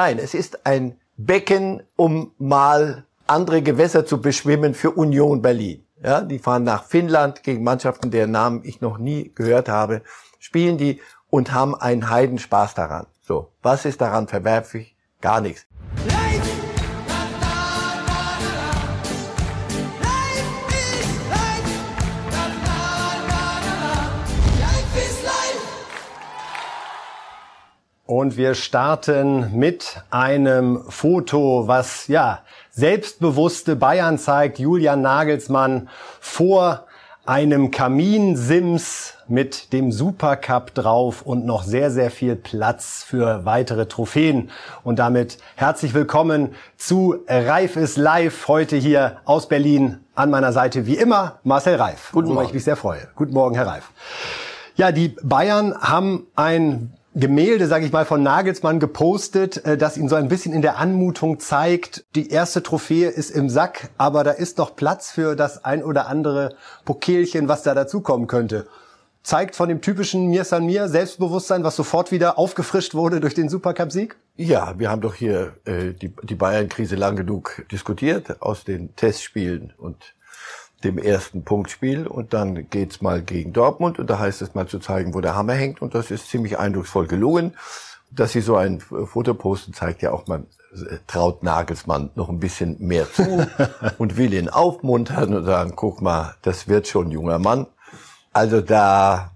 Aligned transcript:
Nein, 0.00 0.20
es 0.20 0.32
ist 0.32 0.64
ein 0.64 0.96
Becken, 1.16 1.82
um 1.96 2.30
mal 2.38 3.04
andere 3.26 3.62
Gewässer 3.62 4.06
zu 4.06 4.20
beschwimmen 4.20 4.72
für 4.74 4.92
Union 4.92 5.42
Berlin. 5.42 5.84
Ja, 6.00 6.20
die 6.20 6.38
fahren 6.38 6.62
nach 6.62 6.84
Finnland 6.84 7.42
gegen 7.42 7.64
Mannschaften, 7.64 8.12
deren 8.12 8.30
Namen 8.30 8.60
ich 8.62 8.80
noch 8.80 8.98
nie 8.98 9.32
gehört 9.34 9.68
habe, 9.68 10.02
spielen 10.38 10.78
die 10.78 11.00
und 11.30 11.52
haben 11.52 11.74
einen 11.74 12.08
Heidenspaß 12.08 12.74
daran. 12.74 13.08
So, 13.22 13.50
was 13.60 13.86
ist 13.86 14.00
daran 14.00 14.28
verwerflich? 14.28 14.96
Gar 15.20 15.40
nichts. 15.40 15.66
Und 28.10 28.38
wir 28.38 28.54
starten 28.54 29.54
mit 29.54 30.00
einem 30.08 30.82
Foto, 30.88 31.68
was 31.68 32.06
ja 32.06 32.40
selbstbewusste 32.70 33.76
Bayern 33.76 34.16
zeigt. 34.16 34.58
Julian 34.58 35.02
Nagelsmann 35.02 35.90
vor 36.18 36.86
einem 37.26 37.70
Kaminsims 37.70 39.12
mit 39.28 39.74
dem 39.74 39.92
Supercup 39.92 40.72
drauf 40.72 41.20
und 41.20 41.44
noch 41.44 41.64
sehr, 41.64 41.90
sehr 41.90 42.10
viel 42.10 42.34
Platz 42.34 43.04
für 43.06 43.44
weitere 43.44 43.84
Trophäen. 43.84 44.48
Und 44.84 44.98
damit 44.98 45.36
herzlich 45.56 45.92
willkommen 45.92 46.54
zu 46.78 47.16
Reif 47.28 47.76
ist 47.76 47.98
live 47.98 48.48
heute 48.48 48.76
hier 48.76 49.18
aus 49.26 49.48
Berlin. 49.48 49.98
An 50.14 50.30
meiner 50.30 50.54
Seite 50.54 50.86
wie 50.86 50.96
immer 50.96 51.40
Marcel 51.44 51.74
Reif. 51.74 52.08
Guten 52.12 52.32
Morgen. 52.32 52.46
Ich 52.46 52.54
mich 52.54 52.64
sehr 52.64 52.76
freue. 52.76 53.06
Guten 53.16 53.34
Morgen, 53.34 53.54
Herr 53.54 53.66
Reif. 53.66 53.90
Ja, 54.76 54.92
die 54.92 55.14
Bayern 55.22 55.76
haben 55.78 56.26
ein 56.36 56.94
Gemälde, 57.14 57.66
sage 57.66 57.86
ich 57.86 57.92
mal, 57.92 58.04
von 58.04 58.22
Nagelsmann 58.22 58.80
gepostet, 58.80 59.64
äh, 59.64 59.76
das 59.76 59.96
ihn 59.96 60.08
so 60.08 60.16
ein 60.16 60.28
bisschen 60.28 60.52
in 60.52 60.62
der 60.62 60.78
Anmutung 60.78 61.40
zeigt. 61.40 62.04
Die 62.14 62.30
erste 62.30 62.62
Trophäe 62.62 63.08
ist 63.08 63.30
im 63.30 63.48
Sack, 63.48 63.90
aber 63.96 64.24
da 64.24 64.30
ist 64.30 64.58
noch 64.58 64.76
Platz 64.76 65.10
für 65.10 65.34
das 65.34 65.64
ein 65.64 65.82
oder 65.82 66.06
andere 66.06 66.54
Pokelchen, 66.84 67.48
was 67.48 67.62
da 67.62 67.74
dazukommen 67.74 68.26
könnte. 68.26 68.66
Zeigt 69.22 69.56
von 69.56 69.68
dem 69.68 69.80
typischen 69.80 70.28
Mir 70.28 70.44
San 70.44 70.64
Mir 70.66 70.88
Selbstbewusstsein, 70.88 71.64
was 71.64 71.76
sofort 71.76 72.12
wieder 72.12 72.38
aufgefrischt 72.38 72.94
wurde 72.94 73.20
durch 73.20 73.34
den 73.34 73.48
Supercup-Sieg? 73.48 74.16
Ja, 74.36 74.78
wir 74.78 74.90
haben 74.90 75.00
doch 75.00 75.14
hier 75.14 75.54
äh, 75.64 75.92
die, 75.92 76.12
die 76.22 76.34
Bayern-Krise 76.34 76.94
lang 76.94 77.16
genug 77.16 77.64
diskutiert 77.72 78.40
aus 78.40 78.64
den 78.64 78.94
Testspielen 78.96 79.72
und 79.76 80.14
dem 80.84 80.98
ersten 80.98 81.44
Punktspiel 81.44 82.06
und 82.06 82.32
dann 82.32 82.68
geht's 82.70 83.00
mal 83.00 83.22
gegen 83.22 83.52
Dortmund 83.52 83.98
und 83.98 84.08
da 84.08 84.18
heißt 84.18 84.42
es 84.42 84.54
mal 84.54 84.66
zu 84.68 84.78
zeigen, 84.78 85.14
wo 85.14 85.20
der 85.20 85.34
Hammer 85.34 85.54
hängt 85.54 85.82
und 85.82 85.94
das 85.94 86.10
ist 86.10 86.28
ziemlich 86.28 86.58
eindrucksvoll 86.58 87.06
gelungen. 87.06 87.54
Dass 88.10 88.32
sie 88.32 88.40
so 88.40 88.56
ein 88.56 88.80
Foto 88.80 89.34
posten, 89.34 89.74
zeigt 89.74 90.00
ja 90.00 90.12
auch, 90.12 90.26
man 90.28 90.46
traut 91.06 91.42
Nagelsmann 91.42 92.10
noch 92.14 92.28
ein 92.28 92.40
bisschen 92.40 92.76
mehr 92.78 93.10
zu 93.10 93.46
und 93.98 94.16
will 94.16 94.32
ihn 94.32 94.48
aufmuntern 94.48 95.34
und 95.34 95.44
sagen, 95.44 95.72
guck 95.76 96.00
mal, 96.00 96.34
das 96.42 96.68
wird 96.68 96.88
schon 96.88 97.10
junger 97.10 97.38
Mann. 97.38 97.66
Also 98.32 98.60
da, 98.60 99.32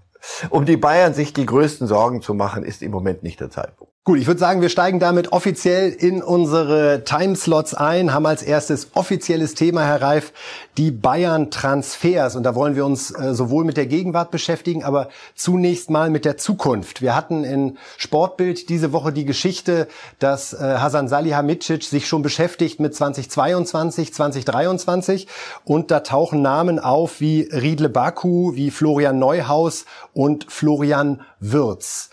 um 0.49 0.65
die 0.65 0.77
Bayern 0.77 1.13
sich 1.13 1.33
die 1.33 1.45
größten 1.45 1.87
Sorgen 1.87 2.21
zu 2.21 2.33
machen, 2.33 2.63
ist 2.63 2.81
im 2.81 2.91
Moment 2.91 3.23
nicht 3.23 3.39
der 3.39 3.49
Zeitpunkt. 3.49 3.82
Gut, 4.05 4.19
ich 4.19 4.27
würde 4.27 4.41
sagen, 4.41 4.59
wir 4.59 4.67
steigen 4.67 4.99
damit 4.99 5.31
offiziell 5.31 5.89
in 5.89 6.21
unsere 6.21 7.05
Timeslots 7.05 7.73
ein, 7.73 8.13
haben 8.13 8.25
als 8.25 8.43
erstes 8.43 8.89
offizielles 8.95 9.53
Thema, 9.53 9.85
Herr 9.85 10.01
Reif, 10.01 10.33
die 10.75 10.91
Bayern-Transfers. 10.91 12.35
Und 12.35 12.43
da 12.43 12.53
wollen 12.53 12.75
wir 12.75 12.85
uns 12.85 13.11
äh, 13.11 13.33
sowohl 13.33 13.63
mit 13.63 13.77
der 13.77 13.85
Gegenwart 13.85 14.29
beschäftigen, 14.29 14.83
aber 14.83 15.07
zunächst 15.35 15.89
mal 15.89 16.09
mit 16.09 16.25
der 16.25 16.35
Zukunft. 16.35 17.01
Wir 17.01 17.15
hatten 17.15 17.45
in 17.45 17.77
Sportbild 17.95 18.67
diese 18.67 18.91
Woche 18.91 19.13
die 19.13 19.23
Geschichte, 19.23 19.87
dass 20.19 20.51
äh, 20.51 20.57
Hasan 20.57 21.07
Salihamidzic 21.07 21.83
sich 21.83 22.05
schon 22.05 22.23
beschäftigt 22.23 22.81
mit 22.81 22.93
2022, 22.93 24.13
2023. 24.13 25.27
Und 25.63 25.91
da 25.91 26.01
tauchen 26.01 26.41
Namen 26.41 26.77
auf 26.77 27.21
wie 27.21 27.43
Riedle 27.43 27.87
Baku, 27.87 28.53
wie 28.53 28.69
Florian 28.69 29.17
Neuhaus 29.17 29.85
und 30.11 30.51
Florian 30.51 31.21
Würz. 31.39 32.09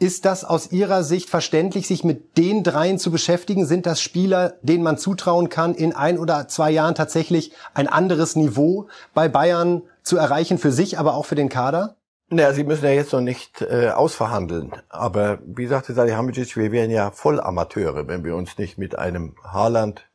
Ist 0.00 0.24
das 0.24 0.44
aus 0.44 0.72
Ihrer 0.72 1.04
Sicht 1.04 1.30
verständlich, 1.30 1.86
sich 1.86 2.02
mit 2.02 2.36
den 2.36 2.64
dreien 2.64 2.98
zu 2.98 3.12
beschäftigen? 3.12 3.64
Sind 3.64 3.86
das 3.86 4.00
Spieler, 4.00 4.54
denen 4.62 4.82
man 4.82 4.98
zutrauen 4.98 5.48
kann, 5.48 5.74
in 5.74 5.94
ein 5.94 6.18
oder 6.18 6.48
zwei 6.48 6.70
Jahren 6.72 6.96
tatsächlich 6.96 7.52
ein 7.74 7.86
anderes 7.86 8.34
Niveau 8.34 8.88
bei 9.14 9.28
Bayern 9.28 9.82
zu 10.02 10.16
erreichen, 10.16 10.58
für 10.58 10.72
sich, 10.72 10.98
aber 10.98 11.14
auch 11.14 11.26
für 11.26 11.36
den 11.36 11.48
Kader? 11.48 11.96
Naja, 12.28 12.52
Sie 12.52 12.64
müssen 12.64 12.84
ja 12.84 12.90
jetzt 12.90 13.12
noch 13.12 13.20
nicht 13.20 13.62
äh, 13.62 13.90
ausverhandeln. 13.90 14.72
Aber 14.88 15.38
wie 15.46 15.66
sagte 15.66 15.94
Salihamidzic, 15.94 16.56
wir 16.56 16.72
wären 16.72 16.90
ja 16.90 17.12
voll 17.12 17.40
Amateure, 17.40 18.08
wenn 18.08 18.24
wir 18.24 18.34
uns 18.34 18.58
nicht 18.58 18.78
mit 18.78 18.98
einem 18.98 19.36
Haaland 19.44 20.08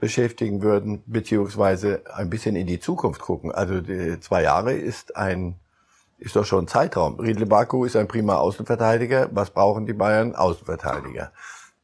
beschäftigen 0.00 0.62
würden, 0.62 1.02
beziehungsweise 1.06 2.02
ein 2.14 2.30
bisschen 2.30 2.56
in 2.56 2.66
die 2.66 2.80
Zukunft 2.80 3.20
gucken. 3.20 3.52
Also 3.52 3.80
die 3.80 4.18
zwei 4.20 4.42
Jahre 4.42 4.72
ist 4.72 5.16
ein 5.16 5.56
ist 6.18 6.36
doch 6.36 6.44
schon 6.44 6.64
ein 6.64 6.68
Zeitraum. 6.68 7.18
Riedle 7.20 7.46
Baku 7.46 7.84
ist 7.84 7.96
ein 7.96 8.08
prima 8.08 8.36
Außenverteidiger. 8.36 9.28
Was 9.32 9.50
brauchen 9.50 9.86
die 9.86 9.92
Bayern? 9.92 10.34
Außenverteidiger. 10.34 11.32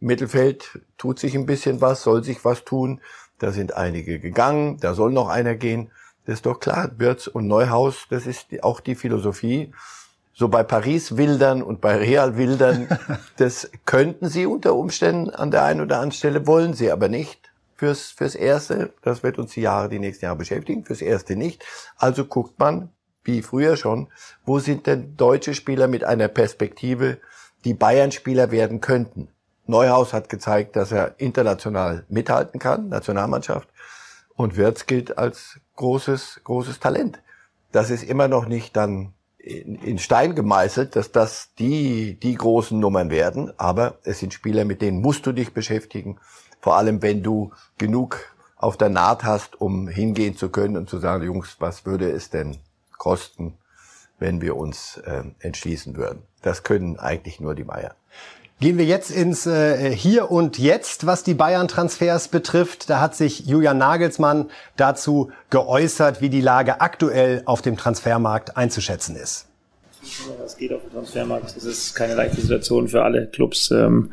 Mittelfeld 0.00 0.81
tut 0.99 1.19
sich 1.19 1.34
ein 1.34 1.47
bisschen 1.47 1.81
was, 1.81 2.03
soll 2.03 2.25
sich 2.25 2.44
was 2.44 2.65
tun. 2.65 3.00
Da 3.39 3.53
sind 3.53 3.77
einige 3.77 4.19
gegangen, 4.19 4.78
da 4.81 4.94
soll 4.94 5.12
noch 5.12 5.28
einer 5.28 5.55
gehen. 5.55 5.91
Das 6.27 6.37
ist 6.37 6.47
doch 6.47 6.61
klar. 6.61 6.91
Wirtz 6.97 7.27
und 7.27 7.47
Neuhaus, 7.47 8.06
das 8.11 8.27
ist 8.27 8.62
auch 8.62 8.81
die 8.81 8.94
Philosophie. 8.94 9.73
So 10.33 10.49
bei 10.49 10.65
Paris 10.65 11.17
Wildern 11.17 11.62
und 11.62 11.81
bei 11.81 11.97
Real 11.97 12.37
Wildern, 12.37 12.89
das 13.37 13.71
könnten 13.84 14.28
sie 14.28 14.47
unter 14.47 14.75
Umständen 14.75 15.31
an 15.31 15.50
der 15.50 15.65
einen 15.65 15.81
oder 15.81 15.97
anderen 15.97 16.12
Stelle, 16.12 16.47
wollen 16.47 16.75
sie 16.75 16.91
aber 16.91 17.09
nicht. 17.09 17.53
Fürs, 17.77 18.11
fürs 18.11 18.34
Erste, 18.34 18.93
das 19.03 19.23
wird 19.23 19.39
uns 19.39 19.53
die 19.53 19.61
Jahre, 19.61 19.89
die 19.89 19.99
nächsten 19.99 20.25
Jahre 20.25 20.39
beschäftigen, 20.39 20.84
fürs 20.84 21.03
Erste 21.03 21.37
nicht. 21.37 21.65
Also 21.97 22.25
guckt 22.25 22.59
man, 22.59 22.91
wie 23.25 23.43
früher 23.43 23.77
schon, 23.77 24.09
wo 24.45 24.59
sind 24.59 24.87
denn 24.87 25.17
deutsche 25.17 25.55
Spieler 25.55 25.89
mit 25.89 26.05
einer 26.05 26.29
Perspektive, 26.29 27.19
die 27.65 27.75
Bayern-Spieler 27.75 28.51
werden 28.51 28.81
könnten? 28.81 29.29
Neuhaus 29.67 30.12
hat 30.12 30.29
gezeigt, 30.29 30.77
dass 30.77 30.93
er 30.93 31.15
international 31.19 32.05
mithalten 32.09 32.61
kann, 32.61 32.89
Nationalmannschaft. 32.89 33.69
Und 34.37 34.57
Wirtz 34.57 34.87
gilt 34.87 35.17
als 35.17 35.59
großes, 35.77 36.43
großes 36.45 36.81
Talent. 36.81 37.21
Das 37.73 37.91
ist 37.91 38.05
immer 38.05 38.29
noch 38.29 38.47
nicht 38.47 38.77
dann 38.77 39.15
in, 39.39 39.77
in 39.77 39.99
Stein 39.99 40.35
gemeißelt, 40.35 40.97
dass 40.97 41.12
das 41.12 41.55
die, 41.59 42.19
die 42.21 42.35
großen 42.35 42.79
Nummern 42.79 43.11
werden. 43.11 43.53
Aber 43.59 43.99
es 44.05 44.19
sind 44.19 44.35
Spieler, 44.35 44.65
mit 44.65 44.83
denen 44.83 45.01
musst 45.01 45.27
du 45.27 45.33
dich 45.33 45.55
beschäftigen. 45.55 46.19
Vor 46.61 46.77
allem, 46.77 47.03
wenn 47.03 47.23
du 47.23 47.53
genug 47.79 48.35
auf 48.56 48.77
der 48.77 48.89
Naht 48.89 49.25
hast, 49.25 49.61
um 49.61 49.89
hingehen 49.89 50.37
zu 50.37 50.49
können 50.49 50.77
und 50.77 50.89
zu 50.89 50.99
sagen, 50.99 51.25
Jungs, 51.25 51.56
was 51.59 51.85
würde 51.85 52.11
es 52.11 52.31
denn 52.31 52.59
kosten, 52.99 53.59
wenn 54.19 54.41
wir 54.41 54.56
uns 54.56 54.97
äh, 54.99 55.25
entschließen 55.41 55.97
würden. 55.97 56.22
Das 56.43 56.62
können 56.62 56.99
eigentlich 56.99 57.41
nur 57.41 57.55
die 57.55 57.65
Bayern. 57.65 57.94
Gehen 58.60 58.78
wir 58.78 58.84
jetzt 58.84 59.10
ins 59.10 59.47
äh, 59.47 59.91
Hier 59.94 60.31
und 60.31 60.59
Jetzt, 60.59 61.06
was 61.06 61.25
die 61.25 61.34
Bayern-Transfers 61.34 62.28
betrifft. 62.28 62.88
Da 62.88 63.00
hat 63.00 63.16
sich 63.16 63.47
Julian 63.47 63.78
Nagelsmann 63.78 64.50
dazu 64.77 65.32
geäußert, 65.50 66.21
wie 66.21 66.31
die 66.31 66.41
Lage 66.41 66.81
aktuell 66.81 67.43
auf 67.47 67.62
dem 67.62 67.77
Transfermarkt 67.77 68.56
einzuschätzen 68.56 69.16
ist 69.16 69.49
was 70.41 70.56
geht 70.56 70.72
auf 70.72 70.82
dem 70.82 70.92
Transfermarkt. 70.92 71.56
Das 71.56 71.65
ist 71.65 71.94
keine 71.94 72.15
leichte 72.15 72.41
Situation 72.41 72.88
für 72.88 73.03
alle 73.03 73.26
Clubs. 73.26 73.70
Ähm, 73.70 74.12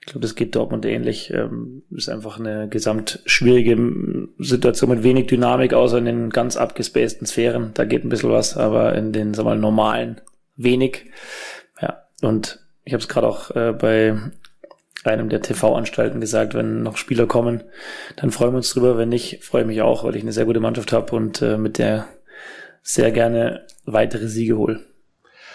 ich 0.00 0.06
glaube, 0.06 0.20
das 0.20 0.34
geht 0.34 0.54
Dortmund 0.54 0.84
ähnlich. 0.84 1.30
Ähm, 1.32 1.82
ist 1.90 2.08
einfach 2.08 2.38
eine 2.38 2.68
gesamt 2.68 3.20
schwierige 3.26 4.28
Situation 4.38 4.90
mit 4.90 5.02
wenig 5.02 5.26
Dynamik, 5.26 5.74
außer 5.74 5.98
in 5.98 6.04
den 6.06 6.30
ganz 6.30 6.56
abgespaceden 6.56 7.26
Sphären. 7.26 7.72
Da 7.74 7.84
geht 7.84 8.04
ein 8.04 8.08
bisschen 8.08 8.30
was, 8.30 8.56
aber 8.56 8.94
in 8.94 9.12
den 9.12 9.34
sagen 9.34 9.48
wir 9.48 9.54
mal, 9.54 9.60
normalen 9.60 10.20
wenig. 10.56 11.06
Ja, 11.80 12.04
und 12.22 12.60
ich 12.84 12.92
habe 12.92 13.02
es 13.02 13.08
gerade 13.08 13.26
auch 13.26 13.50
äh, 13.54 13.72
bei 13.72 14.18
einem 15.04 15.28
der 15.28 15.42
TV-Anstalten 15.42 16.20
gesagt, 16.20 16.54
wenn 16.54 16.82
noch 16.82 16.96
Spieler 16.96 17.26
kommen, 17.26 17.62
dann 18.16 18.30
freuen 18.30 18.52
wir 18.52 18.58
uns 18.58 18.70
drüber. 18.70 18.98
Wenn 18.98 19.08
nicht, 19.08 19.44
freue 19.44 19.62
ich 19.62 19.66
mich 19.66 19.82
auch, 19.82 20.04
weil 20.04 20.16
ich 20.16 20.22
eine 20.22 20.32
sehr 20.32 20.44
gute 20.44 20.60
Mannschaft 20.60 20.92
habe 20.92 21.14
und 21.14 21.40
äh, 21.42 21.56
mit 21.56 21.78
der 21.78 22.06
sehr 22.82 23.10
gerne 23.10 23.66
weitere 23.84 24.28
Siege 24.28 24.56
hole. 24.56 24.80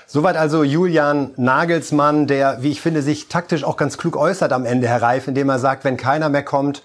Soweit 0.05 0.35
also 0.35 0.63
Julian 0.63 1.31
Nagelsmann, 1.37 2.27
der, 2.27 2.61
wie 2.61 2.71
ich 2.71 2.81
finde, 2.81 3.01
sich 3.01 3.27
taktisch 3.27 3.63
auch 3.63 3.77
ganz 3.77 3.97
klug 3.97 4.15
äußert 4.15 4.53
am 4.53 4.65
Ende, 4.65 4.87
Herr 4.87 5.01
Reif, 5.01 5.27
indem 5.27 5.49
er 5.49 5.59
sagt, 5.59 5.83
wenn 5.85 5.97
keiner 5.97 6.29
mehr 6.29 6.43
kommt, 6.43 6.83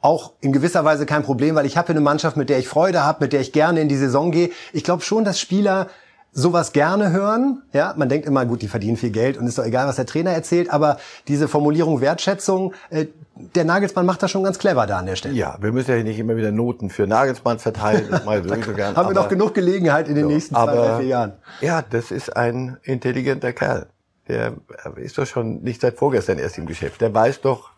auch 0.00 0.32
in 0.40 0.52
gewisser 0.52 0.84
Weise 0.84 1.06
kein 1.06 1.22
Problem, 1.22 1.54
weil 1.54 1.66
ich 1.66 1.76
habe 1.76 1.88
eine 1.88 2.00
Mannschaft, 2.00 2.36
mit 2.36 2.48
der 2.48 2.58
ich 2.58 2.68
Freude 2.68 3.04
habe, 3.04 3.24
mit 3.24 3.32
der 3.32 3.40
ich 3.40 3.52
gerne 3.52 3.80
in 3.80 3.88
die 3.88 3.96
Saison 3.96 4.30
gehe. 4.30 4.50
Ich 4.72 4.84
glaube 4.84 5.02
schon, 5.02 5.24
dass 5.24 5.40
Spieler 5.40 5.88
sowas 6.36 6.72
gerne 6.72 7.10
hören. 7.12 7.62
Ja, 7.72 7.94
man 7.96 8.08
denkt 8.08 8.26
immer, 8.26 8.44
gut, 8.44 8.60
die 8.60 8.68
verdienen 8.68 8.96
viel 8.96 9.10
Geld 9.10 9.38
und 9.38 9.46
ist 9.46 9.58
doch 9.58 9.64
egal, 9.64 9.88
was 9.88 9.96
der 9.96 10.06
Trainer 10.06 10.30
erzählt, 10.30 10.70
aber 10.70 10.98
diese 11.26 11.48
Formulierung 11.48 12.00
Wertschätzung, 12.00 12.74
äh, 12.90 13.06
der 13.54 13.64
Nagelsmann 13.64 14.06
macht 14.06 14.22
das 14.22 14.30
schon 14.30 14.44
ganz 14.44 14.58
clever 14.58 14.86
da 14.86 14.98
an 14.98 15.06
der 15.06 15.16
Stelle. 15.16 15.34
Ja, 15.34 15.56
wir 15.60 15.72
müssen 15.72 15.90
ja 15.90 16.02
nicht 16.02 16.18
immer 16.18 16.36
wieder 16.36 16.52
Noten 16.52 16.90
für 16.90 17.06
Nagelsmann 17.06 17.58
verteilen. 17.58 18.10
Mal 18.24 18.42
so 18.64 18.72
gern, 18.72 18.96
haben 18.96 19.08
wir 19.08 19.14
doch 19.14 19.28
genug 19.28 19.54
Gelegenheit 19.54 20.08
in 20.08 20.14
den 20.14 20.26
nächsten 20.26 20.54
zwei, 20.54 20.60
aber, 20.60 20.74
drei, 20.74 20.96
vier 20.98 21.06
Jahren. 21.06 21.32
Ja, 21.60 21.82
das 21.82 22.10
ist 22.10 22.36
ein 22.36 22.76
intelligenter 22.82 23.52
Kerl. 23.52 23.86
der 24.28 24.54
ist 24.96 25.16
doch 25.16 25.26
schon 25.26 25.62
nicht 25.62 25.80
seit 25.80 25.96
vorgestern 25.96 26.38
erst 26.38 26.58
im 26.58 26.66
Geschäft. 26.66 27.00
Der 27.00 27.14
weiß 27.14 27.40
doch, 27.40 27.70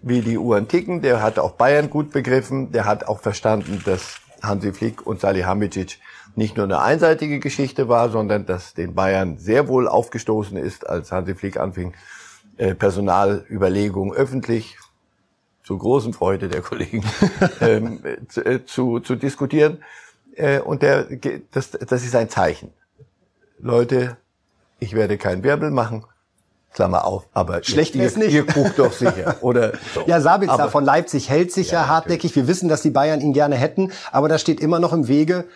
wie 0.00 0.22
die 0.22 0.38
Uhren 0.38 0.68
ticken. 0.68 1.02
Der 1.02 1.22
hat 1.22 1.38
auch 1.38 1.52
Bayern 1.52 1.90
gut 1.90 2.12
begriffen. 2.12 2.72
Der 2.72 2.86
hat 2.86 3.08
auch 3.08 3.20
verstanden, 3.20 3.82
dass 3.84 4.20
Hansi 4.42 4.72
Flick 4.72 5.06
und 5.06 5.20
Salihamidzic 5.20 5.98
nicht 6.36 6.56
nur 6.56 6.64
eine 6.64 6.80
einseitige 6.80 7.40
Geschichte 7.40 7.88
war, 7.88 8.10
sondern 8.10 8.46
dass 8.46 8.74
den 8.74 8.94
Bayern 8.94 9.38
sehr 9.38 9.68
wohl 9.68 9.88
aufgestoßen 9.88 10.56
ist, 10.56 10.88
als 10.88 11.10
Hansi 11.10 11.34
Flick 11.34 11.56
anfing, 11.58 11.94
äh, 12.58 12.74
Personalüberlegungen 12.74 14.14
öffentlich 14.14 14.78
zu 15.64 15.78
großen 15.78 16.12
Freude 16.12 16.48
der 16.48 16.62
Kollegen 16.62 17.04
ähm, 17.60 18.00
zu, 18.28 18.44
äh, 18.44 18.64
zu, 18.64 19.00
zu 19.00 19.16
diskutieren. 19.16 19.82
Äh, 20.34 20.60
und 20.60 20.82
der, 20.82 21.06
das, 21.50 21.70
das 21.70 22.04
ist 22.04 22.14
ein 22.14 22.28
Zeichen. 22.28 22.72
Leute, 23.58 24.16
ich 24.78 24.94
werde 24.94 25.18
keinen 25.18 25.42
Wirbel 25.42 25.70
machen. 25.70 26.04
Klammer 26.72 27.06
auf, 27.06 27.26
aber 27.32 27.64
schlecht 27.64 27.94
ihr, 27.94 28.02
nicht. 28.02 28.32
ihr 28.32 28.44
guckt 28.44 28.78
doch 28.78 28.92
sicher, 28.92 29.36
oder? 29.40 29.72
So. 29.94 30.02
Ja, 30.06 30.20
Sabitzer 30.20 30.52
aber, 30.52 30.68
von 30.68 30.84
Leipzig 30.84 31.30
hält 31.30 31.50
sich 31.50 31.70
ja, 31.70 31.80
ja 31.80 31.88
hartnäckig. 31.88 32.36
Wir 32.36 32.46
wissen, 32.48 32.68
dass 32.68 32.82
die 32.82 32.90
Bayern 32.90 33.22
ihn 33.22 33.32
gerne 33.32 33.56
hätten, 33.56 33.92
aber 34.12 34.28
da 34.28 34.36
steht 34.36 34.60
immer 34.60 34.78
noch 34.78 34.92
im 34.92 35.08
Wege, 35.08 35.46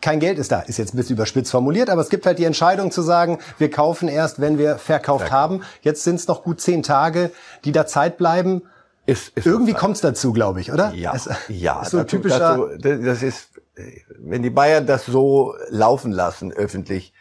kein 0.00 0.20
Geld 0.20 0.38
ist 0.38 0.52
da. 0.52 0.60
Ist 0.60 0.78
jetzt 0.78 0.94
ein 0.94 0.96
bisschen 0.96 1.16
überspitzt 1.16 1.50
formuliert, 1.50 1.90
aber 1.90 2.00
es 2.00 2.08
gibt 2.08 2.26
halt 2.26 2.38
die 2.38 2.44
Entscheidung 2.44 2.90
zu 2.90 3.02
sagen, 3.02 3.38
wir 3.58 3.70
kaufen 3.70 4.08
erst, 4.08 4.40
wenn 4.40 4.58
wir 4.58 4.78
verkauft 4.78 5.26
Verkauf. 5.26 5.30
haben. 5.30 5.62
Jetzt 5.82 6.04
sind 6.04 6.16
es 6.16 6.28
noch 6.28 6.42
gut 6.42 6.60
zehn 6.60 6.82
Tage, 6.82 7.30
die 7.64 7.72
da 7.72 7.86
Zeit 7.86 8.16
bleiben. 8.16 8.62
Ist, 9.06 9.36
ist 9.36 9.46
Irgendwie 9.46 9.72
kommt 9.72 9.96
es 9.96 10.02
dazu, 10.02 10.32
glaube 10.32 10.60
ich, 10.60 10.72
oder? 10.72 10.92
Ja, 10.94 11.14
es, 11.14 11.28
ja. 11.48 11.82
Ist 11.82 11.90
so 11.90 11.98
dazu, 11.98 12.16
typischer. 12.16 12.68
Dazu, 12.78 13.02
das 13.02 13.22
ist, 13.22 13.48
wenn 14.18 14.42
die 14.42 14.50
Bayern 14.50 14.86
das 14.86 15.06
so 15.06 15.54
laufen 15.68 16.12
lassen 16.12 16.52
öffentlich, 16.52 17.12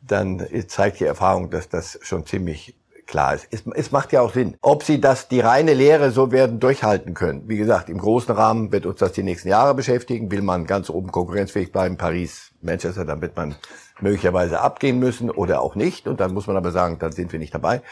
dann 0.00 0.46
zeigt 0.68 1.00
die 1.00 1.04
Erfahrung, 1.04 1.50
dass 1.50 1.68
das 1.68 1.98
schon 2.02 2.26
ziemlich 2.26 2.76
klar 3.10 3.34
ist. 3.34 3.48
Es, 3.50 3.64
es 3.74 3.90
macht 3.90 4.12
ja 4.12 4.22
auch 4.22 4.32
Sinn. 4.32 4.56
Ob 4.62 4.82
sie 4.84 5.00
das, 5.00 5.28
die 5.28 5.40
reine 5.40 5.74
Lehre 5.74 6.10
so 6.10 6.32
werden 6.32 6.60
durchhalten 6.60 7.14
können. 7.14 7.48
Wie 7.48 7.56
gesagt, 7.56 7.88
im 7.88 7.98
großen 7.98 8.34
Rahmen 8.34 8.72
wird 8.72 8.86
uns 8.86 9.00
das 9.00 9.12
die 9.12 9.22
nächsten 9.22 9.48
Jahre 9.48 9.74
beschäftigen. 9.74 10.30
Will 10.30 10.42
man 10.42 10.66
ganz 10.66 10.88
oben 10.88 11.10
konkurrenzfähig 11.10 11.72
bleiben, 11.72 11.96
Paris, 11.96 12.52
Manchester, 12.62 13.04
dann 13.04 13.20
wird 13.20 13.36
man 13.36 13.56
möglicherweise 14.00 14.60
abgehen 14.60 14.98
müssen 14.98 15.30
oder 15.30 15.60
auch 15.60 15.74
nicht. 15.74 16.06
Und 16.06 16.20
dann 16.20 16.32
muss 16.32 16.46
man 16.46 16.56
aber 16.56 16.70
sagen, 16.70 16.98
dann 16.98 17.12
sind 17.12 17.32
wir 17.32 17.38
nicht 17.38 17.54
dabei. 17.54 17.82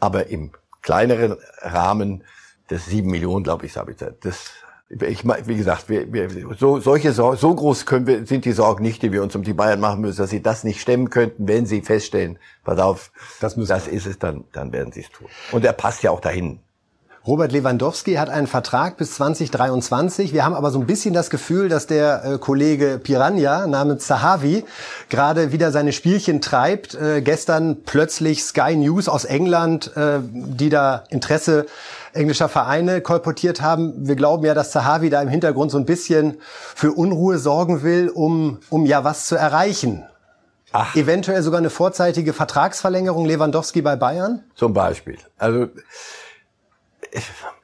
Aber 0.00 0.26
im 0.26 0.50
kleineren 0.82 1.36
Rahmen 1.62 2.24
das 2.68 2.86
sieben 2.86 3.10
Millionen, 3.10 3.44
glaube 3.44 3.66
ich, 3.66 3.76
ich 3.76 3.96
das 4.20 4.50
ich 4.90 5.24
wie 5.24 5.56
gesagt, 5.56 5.88
wir, 5.88 6.12
wir, 6.12 6.28
so, 6.58 6.78
solche 6.78 7.12
so, 7.12 7.34
so 7.34 7.54
groß 7.54 7.86
können 7.86 8.06
wir, 8.06 8.26
sind 8.26 8.44
die 8.44 8.52
Sorgen 8.52 8.82
nicht, 8.82 9.02
die 9.02 9.12
wir 9.12 9.22
uns 9.22 9.34
um 9.34 9.42
die 9.42 9.54
Bayern 9.54 9.80
machen 9.80 10.02
müssen, 10.02 10.18
dass 10.18 10.30
sie 10.30 10.42
das 10.42 10.62
nicht 10.62 10.80
stemmen 10.80 11.10
könnten, 11.10 11.48
wenn 11.48 11.66
sie 11.66 11.80
feststellen, 11.80 12.38
pass 12.64 12.78
auf, 12.78 13.10
das, 13.40 13.56
das 13.56 13.88
ist 13.88 14.06
es, 14.06 14.18
dann, 14.18 14.44
dann 14.52 14.72
werden 14.72 14.92
sie 14.92 15.00
es 15.00 15.10
tun. 15.10 15.28
Und 15.52 15.64
er 15.64 15.72
passt 15.72 16.02
ja 16.02 16.10
auch 16.10 16.20
dahin. 16.20 16.60
Robert 17.26 17.52
Lewandowski 17.52 18.16
hat 18.16 18.28
einen 18.28 18.46
Vertrag 18.46 18.98
bis 18.98 19.14
2023. 19.14 20.34
Wir 20.34 20.44
haben 20.44 20.54
aber 20.54 20.70
so 20.70 20.78
ein 20.78 20.84
bisschen 20.84 21.14
das 21.14 21.30
Gefühl, 21.30 21.70
dass 21.70 21.86
der 21.86 22.22
äh, 22.22 22.38
Kollege 22.38 23.00
Piranha 23.02 23.66
namens 23.66 24.06
Zahavi 24.06 24.62
gerade 25.08 25.50
wieder 25.50 25.72
seine 25.72 25.92
Spielchen 25.92 26.42
treibt. 26.42 26.94
Äh, 26.94 27.22
gestern 27.22 27.82
plötzlich 27.86 28.44
Sky 28.44 28.76
News 28.76 29.08
aus 29.08 29.24
England, 29.24 29.96
äh, 29.96 30.18
die 30.22 30.68
da 30.68 31.04
Interesse 31.08 31.64
englischer 32.12 32.50
Vereine 32.50 33.00
kolportiert 33.00 33.62
haben. 33.62 34.06
Wir 34.06 34.16
glauben 34.16 34.44
ja, 34.44 34.52
dass 34.52 34.70
Zahavi 34.70 35.08
da 35.08 35.22
im 35.22 35.28
Hintergrund 35.30 35.70
so 35.70 35.78
ein 35.78 35.86
bisschen 35.86 36.36
für 36.74 36.92
Unruhe 36.92 37.38
sorgen 37.38 37.82
will, 37.82 38.10
um, 38.10 38.58
um 38.68 38.84
ja 38.84 39.02
was 39.02 39.24
zu 39.26 39.34
erreichen. 39.34 40.04
Ach. 40.72 40.94
Eventuell 40.94 41.42
sogar 41.42 41.58
eine 41.58 41.70
vorzeitige 41.70 42.34
Vertragsverlängerung 42.34 43.24
Lewandowski 43.24 43.80
bei 43.80 43.96
Bayern? 43.96 44.42
Zum 44.56 44.74
Beispiel. 44.74 45.16
Also 45.38 45.68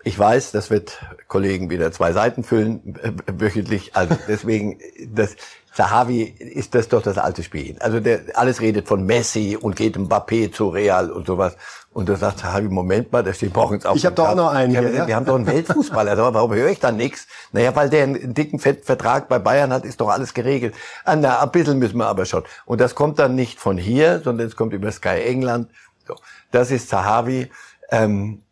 ich 0.04 0.18
weiß, 0.18 0.52
das 0.52 0.70
wird 0.70 0.98
Kollegen 1.28 1.70
wieder 1.70 1.92
zwei 1.92 2.12
Seiten 2.12 2.44
füllen 2.44 2.98
wöchentlich. 3.26 3.96
Also 3.96 4.16
deswegen, 4.28 4.78
das 5.14 5.36
Sahavi 5.72 6.22
ist 6.22 6.74
das 6.74 6.88
doch 6.88 7.02
das 7.02 7.16
alte 7.16 7.42
Spiel. 7.42 7.76
Also 7.80 8.00
der 8.00 8.20
alles 8.34 8.60
redet 8.60 8.88
von 8.88 9.04
Messi 9.04 9.56
und 9.60 9.76
geht 9.76 9.96
Mbappé 9.96 10.52
zu 10.52 10.68
Real 10.68 11.10
und 11.10 11.26
sowas. 11.26 11.56
Und 11.92 12.08
da 12.08 12.16
sagt 12.16 12.40
Sahavi, 12.40 12.68
Moment 12.68 13.12
mal, 13.12 13.22
da 13.22 13.32
steht 13.32 13.54
morgens 13.54 13.86
auf. 13.86 13.96
Ich 13.96 14.06
habe 14.06 14.14
doch 14.14 14.28
auch 14.28 14.34
noch 14.34 14.52
einen. 14.52 14.70
hier, 14.70 14.82
wir, 14.82 14.92
ja? 14.92 15.06
wir 15.06 15.16
haben 15.16 15.26
doch 15.26 15.36
einen 15.36 15.46
Weltfußballer. 15.46 16.16
warum 16.34 16.54
höre 16.54 16.70
ich 16.70 16.80
da 16.80 16.92
nichts? 16.92 17.26
Naja, 17.52 17.74
weil 17.74 17.88
der 17.88 18.04
einen 18.04 18.34
dicken 18.34 18.58
Vertrag 18.58 19.28
bei 19.28 19.38
Bayern 19.38 19.72
hat, 19.72 19.84
ist 19.84 20.00
doch 20.00 20.08
alles 20.08 20.34
geregelt. 20.34 20.74
Ah, 21.04 21.16
na, 21.16 21.40
ein 21.40 21.50
bisschen 21.50 21.78
müssen 21.78 21.98
wir 21.98 22.06
aber 22.06 22.26
schon. 22.26 22.44
Und 22.64 22.80
das 22.80 22.94
kommt 22.94 23.18
dann 23.18 23.34
nicht 23.34 23.58
von 23.58 23.76
hier, 23.76 24.20
sondern 24.22 24.46
es 24.46 24.56
kommt 24.56 24.72
über 24.72 24.90
Sky 24.90 25.22
England. 25.24 25.70
So, 26.06 26.14
das 26.50 26.70
ist 26.70 26.88
Sahavi. 26.88 27.50
Ähm, 27.90 28.42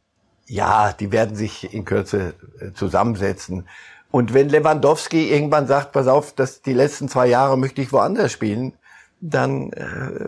ja, 0.48 0.92
die 0.92 1.12
werden 1.12 1.36
sich 1.36 1.72
in 1.72 1.84
Kürze 1.84 2.34
äh, 2.60 2.72
zusammensetzen. 2.72 3.68
Und 4.10 4.32
wenn 4.32 4.48
Lewandowski 4.48 5.30
irgendwann 5.30 5.66
sagt, 5.66 5.92
pass 5.92 6.08
auf, 6.08 6.32
dass 6.34 6.62
die 6.62 6.72
letzten 6.72 7.08
zwei 7.08 7.26
Jahre 7.26 7.58
möchte 7.58 7.82
ich 7.82 7.92
woanders 7.92 8.32
spielen, 8.32 8.72
dann 9.20 9.72
äh, 9.72 9.84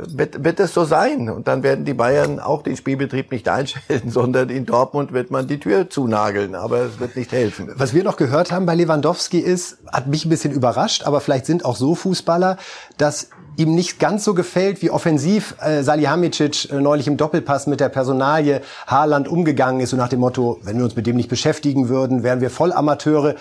wird, 0.09 0.43
wird 0.43 0.59
es 0.59 0.75
so 0.75 0.85
sein. 0.85 1.31
Und 1.31 1.47
dann 1.47 1.63
werden 1.63 1.85
die 1.85 1.95
Bayern 1.95 2.41
auch 2.41 2.63
den 2.63 2.77
Spielbetrieb 2.77 3.31
nicht 3.31 3.49
einstellen, 3.49 4.03
sondern 4.11 4.49
in 4.49 4.67
Dortmund 4.67 5.13
wird 5.13 5.31
man 5.31 5.47
die 5.47 5.61
Tür 5.61 5.89
zunageln. 5.89 6.55
Aber 6.55 6.79
es 6.79 6.99
wird 6.99 7.17
nicht 7.17 7.33
helfen. 7.33 7.71
Was 7.77 7.95
wir 7.95 8.03
noch 8.03 8.17
gehört 8.17 8.51
haben 8.51 8.67
bei 8.67 8.75
Lewandowski 8.75 9.39
ist, 9.39 9.79
hat 9.93 10.09
mich 10.09 10.25
ein 10.25 10.29
bisschen 10.29 10.53
überrascht, 10.53 11.05
aber 11.05 11.21
vielleicht 11.21 11.47
sind 11.47 11.65
auch 11.65 11.77
so 11.77 11.95
Fußballer, 11.95 12.57
dass 12.99 13.29
ihm 13.57 13.75
nicht 13.75 13.99
ganz 13.99 14.25
so 14.25 14.35
gefällt, 14.35 14.83
wie 14.83 14.91
offensiv 14.91 15.55
äh, 15.61 15.83
Salihamidzic 15.83 16.71
äh, 16.71 16.81
neulich 16.81 17.07
im 17.07 17.17
Doppelpass 17.17 17.67
mit 17.67 17.81
der 17.81 17.91
Personalie 17.91 18.63
Haaland 18.87 19.29
umgegangen 19.29 19.81
ist, 19.81 19.91
so 19.91 19.97
nach 19.97 20.09
dem 20.09 20.21
Motto, 20.21 20.59
wenn 20.63 20.79
wir 20.79 20.85
uns 20.85 20.97
mit 20.97 21.07
dem 21.07 21.17
nicht 21.17 21.29
beschäftigen 21.29 21.89
würden, 21.89 22.23
wären 22.23 22.41
wir 22.41 22.51
Vollamateure. 22.51 23.35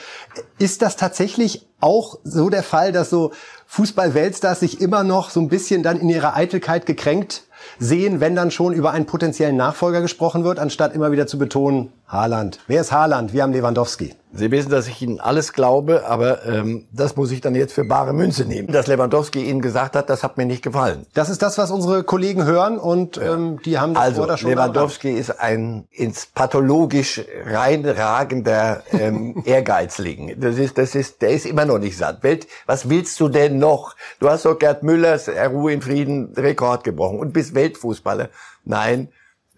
Ist 0.58 0.82
das 0.82 0.96
tatsächlich 0.96 1.68
auch 1.80 2.20
so 2.24 2.50
der 2.50 2.64
Fall, 2.64 2.92
dass 2.92 3.10
so 3.10 3.32
Fußball-Weltstars 3.72 4.62
sich 4.62 4.82
immer 4.82 5.04
noch 5.04 5.30
so 5.30 5.40
ein 5.40 5.48
bisschen 5.48 5.84
dann 5.84 6.00
in 6.00 6.10
ihrer 6.10 6.36
Eitelkeit 6.36 6.88
gekränkt 6.88 7.44
sehen, 7.78 8.20
wenn 8.20 8.36
dann 8.36 8.50
schon 8.50 8.74
über 8.74 8.92
einen 8.92 9.06
potenziellen 9.06 9.56
Nachfolger 9.56 10.02
gesprochen 10.02 10.44
wird, 10.44 10.58
anstatt 10.58 10.96
immer 10.96 11.12
wieder 11.12 11.28
zu 11.28 11.38
betonen, 11.38 11.92
Haaland. 12.08 12.60
Wer 12.66 12.82
ist 12.82 12.92
Haaland? 12.92 13.32
Wir 13.32 13.44
haben 13.44 13.54
Lewandowski. 13.54 14.16
Sie 14.32 14.52
wissen, 14.52 14.70
dass 14.70 14.88
ich 14.88 15.02
Ihnen 15.02 15.20
alles 15.20 15.54
glaube, 15.54 16.06
aber 16.06 16.46
ähm, 16.46 16.88
das 16.92 17.16
muss 17.16 17.32
ich 17.32 17.42
dann 17.42 17.56
jetzt 17.56 17.74
für 17.74 17.84
bare 17.84 18.14
Münze 18.14 18.46
nehmen. 18.46 18.72
Dass 18.72 18.86
Lewandowski 18.86 19.44
Ihnen 19.44 19.60
gesagt 19.60 19.96
hat, 19.96 20.10
das 20.10 20.24
hat 20.24 20.38
mir 20.38 20.46
nicht 20.46 20.62
gefallen. 20.62 21.08
Das 21.16 21.30
ist 21.30 21.42
das, 21.42 21.58
was 21.58 21.72
unsere 21.72 22.04
Kollegen 22.04 22.46
hören 22.46 22.78
und 22.78 23.18
ja. 23.18 23.34
ähm, 23.34 23.60
die 23.66 23.80
haben 23.80 23.96
das 23.96 24.04
also, 24.04 24.26
da 24.28 24.38
schon 24.38 24.52
Lewandowski 24.52 25.10
ist 25.10 25.40
ein 25.40 25.88
ins 25.90 26.28
pathologisch 26.28 27.24
reinragender 27.46 28.84
ähm, 28.92 29.42
Ehrgeizling. 29.46 30.36
Das 30.40 30.58
ist, 30.58 30.78
das 30.78 30.94
ist, 30.94 31.24
der 31.24 31.32
ist 31.32 31.48
immer 31.48 31.66
noch 31.66 31.80
nicht 31.80 31.98
satt. 31.98 32.22
Welt, 32.22 32.48
was 32.68 32.88
willst 32.88 33.20
du 33.20 33.30
denn 33.30 33.58
noch? 33.58 33.96
Du 34.20 34.30
hast 34.30 34.46
doch 34.46 34.60
Gerd 34.60 34.84
Müllers 34.84 35.28
Ruhe 35.28 35.74
in 35.74 35.82
Frieden 35.82 36.34
Rekord 36.36 36.84
gebrochen 36.84 37.20
und 37.20 37.34
bist 37.34 37.56
Weltfußballer. 37.56 38.30
Nein, 38.64 39.10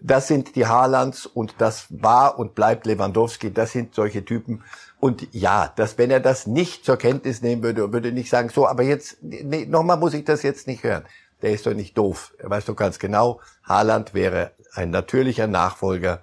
das 0.02 0.28
sind 0.28 0.56
die 0.56 0.66
Haalands 0.66 1.26
und 1.26 1.54
das 1.58 1.86
war 1.90 2.38
und 2.38 2.54
bleibt 2.54 2.86
Lewandowski. 2.86 3.52
Das 3.52 3.72
sind 3.72 3.94
solche 3.94 4.24
Typen. 4.24 4.62
Und 4.98 5.26
ja, 5.32 5.72
dass 5.76 5.98
wenn 5.98 6.10
er 6.10 6.20
das 6.20 6.46
nicht 6.46 6.84
zur 6.84 6.96
Kenntnis 6.96 7.42
nehmen 7.42 7.62
würde, 7.62 7.92
würde 7.92 8.12
nicht 8.12 8.30
sagen, 8.30 8.50
so, 8.50 8.66
aber 8.66 8.82
jetzt, 8.82 9.18
nee, 9.22 9.66
nochmal 9.66 9.96
muss 9.96 10.14
ich 10.14 10.24
das 10.24 10.42
jetzt 10.42 10.66
nicht 10.66 10.82
hören. 10.82 11.04
Der 11.42 11.50
ist 11.50 11.66
doch 11.66 11.74
nicht 11.74 11.96
doof. 11.98 12.34
Er 12.38 12.50
weiß 12.50 12.66
doch 12.66 12.76
ganz 12.76 12.98
genau, 12.98 13.40
Haaland 13.64 14.14
wäre 14.14 14.52
ein 14.74 14.90
natürlicher 14.90 15.46
Nachfolger, 15.46 16.20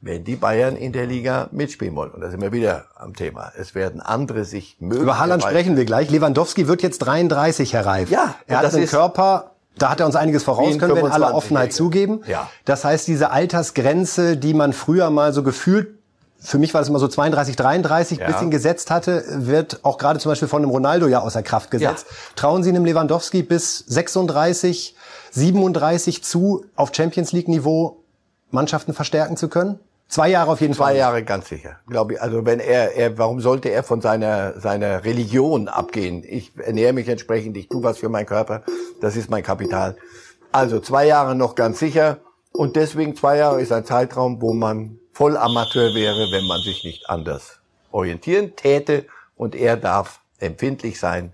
wenn 0.00 0.24
die 0.24 0.36
Bayern 0.36 0.76
in 0.76 0.92
der 0.92 1.06
Liga 1.06 1.48
mitspielen 1.52 1.96
wollen. 1.96 2.12
Und 2.12 2.20
da 2.20 2.30
sind 2.30 2.40
wir 2.40 2.52
wieder 2.52 2.86
am 2.96 3.14
Thema. 3.14 3.52
Es 3.56 3.74
werden 3.74 4.00
andere 4.00 4.44
sich 4.44 4.76
mögen. 4.78 5.02
Über 5.02 5.18
Haaland 5.18 5.42
sprechen 5.42 5.76
wir 5.76 5.84
gleich. 5.84 6.10
Lewandowski 6.10 6.68
wird 6.68 6.82
jetzt 6.82 6.98
33, 6.98 7.72
Herr 7.72 7.86
Reif. 7.86 8.10
Ja, 8.10 8.36
er 8.46 8.58
hat 8.58 8.74
einen 8.74 8.86
Körper, 8.86 9.52
da 9.78 9.90
hat 9.90 10.00
er 10.00 10.06
uns 10.06 10.16
einiges 10.16 10.44
voraus, 10.44 10.78
können 10.78 10.94
wir 10.94 11.06
in 11.06 11.12
aller 11.12 11.34
Offenheit 11.34 11.72
zugeben. 11.72 12.22
Ja. 12.26 12.50
Das 12.64 12.84
heißt, 12.84 13.06
diese 13.06 13.30
Altersgrenze, 13.30 14.36
die 14.36 14.54
man 14.54 14.72
früher 14.72 15.10
mal 15.10 15.32
so 15.32 15.42
gefühlt 15.42 15.98
für 16.40 16.58
mich 16.58 16.72
war 16.72 16.80
das 16.80 16.88
immer 16.88 16.98
so 16.98 17.08
32, 17.08 17.56
33 17.56 18.18
ja. 18.18 18.26
bisschen 18.26 18.50
gesetzt 18.50 18.90
hatte, 18.90 19.24
wird 19.28 19.80
auch 19.82 19.98
gerade 19.98 20.20
zum 20.20 20.30
Beispiel 20.30 20.48
von 20.48 20.62
einem 20.62 20.70
Ronaldo 20.70 21.08
ja 21.08 21.20
außer 21.20 21.42
Kraft 21.42 21.70
gesetzt. 21.70 22.06
Ja. 22.08 22.16
Trauen 22.36 22.62
Sie 22.62 22.70
einem 22.70 22.84
Lewandowski 22.84 23.42
bis 23.42 23.78
36, 23.78 24.94
37 25.32 26.22
zu, 26.22 26.64
auf 26.76 26.92
Champions 26.94 27.32
League 27.32 27.48
Niveau 27.48 28.04
Mannschaften 28.50 28.94
verstärken 28.94 29.36
zu 29.36 29.48
können? 29.48 29.80
Zwei 30.08 30.30
Jahre 30.30 30.52
auf 30.52 30.60
jeden 30.62 30.72
Zwei 30.72 30.84
Fall. 30.84 30.92
Zwei 30.94 30.98
Jahre 30.98 31.22
ganz 31.22 31.48
sicher, 31.48 31.78
glaube 31.86 32.14
ich. 32.14 32.22
Also 32.22 32.46
wenn 32.46 32.60
er, 32.60 32.94
er, 32.94 33.18
warum 33.18 33.40
sollte 33.40 33.68
er 33.68 33.82
von 33.82 34.00
seiner 34.00 34.58
seiner 34.58 35.04
Religion 35.04 35.68
abgehen? 35.68 36.24
Ich 36.26 36.52
ernähre 36.56 36.94
mich 36.94 37.08
entsprechend, 37.08 37.56
ich 37.58 37.68
tue 37.68 37.82
was 37.82 37.98
für 37.98 38.08
meinen 38.08 38.26
Körper, 38.26 38.62
das 39.02 39.16
ist 39.16 39.28
mein 39.28 39.42
Kapital. 39.42 39.96
Also 40.50 40.80
zwei 40.80 41.06
Jahre 41.06 41.34
noch 41.34 41.54
ganz 41.54 41.78
sicher 41.78 42.18
und 42.52 42.76
deswegen 42.76 43.14
zwei 43.16 43.36
Jahre 43.36 43.60
ist 43.60 43.70
ein 43.70 43.84
Zeitraum, 43.84 44.40
wo 44.40 44.54
man 44.54 44.98
voll 45.12 45.36
Amateur 45.36 45.94
wäre, 45.94 46.32
wenn 46.32 46.46
man 46.46 46.62
sich 46.62 46.84
nicht 46.84 47.10
anders 47.10 47.60
orientieren 47.92 48.56
täte 48.56 49.04
und 49.36 49.54
er 49.54 49.76
darf 49.76 50.20
empfindlich 50.38 50.98
sein 50.98 51.32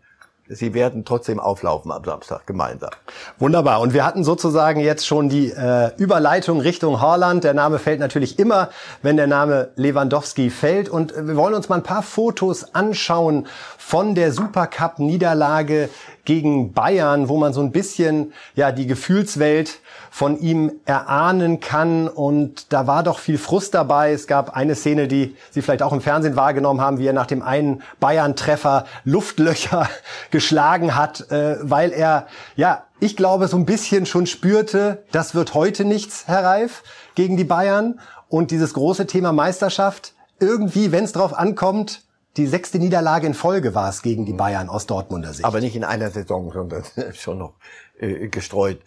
sie 0.48 0.74
werden 0.74 1.04
trotzdem 1.04 1.40
auflaufen 1.40 1.90
am 1.90 2.04
Samstag 2.04 2.46
gemeinsam. 2.46 2.90
Wunderbar. 3.38 3.80
Und 3.80 3.94
wir 3.94 4.04
hatten 4.04 4.24
sozusagen 4.24 4.80
jetzt 4.80 5.06
schon 5.06 5.28
die 5.28 5.50
äh, 5.50 5.90
Überleitung 5.96 6.60
Richtung 6.60 7.00
Haaland. 7.00 7.44
Der 7.44 7.54
Name 7.54 7.78
fällt 7.78 8.00
natürlich 8.00 8.38
immer, 8.38 8.70
wenn 9.02 9.16
der 9.16 9.26
Name 9.26 9.70
Lewandowski 9.76 10.50
fällt. 10.50 10.88
Und 10.88 11.14
wir 11.16 11.36
wollen 11.36 11.54
uns 11.54 11.68
mal 11.68 11.76
ein 11.76 11.82
paar 11.82 12.02
Fotos 12.02 12.74
anschauen 12.74 13.46
von 13.78 14.14
der 14.14 14.32
Supercup-Niederlage 14.32 15.88
gegen 16.24 16.72
Bayern, 16.72 17.28
wo 17.28 17.36
man 17.36 17.52
so 17.52 17.60
ein 17.60 17.72
bisschen 17.72 18.32
ja 18.54 18.72
die 18.72 18.86
Gefühlswelt 18.86 19.80
von 20.10 20.38
ihm 20.40 20.72
erahnen 20.84 21.60
kann. 21.60 22.08
Und 22.08 22.72
da 22.72 22.86
war 22.86 23.02
doch 23.02 23.18
viel 23.18 23.38
Frust 23.38 23.74
dabei. 23.74 24.12
Es 24.12 24.26
gab 24.26 24.56
eine 24.56 24.74
Szene, 24.74 25.08
die 25.08 25.36
Sie 25.50 25.60
vielleicht 25.60 25.82
auch 25.82 25.92
im 25.92 26.00
Fernsehen 26.00 26.36
wahrgenommen 26.36 26.80
haben, 26.80 26.98
wie 26.98 27.06
er 27.06 27.12
nach 27.12 27.26
dem 27.26 27.42
einen 27.42 27.82
Bayern-Treffer 28.00 28.86
Luftlöcher 29.04 29.88
geschlagen 30.30 30.96
hat, 30.96 31.30
äh, 31.30 31.56
weil 31.60 31.92
er, 31.92 32.26
ja, 32.56 32.84
ich 33.00 33.16
glaube, 33.16 33.48
so 33.48 33.56
ein 33.56 33.66
bisschen 33.66 34.06
schon 34.06 34.26
spürte, 34.26 35.02
das 35.12 35.34
wird 35.34 35.52
heute 35.54 35.84
nichts, 35.84 36.24
Herr 36.26 36.44
Reif, 36.44 36.82
gegen 37.14 37.36
die 37.36 37.44
Bayern. 37.44 38.00
Und 38.28 38.50
dieses 38.50 38.72
große 38.74 39.06
Thema 39.06 39.32
Meisterschaft, 39.32 40.12
irgendwie, 40.40 40.92
wenn 40.92 41.04
es 41.04 41.12
drauf 41.12 41.36
ankommt, 41.36 42.02
die 42.36 42.46
sechste 42.46 42.78
Niederlage 42.78 43.26
in 43.26 43.34
Folge 43.34 43.74
war 43.74 43.88
es 43.88 44.02
gegen 44.02 44.26
die 44.26 44.32
Bayern 44.32 44.68
aus 44.68 44.86
Dortmunder 44.86 45.32
Sicht. 45.32 45.44
Aber 45.44 45.60
nicht 45.60 45.76
in 45.76 45.84
einer 45.84 46.10
Saison, 46.10 46.50
sondern 46.52 46.82
schon 47.14 47.38
noch 47.38 47.54
äh, 47.98 48.28
gestreut. 48.28 48.80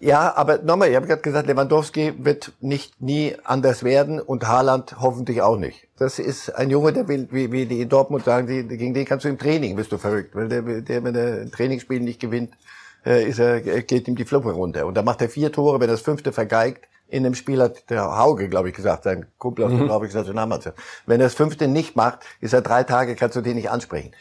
Ja, 0.00 0.34
aber 0.36 0.58
nochmal, 0.58 0.90
ich 0.90 0.96
habe 0.96 1.06
gerade 1.06 1.22
gesagt, 1.22 1.48
Lewandowski 1.48 2.14
wird 2.18 2.52
nicht 2.60 3.00
nie 3.00 3.36
anders 3.44 3.82
werden 3.82 4.20
und 4.20 4.46
Haaland 4.46 5.00
hoffentlich 5.00 5.42
auch 5.42 5.58
nicht. 5.58 5.88
Das 5.96 6.18
ist 6.18 6.50
ein 6.50 6.70
Junge, 6.70 6.92
der 6.92 7.08
will, 7.08 7.28
wie, 7.30 7.50
wie 7.52 7.66
die 7.66 7.80
in 7.80 7.88
Dortmund 7.88 8.24
sagen, 8.24 8.46
die, 8.46 8.64
gegen 8.76 8.94
den 8.94 9.04
kannst 9.04 9.24
du 9.24 9.28
im 9.28 9.38
Training, 9.38 9.76
bist 9.76 9.92
du 9.92 9.98
verrückt. 9.98 10.34
Weil 10.34 10.48
der, 10.48 10.62
der 10.62 11.04
wenn 11.04 11.14
er 11.14 11.42
ein 11.42 11.50
Trainingsspiel 11.50 12.00
nicht 12.00 12.20
gewinnt, 12.20 12.54
äh, 13.04 13.28
ist 13.28 13.38
er, 13.38 13.60
geht 13.60 14.06
ihm 14.08 14.16
die 14.16 14.24
Fluppe 14.24 14.52
runter. 14.52 14.86
Und 14.86 14.94
da 14.94 15.02
macht 15.02 15.22
er 15.22 15.28
vier 15.28 15.50
Tore, 15.50 15.80
wenn 15.80 15.88
er 15.88 15.94
das 15.94 16.02
fünfte 16.02 16.32
vergeigt, 16.32 16.86
in 17.12 17.24
dem 17.24 17.34
Spiel 17.34 17.60
hat 17.60 17.90
der 17.90 18.16
Hauge, 18.16 18.48
glaube 18.48 18.70
ich, 18.70 18.74
gesagt, 18.74 19.04
sein 19.04 19.26
Kumpel 19.38 19.66
aus 19.66 19.70
der 19.70 19.80
mhm. 19.80 20.14
Nationalmannschaft. 20.14 20.78
Wenn 21.04 21.20
er 21.20 21.26
das 21.26 21.34
fünfte 21.34 21.68
nicht 21.68 21.94
macht, 21.94 22.20
ist 22.40 22.54
er 22.54 22.62
drei 22.62 22.84
Tage, 22.84 23.14
kannst 23.14 23.36
du 23.36 23.42
den 23.42 23.56
nicht 23.56 23.70
ansprechen. 23.70 24.12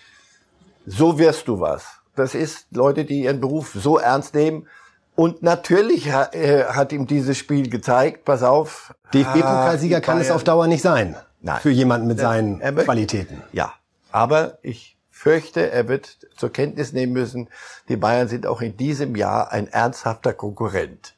So 0.86 1.18
wirst 1.18 1.48
du 1.48 1.62
was. 1.62 1.86
Das 2.16 2.36
ist 2.36 2.68
Leute, 2.72 3.06
die 3.06 3.24
ihren 3.24 3.40
Beruf 3.40 3.72
so 3.74 3.98
ernst 3.98 4.36
nehmen 4.36 4.68
und 5.16 5.42
natürlich 5.42 6.08
äh, 6.08 6.66
hat 6.66 6.92
ihm 6.92 7.08
dieses 7.08 7.38
Spiel 7.38 7.70
gezeigt, 7.70 8.26
pass 8.26 8.44
auf. 8.44 8.94
DFB-Pokalsieger 9.14 9.98
ah, 9.98 10.02
kann 10.02 10.20
es 10.20 10.32
auf 10.32 10.44
Dauer 10.44 10.68
nicht 10.68 10.82
sein. 10.82 11.16
Nein. 11.42 11.60
Für 11.62 11.70
jemanden 11.70 12.08
mit 12.08 12.20
seinen 12.20 12.60
er, 12.60 12.74
Qualitäten. 12.74 13.42
Ja. 13.54 13.74
Aber 14.12 14.58
ich 14.62 14.98
fürchte, 15.10 15.72
er 15.72 15.88
wird 15.88 16.18
zur 16.36 16.52
Kenntnis 16.52 16.92
nehmen 16.92 17.14
müssen, 17.14 17.50
die 17.88 17.96
Bayern 17.96 18.28
sind 18.28 18.46
auch 18.46 18.62
in 18.62 18.76
diesem 18.76 19.16
Jahr 19.16 19.52
ein 19.52 19.68
ernsthafter 19.68 20.34
Konkurrent. 20.34 21.14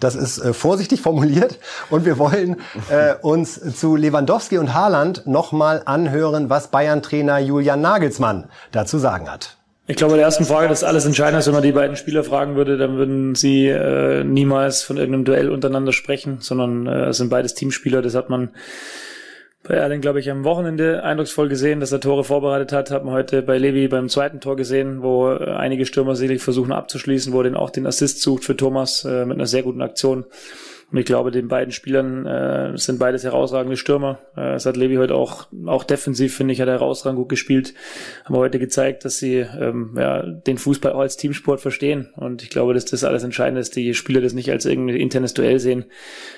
Das 0.00 0.14
ist 0.14 0.38
äh, 0.38 0.52
vorsichtig 0.52 1.00
formuliert 1.00 1.58
und 1.90 2.04
wir 2.04 2.18
wollen 2.18 2.56
äh, 2.90 3.14
uns 3.22 3.60
zu 3.78 3.96
Lewandowski 3.96 4.58
und 4.58 4.74
Haaland 4.74 5.26
nochmal 5.26 5.82
anhören, 5.84 6.50
was 6.50 6.68
Bayern-Trainer 6.68 7.38
Julian 7.38 7.80
Nagelsmann 7.80 8.48
dazu 8.72 8.98
sagen 8.98 9.30
hat. 9.30 9.56
Ich 9.88 9.96
glaube, 9.96 10.12
bei 10.12 10.16
der 10.16 10.26
ersten 10.26 10.44
Frage, 10.44 10.68
das 10.68 10.82
alles 10.82 11.06
entscheidend 11.06 11.38
ist, 11.38 11.46
wenn 11.46 11.54
man 11.54 11.62
die 11.62 11.70
beiden 11.70 11.96
Spieler 11.96 12.24
fragen 12.24 12.56
würde, 12.56 12.76
dann 12.76 12.96
würden 12.96 13.36
sie 13.36 13.68
äh, 13.68 14.24
niemals 14.24 14.82
von 14.82 14.96
irgendeinem 14.96 15.24
Duell 15.24 15.48
untereinander 15.48 15.92
sprechen, 15.92 16.38
sondern 16.40 16.86
äh, 16.86 17.06
es 17.06 17.18
sind 17.18 17.30
beides 17.30 17.54
Teamspieler. 17.54 18.02
Das 18.02 18.16
hat 18.16 18.28
man 18.28 18.50
bei 19.66 19.74
Erling, 19.74 20.00
glaube 20.00 20.20
ich, 20.20 20.30
am 20.30 20.44
Wochenende 20.44 21.02
eindrucksvoll 21.02 21.48
gesehen, 21.48 21.80
dass 21.80 21.92
er 21.92 22.00
Tore 22.00 22.24
vorbereitet 22.24 22.72
hat. 22.72 22.90
Hat 22.90 23.04
man 23.04 23.14
heute 23.14 23.42
bei 23.42 23.58
Levi 23.58 23.88
beim 23.88 24.08
zweiten 24.08 24.40
Tor 24.40 24.56
gesehen, 24.56 25.02
wo 25.02 25.30
äh, 25.30 25.52
einige 25.52 25.86
Stürmer 25.86 26.14
selig 26.14 26.42
versuchen 26.42 26.72
abzuschließen, 26.72 27.32
wo 27.32 27.40
er 27.40 27.44
den 27.44 27.56
auch 27.56 27.70
den 27.70 27.86
Assist 27.86 28.22
sucht 28.22 28.44
für 28.44 28.56
Thomas 28.56 29.04
äh, 29.04 29.24
mit 29.24 29.36
einer 29.36 29.46
sehr 29.46 29.62
guten 29.62 29.82
Aktion. 29.82 30.24
Und 30.92 30.98
ich 30.98 31.04
glaube, 31.04 31.32
den 31.32 31.48
beiden 31.48 31.72
Spielern 31.72 32.26
äh, 32.26 32.78
sind 32.78 33.00
beides 33.00 33.24
herausragende 33.24 33.76
Stürmer. 33.76 34.20
Äh, 34.36 34.58
hat 34.58 34.76
Levi 34.76 34.96
heute 34.96 35.16
auch, 35.16 35.48
auch 35.66 35.82
defensiv, 35.82 36.36
finde 36.36 36.54
ich, 36.54 36.60
hat 36.60 36.68
er 36.68 36.74
herausragend 36.74 37.18
gut 37.18 37.28
gespielt. 37.28 37.74
Haben 38.24 38.36
heute 38.36 38.60
gezeigt, 38.60 39.04
dass 39.04 39.18
sie 39.18 39.38
ähm, 39.38 39.96
ja, 39.98 40.22
den 40.22 40.58
Fußball 40.58 40.92
auch 40.92 41.00
als 41.00 41.16
Teamsport 41.16 41.60
verstehen. 41.60 42.10
Und 42.14 42.44
ich 42.44 42.50
glaube, 42.50 42.72
dass 42.72 42.84
das 42.84 43.02
alles 43.02 43.24
entscheidend 43.24 43.58
ist, 43.58 43.74
die 43.74 43.94
Spieler 43.94 44.20
das 44.20 44.32
nicht 44.32 44.50
als 44.50 44.64
irgendein 44.64 44.96
internes 44.96 45.34
Duell 45.34 45.58
sehen. 45.58 45.86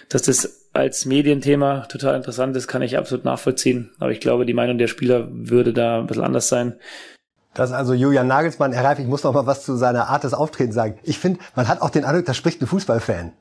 Dass 0.09 0.23
das 0.23 0.69
als 0.73 1.05
Medienthema 1.05 1.83
total 1.83 2.17
interessant 2.17 2.57
ist, 2.57 2.69
kann 2.69 2.81
ich 2.81 2.97
absolut 2.97 3.27
nachvollziehen. 3.27 3.91
Aber 3.99 4.13
ich 4.13 4.21
glaube, 4.21 4.47
die 4.47 4.55
Meinung 4.55 4.79
der 4.79 4.87
Spieler 4.87 5.29
würde 5.31 5.75
da 5.75 5.99
ein 5.99 6.07
bisschen 6.07 6.25
anders 6.25 6.49
sein. 6.49 6.75
Das 7.53 7.69
ist 7.69 7.77
also 7.77 7.93
Julian 7.93 8.29
Nagelsmann. 8.29 8.73
Herr 8.73 8.85
Reif, 8.85 8.99
ich 8.99 9.07
muss 9.07 9.25
noch 9.25 9.35
mal 9.35 9.47
was 9.47 9.65
zu 9.65 9.77
seiner 9.77 10.09
Art 10.09 10.25
des 10.25 10.33
Auftretens 10.33 10.75
sagen. 10.75 10.99
Ich 11.03 11.19
finde, 11.19 11.41
man 11.55 11.69
hat 11.69 11.83
auch 11.83 11.91
den 11.91 12.05
Eindruck, 12.05 12.25
da 12.25 12.33
spricht 12.33 12.63
ein 12.63 12.67
Fußballfan. 12.67 13.33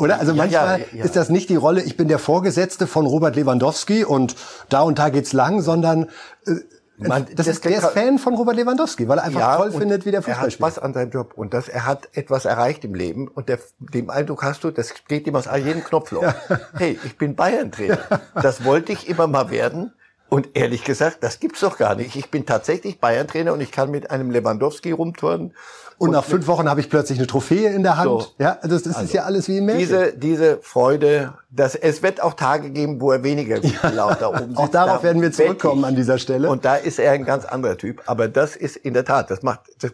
Oder? 0.00 0.18
Also 0.18 0.34
manchmal 0.34 0.80
ja, 0.80 0.86
ja, 0.86 0.98
ja. 0.98 1.04
ist 1.04 1.14
das 1.14 1.28
nicht 1.28 1.50
die 1.50 1.56
Rolle, 1.56 1.82
ich 1.82 1.96
bin 1.96 2.08
der 2.08 2.18
Vorgesetzte 2.18 2.86
von 2.86 3.04
Robert 3.04 3.36
Lewandowski 3.36 4.02
und 4.04 4.34
da 4.70 4.80
und 4.80 4.98
da 4.98 5.10
geht's 5.10 5.34
lang, 5.34 5.60
sondern 5.60 6.08
äh, 6.46 6.54
man, 6.96 7.26
das, 7.26 7.46
das 7.46 7.46
ist, 7.48 7.64
der 7.66 7.78
ist 7.78 7.86
Fan 7.88 8.18
von 8.18 8.34
Robert 8.34 8.56
Lewandowski, 8.56 9.08
weil 9.08 9.18
er 9.18 9.24
einfach 9.24 9.56
toll 9.58 9.72
findet, 9.72 10.06
wie 10.06 10.10
der 10.10 10.22
Fußball 10.22 10.36
Er 10.36 10.40
hat 10.42 10.52
Spaß 10.52 10.78
an 10.78 10.94
seinem 10.94 11.10
Job 11.10 11.34
und 11.36 11.52
das, 11.52 11.68
er 11.68 11.84
hat 11.84 12.08
etwas 12.14 12.46
erreicht 12.46 12.82
im 12.84 12.94
Leben 12.94 13.28
und 13.28 13.50
der, 13.50 13.58
dem 13.78 14.08
Eindruck 14.08 14.42
hast 14.42 14.64
du, 14.64 14.70
das 14.70 14.94
geht 15.06 15.26
ihm 15.26 15.36
aus 15.36 15.44
jedem 15.54 15.84
Knopfloch. 15.84 16.32
Hey, 16.76 16.98
ich 17.04 17.18
bin 17.18 17.36
Bayern-Trainer. 17.36 17.98
Das 18.34 18.64
wollte 18.64 18.92
ich 18.92 19.06
immer 19.06 19.26
mal 19.26 19.50
werden. 19.50 19.92
Und 20.30 20.50
ehrlich 20.54 20.84
gesagt, 20.84 21.18
das 21.22 21.40
gibt's 21.40 21.60
doch 21.60 21.76
gar 21.76 21.96
nicht. 21.96 22.14
Ich 22.16 22.30
bin 22.30 22.46
tatsächlich 22.46 23.00
Bayern-Trainer 23.00 23.52
und 23.52 23.60
ich 23.60 23.72
kann 23.72 23.90
mit 23.90 24.10
einem 24.10 24.30
Lewandowski 24.30 24.92
rumturnen 24.92 25.54
und, 26.00 26.12
nach 26.12 26.24
fünf 26.24 26.46
Wochen 26.46 26.66
habe 26.66 26.80
ich 26.80 26.88
plötzlich 26.88 27.18
eine 27.18 27.26
Trophäe 27.26 27.68
in 27.68 27.82
der 27.82 27.98
Hand. 27.98 28.08
So. 28.08 28.26
Ja, 28.38 28.58
das, 28.62 28.84
das 28.84 28.94
also, 28.94 29.02
ist 29.02 29.12
ja 29.12 29.24
alles 29.24 29.48
wie 29.48 29.58
im 29.58 29.66
Märchen. 29.66 29.80
Diese, 29.80 30.12
diese 30.16 30.58
Freude, 30.62 31.34
dass 31.50 31.74
es 31.74 32.02
wird 32.02 32.22
auch 32.22 32.32
Tage 32.32 32.70
geben, 32.70 33.02
wo 33.02 33.12
er 33.12 33.22
weniger 33.22 33.60
gut 33.60 33.82
gelaunt 33.82 34.16
da 34.18 34.28
oben 34.28 34.56
Auch 34.56 34.68
darauf 34.68 34.98
da 34.98 35.02
werden 35.02 35.20
wir 35.20 35.30
zurückkommen 35.30 35.84
an 35.84 35.96
dieser 35.96 36.16
Stelle. 36.16 36.48
Und 36.48 36.64
da 36.64 36.76
ist 36.76 36.98
er 36.98 37.12
ein 37.12 37.26
ganz 37.26 37.44
anderer 37.44 37.76
Typ. 37.76 38.02
Aber 38.06 38.28
das 38.28 38.56
ist 38.56 38.76
in 38.76 38.94
der 38.94 39.04
Tat, 39.04 39.30
das 39.30 39.42
macht, 39.42 39.60
das, 39.78 39.92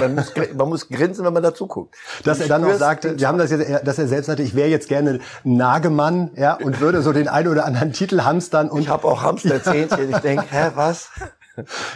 man, 0.00 0.14
muss, 0.14 0.32
man 0.54 0.68
muss 0.68 0.88
grinsen, 0.88 1.24
wenn 1.24 1.32
man 1.32 1.42
dazu 1.42 1.66
guckt. 1.66 1.96
Dass 2.22 2.38
er 2.38 2.46
dann 2.46 2.64
auch 2.64 2.74
sagte, 2.74 3.18
wir 3.18 3.26
haben 3.26 3.38
das 3.38 3.50
jetzt, 3.50 3.84
dass 3.84 3.98
er 3.98 4.06
selbst 4.06 4.28
sagte, 4.28 4.44
ich 4.44 4.54
wäre 4.54 4.68
jetzt 4.68 4.88
gerne 4.88 5.18
Nagemann, 5.42 6.30
ja, 6.36 6.54
und 6.54 6.80
würde 6.80 7.02
so 7.02 7.12
den 7.12 7.26
einen 7.26 7.48
oder 7.48 7.64
anderen 7.64 7.92
Titel 7.92 8.22
hamstern. 8.22 8.70
Und 8.70 8.82
ich 8.82 8.88
habe 8.88 9.08
auch 9.08 9.22
Hamsterzähnchen. 9.22 10.10
Ich 10.10 10.18
denke, 10.18 10.44
hä, 10.50 10.70
was? 10.76 11.08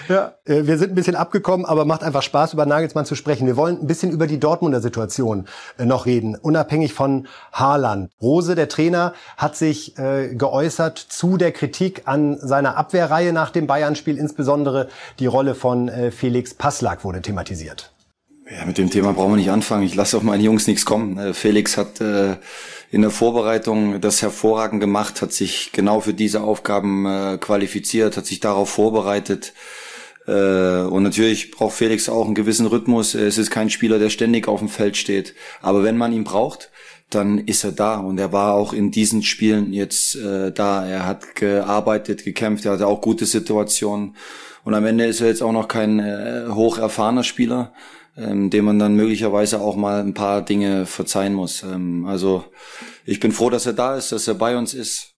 Ja, 0.08 0.34
äh, 0.44 0.66
wir 0.66 0.78
sind 0.78 0.92
ein 0.92 0.94
bisschen 0.94 1.16
abgekommen, 1.16 1.64
aber 1.64 1.84
macht 1.84 2.02
einfach 2.02 2.22
Spaß, 2.22 2.52
über 2.52 2.66
Nagelsmann 2.66 3.06
zu 3.06 3.14
sprechen. 3.14 3.46
Wir 3.46 3.56
wollen 3.56 3.80
ein 3.80 3.86
bisschen 3.86 4.10
über 4.10 4.26
die 4.26 4.38
Dortmunder 4.38 4.80
Situation 4.80 5.46
äh, 5.78 5.84
noch 5.84 6.06
reden, 6.06 6.36
unabhängig 6.36 6.92
von 6.92 7.26
Haaland. 7.52 8.10
Rose, 8.20 8.54
der 8.54 8.68
Trainer, 8.68 9.14
hat 9.36 9.56
sich 9.56 9.98
äh, 9.98 10.34
geäußert 10.34 10.98
zu 10.98 11.36
der 11.36 11.52
Kritik 11.52 12.02
an 12.04 12.38
seiner 12.38 12.76
Abwehrreihe 12.76 13.32
nach 13.32 13.50
dem 13.50 13.66
Bayern-Spiel, 13.66 14.18
insbesondere 14.18 14.88
die 15.18 15.26
Rolle 15.26 15.54
von 15.54 15.88
äh, 15.88 16.10
Felix 16.10 16.54
Passlack 16.54 17.04
wurde 17.04 17.22
thematisiert. 17.22 17.95
Ja, 18.48 18.64
mit 18.64 18.78
dem 18.78 18.90
Thema 18.90 19.12
brauchen 19.12 19.32
wir 19.32 19.36
nicht 19.38 19.50
anfangen. 19.50 19.82
Ich 19.82 19.96
lasse 19.96 20.16
auf 20.16 20.22
meine 20.22 20.42
Jungs 20.42 20.68
nichts 20.68 20.84
kommen. 20.84 21.18
Äh, 21.18 21.34
Felix 21.34 21.76
hat 21.76 22.00
äh, 22.00 22.36
in 22.92 23.02
der 23.02 23.10
Vorbereitung 23.10 24.00
das 24.00 24.22
hervorragend 24.22 24.80
gemacht, 24.80 25.20
hat 25.20 25.32
sich 25.32 25.72
genau 25.72 26.00
für 26.00 26.14
diese 26.14 26.42
Aufgaben 26.42 27.06
äh, 27.06 27.38
qualifiziert, 27.40 28.16
hat 28.16 28.26
sich 28.26 28.38
darauf 28.38 28.70
vorbereitet. 28.70 29.52
Äh, 30.28 30.82
und 30.82 31.02
natürlich 31.02 31.50
braucht 31.50 31.74
Felix 31.74 32.08
auch 32.08 32.26
einen 32.26 32.36
gewissen 32.36 32.66
Rhythmus. 32.66 33.16
Es 33.16 33.36
ist 33.36 33.50
kein 33.50 33.68
Spieler, 33.68 33.98
der 33.98 34.10
ständig 34.10 34.46
auf 34.46 34.60
dem 34.60 34.68
Feld 34.68 34.96
steht. 34.96 35.34
Aber 35.60 35.82
wenn 35.82 35.96
man 35.96 36.12
ihn 36.12 36.22
braucht, 36.22 36.70
dann 37.10 37.38
ist 37.38 37.64
er 37.64 37.72
da. 37.72 37.96
Und 37.96 38.18
er 38.18 38.32
war 38.32 38.54
auch 38.54 38.72
in 38.72 38.92
diesen 38.92 39.24
Spielen 39.24 39.72
jetzt 39.72 40.14
äh, 40.14 40.52
da. 40.52 40.86
Er 40.86 41.04
hat 41.04 41.34
gearbeitet, 41.34 42.22
gekämpft, 42.22 42.64
er 42.64 42.72
hatte 42.72 42.86
auch 42.86 43.00
gute 43.00 43.26
Situationen. 43.26 44.14
Und 44.62 44.74
am 44.74 44.86
Ende 44.86 45.06
ist 45.06 45.20
er 45.20 45.26
jetzt 45.26 45.42
auch 45.42 45.52
noch 45.52 45.66
kein 45.66 45.98
äh, 45.98 46.44
hoch 46.50 46.78
erfahrener 46.78 47.24
Spieler 47.24 47.72
ähm, 48.16 48.50
dem 48.50 48.64
man 48.64 48.78
dann 48.78 48.94
möglicherweise 48.94 49.60
auch 49.60 49.76
mal 49.76 50.00
ein 50.00 50.14
paar 50.14 50.42
Dinge 50.42 50.86
verzeihen 50.86 51.34
muss. 51.34 51.62
Ähm, 51.62 52.06
also 52.06 52.44
ich 53.04 53.20
bin 53.20 53.32
froh, 53.32 53.50
dass 53.50 53.66
er 53.66 53.74
da 53.74 53.96
ist, 53.96 54.12
dass 54.12 54.28
er 54.28 54.34
bei 54.34 54.56
uns 54.56 54.74
ist. 54.74 55.12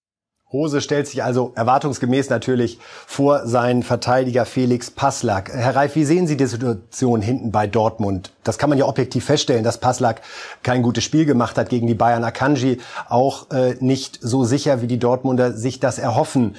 Rose 0.50 0.80
stellt 0.80 1.06
sich 1.06 1.22
also 1.22 1.52
erwartungsgemäß 1.56 2.30
natürlich 2.30 2.78
vor 3.06 3.46
seinen 3.46 3.82
Verteidiger 3.82 4.46
Felix 4.46 4.90
Passlack. 4.90 5.50
Herr 5.52 5.76
Reif, 5.76 5.94
wie 5.94 6.06
sehen 6.06 6.26
Sie 6.26 6.38
die 6.38 6.46
Situation 6.46 7.20
hinten 7.20 7.52
bei 7.52 7.66
Dortmund? 7.66 8.32
Das 8.44 8.56
kann 8.56 8.70
man 8.70 8.78
ja 8.78 8.86
objektiv 8.86 9.26
feststellen, 9.26 9.62
dass 9.62 9.78
Passlack 9.78 10.22
kein 10.62 10.82
gutes 10.82 11.04
Spiel 11.04 11.26
gemacht 11.26 11.58
hat 11.58 11.68
gegen 11.68 11.86
die 11.86 11.94
Bayern. 11.94 12.24
Akanji 12.24 12.78
auch 13.10 13.50
äh, 13.50 13.76
nicht 13.80 14.20
so 14.22 14.44
sicher, 14.44 14.80
wie 14.80 14.86
die 14.86 14.98
Dortmunder 14.98 15.52
sich 15.52 15.80
das 15.80 15.98
erhoffen. 15.98 16.56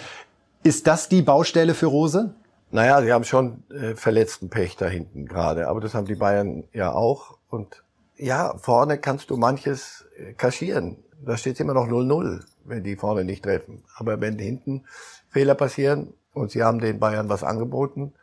Ist 0.61 0.85
das 0.85 1.09
die 1.09 1.23
Baustelle 1.23 1.73
für 1.73 1.87
Rose? 1.87 2.35
Naja, 2.71 3.01
sie 3.01 3.11
haben 3.11 3.23
schon 3.23 3.63
äh, 3.71 3.95
verletzten 3.95 4.49
Pech 4.49 4.75
da 4.75 4.87
hinten 4.87 5.25
gerade, 5.25 5.67
aber 5.67 5.81
das 5.81 5.95
haben 5.95 6.05
die 6.05 6.15
Bayern 6.15 6.65
ja 6.71 6.91
auch. 6.91 7.37
Und 7.49 7.83
ja, 8.15 8.55
vorne 8.57 8.99
kannst 8.99 9.31
du 9.31 9.37
manches 9.37 10.05
äh, 10.17 10.33
kaschieren. 10.33 10.97
Da 11.25 11.35
steht 11.35 11.59
immer 11.59 11.73
noch 11.73 11.87
0-0, 11.87 12.43
wenn 12.65 12.83
die 12.83 12.95
vorne 12.95 13.25
nicht 13.25 13.43
treffen. 13.43 13.83
Aber 13.95 14.21
wenn 14.21 14.37
hinten 14.37 14.83
Fehler 15.29 15.55
passieren 15.55 16.13
und 16.33 16.51
sie 16.51 16.63
haben 16.63 16.79
den 16.79 16.99
Bayern 16.99 17.27
was 17.27 17.43
angeboten 17.43 18.13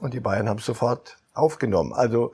und 0.00 0.14
die 0.14 0.20
Bayern 0.20 0.48
haben 0.48 0.58
es 0.58 0.66
sofort 0.66 1.18
aufgenommen. 1.34 1.92
Also 1.92 2.32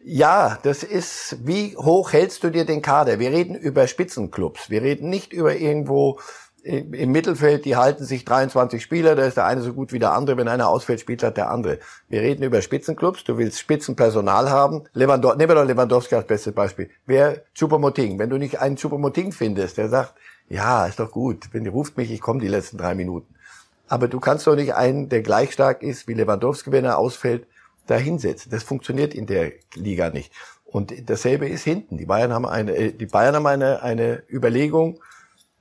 ja, 0.00 0.58
das 0.62 0.84
ist, 0.84 1.38
wie 1.44 1.76
hoch 1.76 2.12
hältst 2.12 2.44
du 2.44 2.50
dir 2.50 2.64
den 2.64 2.82
Kader? 2.82 3.18
Wir 3.18 3.30
reden 3.30 3.56
über 3.56 3.86
Spitzenclubs. 3.88 4.70
Wir 4.70 4.82
reden 4.82 5.10
nicht 5.10 5.32
über 5.32 5.56
irgendwo 5.56 6.20
im 6.62 7.12
Mittelfeld, 7.12 7.64
die 7.64 7.76
halten 7.76 8.04
sich 8.04 8.24
23 8.24 8.82
Spieler, 8.82 9.14
da 9.14 9.24
ist 9.24 9.36
der 9.36 9.46
eine 9.46 9.62
so 9.62 9.72
gut 9.72 9.92
wie 9.92 9.98
der 9.98 10.12
andere. 10.12 10.36
Wenn 10.36 10.48
einer 10.48 10.68
ausfällt, 10.68 11.00
spielt 11.00 11.22
halt 11.22 11.36
der 11.36 11.50
andere. 11.50 11.78
Wir 12.08 12.20
reden 12.20 12.42
über 12.42 12.60
Spitzenclubs, 12.60 13.24
du 13.24 13.38
willst 13.38 13.58
Spitzenpersonal 13.60 14.50
haben. 14.50 14.84
Lewandowski, 14.92 15.38
nehmen 15.38 15.50
wir 15.50 15.54
doch 15.54 15.66
Lewandowski 15.66 16.16
als 16.16 16.26
bestes 16.26 16.54
Beispiel. 16.54 16.90
Wer 17.06 17.42
Chupomoting, 17.54 18.18
wenn 18.18 18.30
du 18.30 18.38
nicht 18.38 18.60
einen 18.60 18.76
Chupomoting 18.76 19.32
findest, 19.32 19.78
der 19.78 19.88
sagt, 19.88 20.14
ja, 20.48 20.86
ist 20.86 20.98
doch 20.98 21.10
gut, 21.10 21.48
wenn 21.52 21.64
ihr 21.64 21.70
ruft 21.70 21.96
mich, 21.96 22.10
ich 22.10 22.20
komme 22.20 22.40
die 22.40 22.48
letzten 22.48 22.78
drei 22.78 22.94
Minuten. 22.94 23.34
Aber 23.86 24.08
du 24.08 24.20
kannst 24.20 24.46
doch 24.46 24.56
nicht 24.56 24.74
einen, 24.74 25.08
der 25.08 25.22
gleich 25.22 25.52
stark 25.52 25.82
ist 25.82 26.08
wie 26.08 26.14
Lewandowski, 26.14 26.72
wenn 26.72 26.84
er 26.84 26.98
ausfällt, 26.98 27.46
da 27.86 27.96
hinsetzen. 27.96 28.50
Das 28.50 28.62
funktioniert 28.62 29.14
in 29.14 29.26
der 29.26 29.52
Liga 29.74 30.10
nicht. 30.10 30.32
Und 30.64 31.08
dasselbe 31.08 31.48
ist 31.48 31.64
hinten. 31.64 31.96
Die 31.96 32.04
Bayern 32.04 32.32
haben 32.32 32.44
eine, 32.44 32.76
äh, 32.76 32.92
die 32.92 33.06
Bayern 33.06 33.34
haben 33.34 33.46
eine, 33.46 33.82
eine 33.82 34.22
Überlegung, 34.30 35.00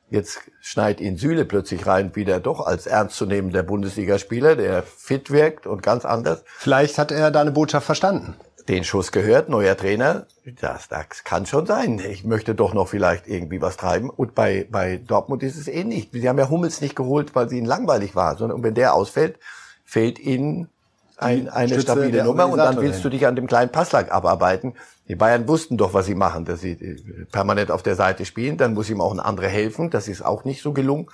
Jetzt 0.09 0.39
schneit 0.61 1.01
ihn 1.01 1.17
Süle 1.17 1.43
plötzlich 1.43 1.85
rein, 1.85 2.15
wieder 2.15 2.39
doch 2.39 2.65
als 2.65 2.87
ernstzunehmender 2.87 3.63
Bundesligaspieler, 3.63 4.55
der 4.55 4.83
fit 4.83 5.31
wirkt 5.31 5.67
und 5.67 5.83
ganz 5.83 6.05
anders. 6.05 6.43
Vielleicht 6.57 6.97
hat 6.97 7.11
er 7.11 7.29
da 7.29 7.41
eine 7.41 7.51
Botschaft 7.51 7.85
verstanden. 7.85 8.35
Den 8.69 8.83
Schuss 8.83 9.11
gehört, 9.11 9.49
neuer 9.49 9.75
Trainer. 9.75 10.25
Das, 10.59 10.87
das 10.87 11.23
kann 11.23 11.45
schon 11.45 11.65
sein. 11.65 11.99
Ich 11.99 12.23
möchte 12.23 12.55
doch 12.55 12.73
noch 12.73 12.87
vielleicht 12.87 13.27
irgendwie 13.27 13.61
was 13.61 13.77
treiben. 13.77 14.09
Und 14.09 14.35
bei, 14.35 14.67
bei 14.69 14.97
Dortmund 14.97 15.43
ist 15.43 15.57
es 15.57 15.67
ähnlich. 15.67 16.09
Sie 16.11 16.27
haben 16.27 16.37
ja 16.37 16.49
Hummels 16.49 16.81
nicht 16.81 16.95
geholt, 16.95 17.35
weil 17.35 17.49
sie 17.49 17.57
ihn 17.57 17.65
langweilig 17.65 18.15
war, 18.15 18.37
sondern 18.37 18.63
wenn 18.63 18.75
der 18.75 18.93
ausfällt, 18.93 19.39
fehlt 19.85 20.19
ihnen 20.19 20.69
ein, 21.17 21.49
eine 21.49 21.69
Stütze 21.69 21.81
stabile 21.81 22.23
Nummer 22.23 22.47
und 22.47 22.57
dann 22.57 22.79
willst 22.79 23.03
du 23.03 23.09
dich 23.09 23.25
an 23.25 23.35
dem 23.35 23.47
kleinen 23.47 23.71
Passlag 23.71 24.11
abarbeiten. 24.11 24.75
Die 25.07 25.15
Bayern 25.15 25.47
wussten 25.47 25.77
doch, 25.77 25.93
was 25.93 26.05
sie 26.05 26.15
machen, 26.15 26.45
dass 26.45 26.61
sie 26.61 26.71
äh, 26.71 27.25
permanent 27.31 27.71
auf 27.71 27.83
der 27.83 27.95
Seite 27.95 28.25
spielen. 28.25 28.57
Dann 28.57 28.73
muss 28.73 28.89
ihm 28.89 29.01
auch 29.01 29.13
ein 29.13 29.19
anderer 29.19 29.47
helfen. 29.47 29.89
Das 29.89 30.07
ist 30.07 30.23
auch 30.23 30.43
nicht 30.43 30.61
so 30.61 30.73
gelungen. 30.73 31.07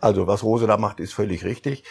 Also 0.00 0.26
was 0.26 0.42
Rose 0.42 0.66
da 0.66 0.76
macht, 0.76 1.00
ist 1.00 1.14
völlig 1.14 1.44
richtig. 1.44 1.84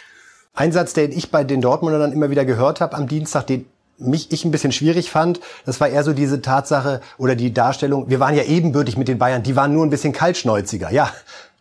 Ein 0.54 0.72
Satz, 0.72 0.94
den 0.94 1.12
ich 1.12 1.32
bei 1.32 1.44
den 1.44 1.62
Dortmundern 1.62 2.02
dann 2.02 2.14
immer 2.14 2.30
wieder 2.30 2.46
gehört 2.46 2.82
habe 2.82 2.96
am 2.96 3.08
Dienstag, 3.08 3.48
den 3.48 3.66
mich 3.98 4.32
ich 4.32 4.46
ein 4.46 4.52
bisschen 4.52 4.72
schwierig 4.72 5.10
fand, 5.10 5.40
das 5.66 5.80
war 5.80 5.88
eher 5.88 6.04
so 6.04 6.14
diese 6.14 6.42
Tatsache 6.42 7.02
oder 7.18 7.36
die 7.36 7.54
Darstellung, 7.54 8.10
wir 8.10 8.20
waren 8.20 8.36
ja 8.36 8.44
ebenbürtig 8.44 8.98
mit 8.98 9.08
den 9.08 9.18
Bayern, 9.18 9.44
die 9.44 9.56
waren 9.56 9.74
nur 9.74 9.86
ein 9.86 9.90
bisschen 9.90 10.12
kaltschnäuziger. 10.14 10.92
Ja, 10.92 11.12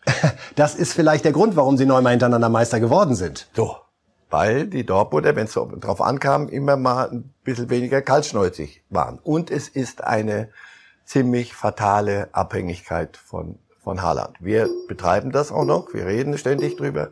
das 0.57 0.75
ist 0.75 0.93
vielleicht 0.93 1.25
der 1.25 1.33
Grund, 1.33 1.57
warum 1.57 1.77
sie 1.77 1.87
neunmal 1.87 2.13
hintereinander 2.13 2.49
Meister 2.49 2.81
geworden 2.81 3.15
sind. 3.15 3.47
So, 3.55 3.77
weil 4.31 4.67
die 4.67 4.85
Dortmunder, 4.85 5.37
wenn 5.37 5.47
es 5.47 5.55
darauf 5.55 6.01
ankam, 6.01 6.49
immer 6.49 6.77
mal 6.77 7.11
ein 7.11 7.33
bisschen 7.45 7.71
weniger 7.71 8.03
kaltschnäuzig 8.03 8.83
waren. 8.91 9.19
Und 9.23 9.51
es 9.51 9.69
ist 9.69 10.03
eine 10.03 10.49
ziemlich 11.05 11.55
fatale 11.55 12.29
Abhängigkeit 12.33 13.17
von, 13.17 13.59
von 13.83 14.03
Haaland. 14.03 14.37
Wir 14.41 14.69
betreiben 14.89 15.31
das 15.31 15.53
auch 15.53 15.65
noch, 15.65 15.93
wir 15.95 16.07
reden 16.07 16.37
ständig 16.39 16.77
drüber. 16.77 17.11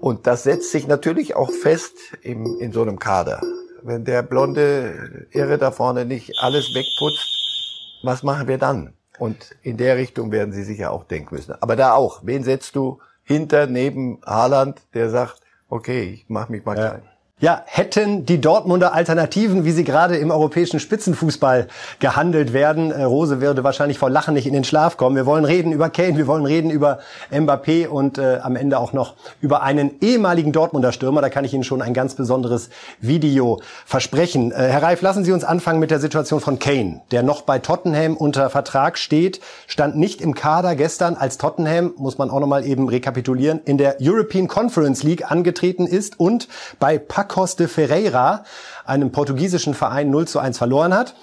Und 0.00 0.26
das 0.26 0.42
setzt 0.42 0.70
sich 0.70 0.86
natürlich 0.86 1.36
auch 1.36 1.50
fest 1.50 1.94
im, 2.22 2.58
in 2.58 2.72
so 2.72 2.82
einem 2.82 2.98
Kader. 2.98 3.40
Wenn 3.82 4.04
der 4.04 4.22
blonde 4.22 5.26
Irre 5.30 5.58
da 5.58 5.70
vorne 5.70 6.04
nicht 6.04 6.32
alles 6.40 6.74
wegputzt, 6.74 8.00
was 8.02 8.22
machen 8.22 8.48
wir 8.48 8.58
dann? 8.58 8.94
Und 9.18 9.54
in 9.62 9.76
der 9.76 9.96
Richtung 9.96 10.32
werden 10.32 10.52
sie 10.52 10.64
sicher 10.64 10.90
auch 10.90 11.04
denken 11.04 11.34
müssen. 11.34 11.54
Aber 11.60 11.76
da 11.76 11.94
auch, 11.94 12.20
wen 12.24 12.42
setzt 12.42 12.74
du 12.76 12.98
hinter, 13.22 13.66
neben 13.66 14.20
Haaland, 14.26 14.80
der 14.92 15.10
sagt, 15.10 15.43
okay, 15.74 16.04
ich 16.04 16.28
mache 16.28 16.52
mich 16.52 16.64
mal 16.64 16.76
klein. 16.76 17.02
Ja, 17.40 17.64
hätten 17.66 18.26
die 18.26 18.40
Dortmunder 18.40 18.94
Alternativen, 18.94 19.64
wie 19.64 19.72
sie 19.72 19.82
gerade 19.82 20.16
im 20.16 20.30
europäischen 20.30 20.78
Spitzenfußball 20.78 21.66
gehandelt 21.98 22.52
werden. 22.52 22.92
Äh, 22.92 23.02
Rose 23.02 23.40
würde 23.40 23.64
wahrscheinlich 23.64 23.98
vor 23.98 24.08
Lachen 24.08 24.34
nicht 24.34 24.46
in 24.46 24.52
den 24.52 24.62
Schlaf 24.62 24.96
kommen. 24.96 25.16
Wir 25.16 25.26
wollen 25.26 25.44
reden 25.44 25.72
über 25.72 25.90
Kane, 25.90 26.16
wir 26.16 26.28
wollen 26.28 26.46
reden 26.46 26.70
über 26.70 27.00
Mbappé 27.32 27.88
und 27.88 28.18
äh, 28.18 28.38
am 28.40 28.54
Ende 28.54 28.78
auch 28.78 28.92
noch 28.92 29.14
über 29.40 29.64
einen 29.64 29.96
ehemaligen 30.00 30.52
Dortmunder 30.52 30.92
Stürmer. 30.92 31.22
Da 31.22 31.28
kann 31.28 31.44
ich 31.44 31.52
Ihnen 31.52 31.64
schon 31.64 31.82
ein 31.82 31.92
ganz 31.92 32.14
besonderes 32.14 32.70
Video 33.00 33.60
versprechen. 33.84 34.52
Äh, 34.52 34.68
Herr 34.68 34.84
Reif, 34.84 35.02
lassen 35.02 35.24
Sie 35.24 35.32
uns 35.32 35.42
anfangen 35.42 35.80
mit 35.80 35.90
der 35.90 35.98
Situation 35.98 36.38
von 36.40 36.60
Kane, 36.60 37.02
der 37.10 37.24
noch 37.24 37.42
bei 37.42 37.58
Tottenham 37.58 38.16
unter 38.16 38.48
Vertrag 38.48 38.96
steht, 38.96 39.40
stand 39.66 39.96
nicht 39.96 40.20
im 40.20 40.36
Kader 40.36 40.76
gestern, 40.76 41.16
als 41.16 41.36
Tottenham, 41.36 41.94
muss 41.96 42.16
man 42.16 42.30
auch 42.30 42.38
nochmal 42.38 42.64
eben 42.64 42.88
rekapitulieren, 42.88 43.60
in 43.64 43.76
der 43.76 43.96
European 44.00 44.46
Conference 44.46 45.02
League 45.02 45.32
angetreten 45.32 45.88
ist 45.88 46.20
und 46.20 46.46
bei 46.78 46.96
Pacos 47.34 47.56
de 47.56 47.66
Ferreira, 47.66 48.44
einem 48.84 49.10
portugiesischen 49.10 49.74
Verein, 49.74 50.08
0 50.10 50.28
zu 50.28 50.38
1 50.38 50.56
verloren 50.56 50.94
hat. 50.94 51.16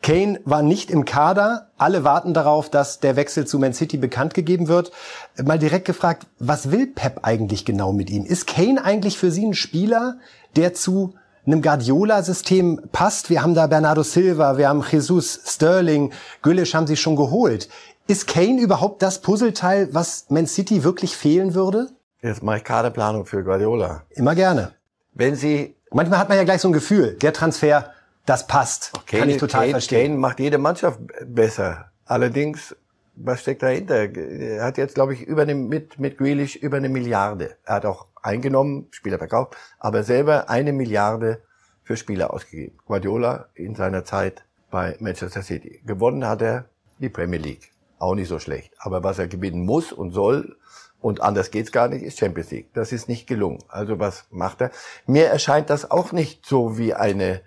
Kane 0.00 0.38
war 0.44 0.62
nicht 0.62 0.92
im 0.92 1.04
Kader. 1.04 1.70
Alle 1.76 2.04
warten 2.04 2.34
darauf, 2.34 2.70
dass 2.70 3.00
der 3.00 3.16
Wechsel 3.16 3.48
zu 3.48 3.58
Man 3.58 3.74
City 3.74 3.96
bekannt 3.96 4.32
gegeben 4.32 4.68
wird. 4.68 4.92
Mal 5.42 5.58
direkt 5.58 5.86
gefragt, 5.86 6.28
was 6.38 6.70
will 6.70 6.86
Pep 6.86 7.20
eigentlich 7.22 7.64
genau 7.64 7.92
mit 7.92 8.10
ihm? 8.10 8.24
Ist 8.24 8.46
Kane 8.46 8.82
eigentlich 8.82 9.18
für 9.18 9.32
Sie 9.32 9.44
ein 9.44 9.54
Spieler, 9.54 10.18
der 10.54 10.72
zu 10.72 11.14
einem 11.44 11.62
Guardiola-System 11.62 12.82
passt? 12.92 13.28
Wir 13.28 13.42
haben 13.42 13.54
da 13.54 13.66
Bernardo 13.66 14.04
Silva, 14.04 14.56
wir 14.56 14.68
haben 14.68 14.84
Jesus, 14.88 15.40
Sterling, 15.44 16.12
Gülisch 16.42 16.74
haben 16.74 16.86
Sie 16.86 16.96
schon 16.96 17.16
geholt. 17.16 17.68
Ist 18.06 18.28
Kane 18.28 18.60
überhaupt 18.60 19.02
das 19.02 19.20
Puzzleteil, 19.20 19.88
was 19.92 20.26
Man 20.28 20.46
City 20.46 20.84
wirklich 20.84 21.16
fehlen 21.16 21.54
würde? 21.54 21.88
Jetzt 22.22 22.42
mache 22.42 22.58
ich 22.58 22.64
Kaderplanung 22.64 23.26
für 23.26 23.42
Guardiola. 23.42 24.04
Immer 24.10 24.36
gerne. 24.36 24.74
Wenn 25.12 25.34
Sie 25.34 25.76
Manchmal 25.92 26.20
hat 26.20 26.28
man 26.28 26.38
ja 26.38 26.44
gleich 26.44 26.60
so 26.60 26.68
ein 26.68 26.72
Gefühl, 26.72 27.16
der 27.16 27.32
Transfer, 27.32 27.92
das 28.24 28.46
passt. 28.46 28.92
Kane, 29.06 29.20
Kann 29.20 29.30
ich 29.30 29.38
total 29.38 29.62
Kane, 29.62 29.70
verstehen. 29.72 30.06
Kane 30.12 30.18
macht 30.18 30.38
jede 30.38 30.58
Mannschaft 30.58 31.00
besser. 31.26 31.90
Allerdings, 32.04 32.76
was 33.16 33.40
steckt 33.40 33.62
dahinter? 33.62 34.14
Er 34.14 34.62
hat 34.62 34.78
jetzt, 34.78 34.94
glaube 34.94 35.14
ich, 35.14 35.22
über 35.22 35.42
eine, 35.42 35.56
mit, 35.56 35.98
mit 35.98 36.16
Grealish 36.16 36.54
über 36.54 36.76
eine 36.76 36.88
Milliarde. 36.88 37.56
Er 37.64 37.76
hat 37.76 37.86
auch 37.86 38.06
eingenommen, 38.22 38.86
Spieler 38.92 39.18
verkauft, 39.18 39.56
aber 39.80 40.04
selber 40.04 40.48
eine 40.48 40.72
Milliarde 40.72 41.42
für 41.82 41.96
Spieler 41.96 42.32
ausgegeben. 42.32 42.78
Guardiola 42.86 43.48
in 43.54 43.74
seiner 43.74 44.04
Zeit 44.04 44.44
bei 44.70 44.96
Manchester 45.00 45.42
City. 45.42 45.82
Gewonnen 45.84 46.24
hat 46.24 46.40
er 46.40 46.66
die 47.00 47.08
Premier 47.08 47.40
League. 47.40 47.72
Auch 47.98 48.14
nicht 48.14 48.28
so 48.28 48.38
schlecht. 48.38 48.72
Aber 48.78 49.02
was 49.02 49.18
er 49.18 49.26
gewinnen 49.26 49.66
muss 49.66 49.92
und 49.92 50.12
soll, 50.12 50.56
und 51.00 51.22
anders 51.22 51.50
geht's 51.50 51.72
gar 51.72 51.88
nicht, 51.88 52.02
ist 52.02 52.18
Champions 52.18 52.50
League. 52.50 52.68
Das 52.74 52.92
ist 52.92 53.08
nicht 53.08 53.26
gelungen. 53.26 53.58
Also 53.68 53.98
was 53.98 54.24
macht 54.30 54.60
er? 54.60 54.70
Mir 55.06 55.26
erscheint 55.26 55.70
das 55.70 55.90
auch 55.90 56.12
nicht 56.12 56.46
so 56.46 56.78
wie 56.78 56.94
eine 56.94 57.40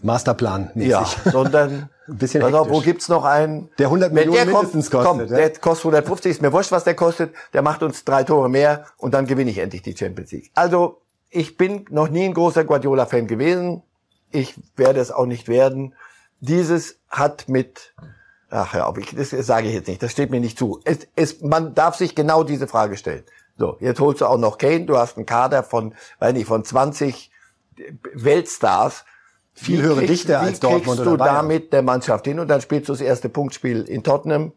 Masterplan. 0.00 0.70
-mäßig. 0.74 0.86
Ja, 0.88 1.06
sondern 1.24 1.88
ein 2.08 2.18
bisschen 2.18 2.40
pass 2.40 2.54
auf, 2.54 2.70
wo 2.70 2.80
gibt's 2.80 3.08
noch 3.08 3.24
einen? 3.24 3.70
Der 3.78 3.86
100 3.86 4.12
Millionen 4.12 4.36
der 4.36 4.46
mindestens 4.46 4.90
kommt, 4.90 5.04
kostet. 5.04 5.28
Komm, 5.28 5.36
ja? 5.36 5.48
der 5.48 5.58
kostet 5.58 5.84
150, 5.86 6.30
ist 6.30 6.42
mir 6.42 6.52
wurscht, 6.52 6.72
was 6.72 6.84
der 6.84 6.94
kostet. 6.94 7.34
Der 7.52 7.62
macht 7.62 7.82
uns 7.82 8.04
drei 8.04 8.24
Tore 8.24 8.48
mehr 8.48 8.86
und 8.96 9.14
dann 9.14 9.26
gewinne 9.26 9.50
ich 9.50 9.58
endlich 9.58 9.82
die 9.82 9.96
Champions 9.96 10.30
League. 10.32 10.50
Also 10.54 11.00
ich 11.30 11.56
bin 11.56 11.84
noch 11.90 12.08
nie 12.08 12.24
ein 12.24 12.34
großer 12.34 12.64
Guardiola-Fan 12.64 13.26
gewesen. 13.26 13.82
Ich 14.30 14.54
werde 14.76 15.00
es 15.00 15.10
auch 15.10 15.26
nicht 15.26 15.48
werden. 15.48 15.94
Dieses 16.40 16.98
hat 17.08 17.48
mit 17.48 17.94
Ach 18.50 18.74
ja, 18.74 18.92
ich, 18.96 19.14
das 19.14 19.30
sage 19.30 19.68
ich 19.68 19.74
jetzt 19.74 19.88
nicht, 19.88 20.02
das 20.02 20.12
steht 20.12 20.30
mir 20.30 20.40
nicht 20.40 20.58
zu. 20.58 20.80
Es, 20.84 21.06
es, 21.16 21.42
man 21.42 21.74
darf 21.74 21.96
sich 21.96 22.14
genau 22.14 22.44
diese 22.44 22.66
Frage 22.66 22.96
stellen. 22.96 23.24
So, 23.58 23.76
jetzt 23.80 24.00
holst 24.00 24.20
du 24.20 24.26
auch 24.26 24.38
noch 24.38 24.56
Kane, 24.56 24.86
du 24.86 24.96
hast 24.96 25.16
einen 25.16 25.26
Kader 25.26 25.62
von, 25.62 25.94
weiß 26.20 26.32
nicht, 26.32 26.46
von 26.46 26.64
20 26.64 27.30
Weltstars. 28.14 29.04
Viel 29.52 29.82
höhere 29.82 30.06
Dichte 30.06 30.38
als 30.38 30.60
Dortmund 30.60 31.00
oder 31.00 31.16
Bayern. 31.16 31.34
du 31.34 31.42
damit 31.42 31.72
der 31.72 31.82
Mannschaft 31.82 32.26
hin 32.26 32.38
und 32.38 32.46
dann 32.46 32.60
spielst 32.60 32.88
du 32.88 32.92
das 32.92 33.00
erste 33.00 33.28
Punktspiel 33.28 33.82
in 33.82 34.04
Tottenham, 34.04 34.52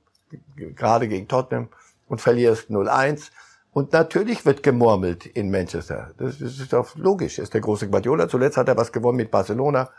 gerade 0.55 1.07
gegen 1.07 1.27
Tottenham 1.27 1.69
und 2.07 2.21
verlierst 2.21 2.69
0-1. 2.69 3.31
Und 3.73 3.93
natürlich 3.93 4.45
wird 4.45 4.63
gemurmelt 4.63 5.25
in 5.25 5.49
Manchester. 5.49 6.11
Das, 6.17 6.37
das 6.37 6.59
ist 6.59 6.73
doch 6.73 6.95
logisch. 6.95 7.37
Das 7.37 7.43
ist 7.43 7.53
der 7.53 7.61
große 7.61 7.89
Guardiola. 7.89 8.27
Zuletzt 8.27 8.57
hat 8.57 8.67
er 8.67 8.77
was 8.77 8.91
gewonnen 8.91 9.17
mit 9.17 9.31
Barcelona. 9.31 9.89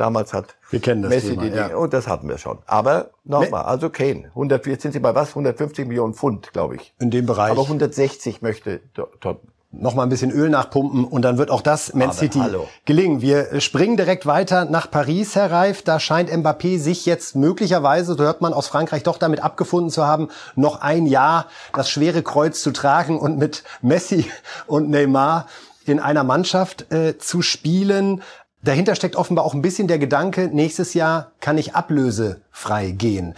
Damals 0.00 0.32
hat 0.32 0.56
Messi 0.72 0.80
Thema, 0.80 1.42
die 1.42 1.50
Dinge, 1.50 1.56
ja. 1.56 1.76
und 1.76 1.92
das 1.92 2.08
hatten 2.08 2.26
wir 2.26 2.38
schon. 2.38 2.56
Aber 2.64 3.10
nochmal, 3.24 3.64
also 3.64 3.90
Kane, 3.90 4.28
100, 4.28 4.64
jetzt 4.64 4.80
sind 4.80 4.92
sie 4.92 4.98
bei 4.98 5.14
was? 5.14 5.28
150 5.28 5.86
Millionen 5.86 6.14
Pfund, 6.14 6.54
glaube 6.54 6.76
ich. 6.76 6.94
In 6.98 7.10
dem 7.10 7.26
Bereich. 7.26 7.50
Aber 7.50 7.64
160 7.64 8.40
möchte 8.40 8.80
Tottenham 8.94 9.40
noch 9.72 9.94
mal 9.94 10.04
ein 10.04 10.08
bisschen 10.08 10.30
Öl 10.30 10.48
nachpumpen 10.48 11.04
und 11.04 11.20
dann 11.22 11.36
wird 11.36 11.50
auch 11.50 11.60
das 11.60 11.92
Man 11.92 12.12
City 12.12 12.38
hallo. 12.38 12.66
gelingen. 12.86 13.20
Wir 13.20 13.60
springen 13.60 13.98
direkt 13.98 14.24
weiter 14.24 14.64
nach 14.64 14.90
Paris, 14.90 15.36
Herr 15.36 15.52
Reif. 15.52 15.82
Da 15.82 16.00
scheint 16.00 16.30
Mbappé 16.30 16.78
sich 16.78 17.04
jetzt 17.04 17.36
möglicherweise, 17.36 18.14
so 18.14 18.24
hört 18.24 18.40
man 18.40 18.54
aus 18.54 18.68
Frankreich, 18.68 19.02
doch 19.02 19.18
damit 19.18 19.44
abgefunden 19.44 19.90
zu 19.90 20.06
haben, 20.06 20.28
noch 20.56 20.80
ein 20.80 21.04
Jahr 21.04 21.44
das 21.74 21.90
schwere 21.90 22.22
Kreuz 22.22 22.62
zu 22.62 22.72
tragen 22.72 23.20
und 23.20 23.36
mit 23.38 23.64
Messi 23.82 24.24
und 24.66 24.88
Neymar 24.88 25.46
in 25.84 26.00
einer 26.00 26.24
Mannschaft 26.24 26.92
äh, 26.92 27.18
zu 27.18 27.42
spielen. 27.42 28.22
Dahinter 28.62 28.94
steckt 28.94 29.16
offenbar 29.16 29.44
auch 29.44 29.54
ein 29.54 29.62
bisschen 29.62 29.88
der 29.88 29.98
Gedanke, 29.98 30.48
nächstes 30.52 30.94
Jahr 30.94 31.32
kann 31.40 31.56
ich 31.56 31.74
ablösefrei 31.74 32.90
gehen. 32.90 33.34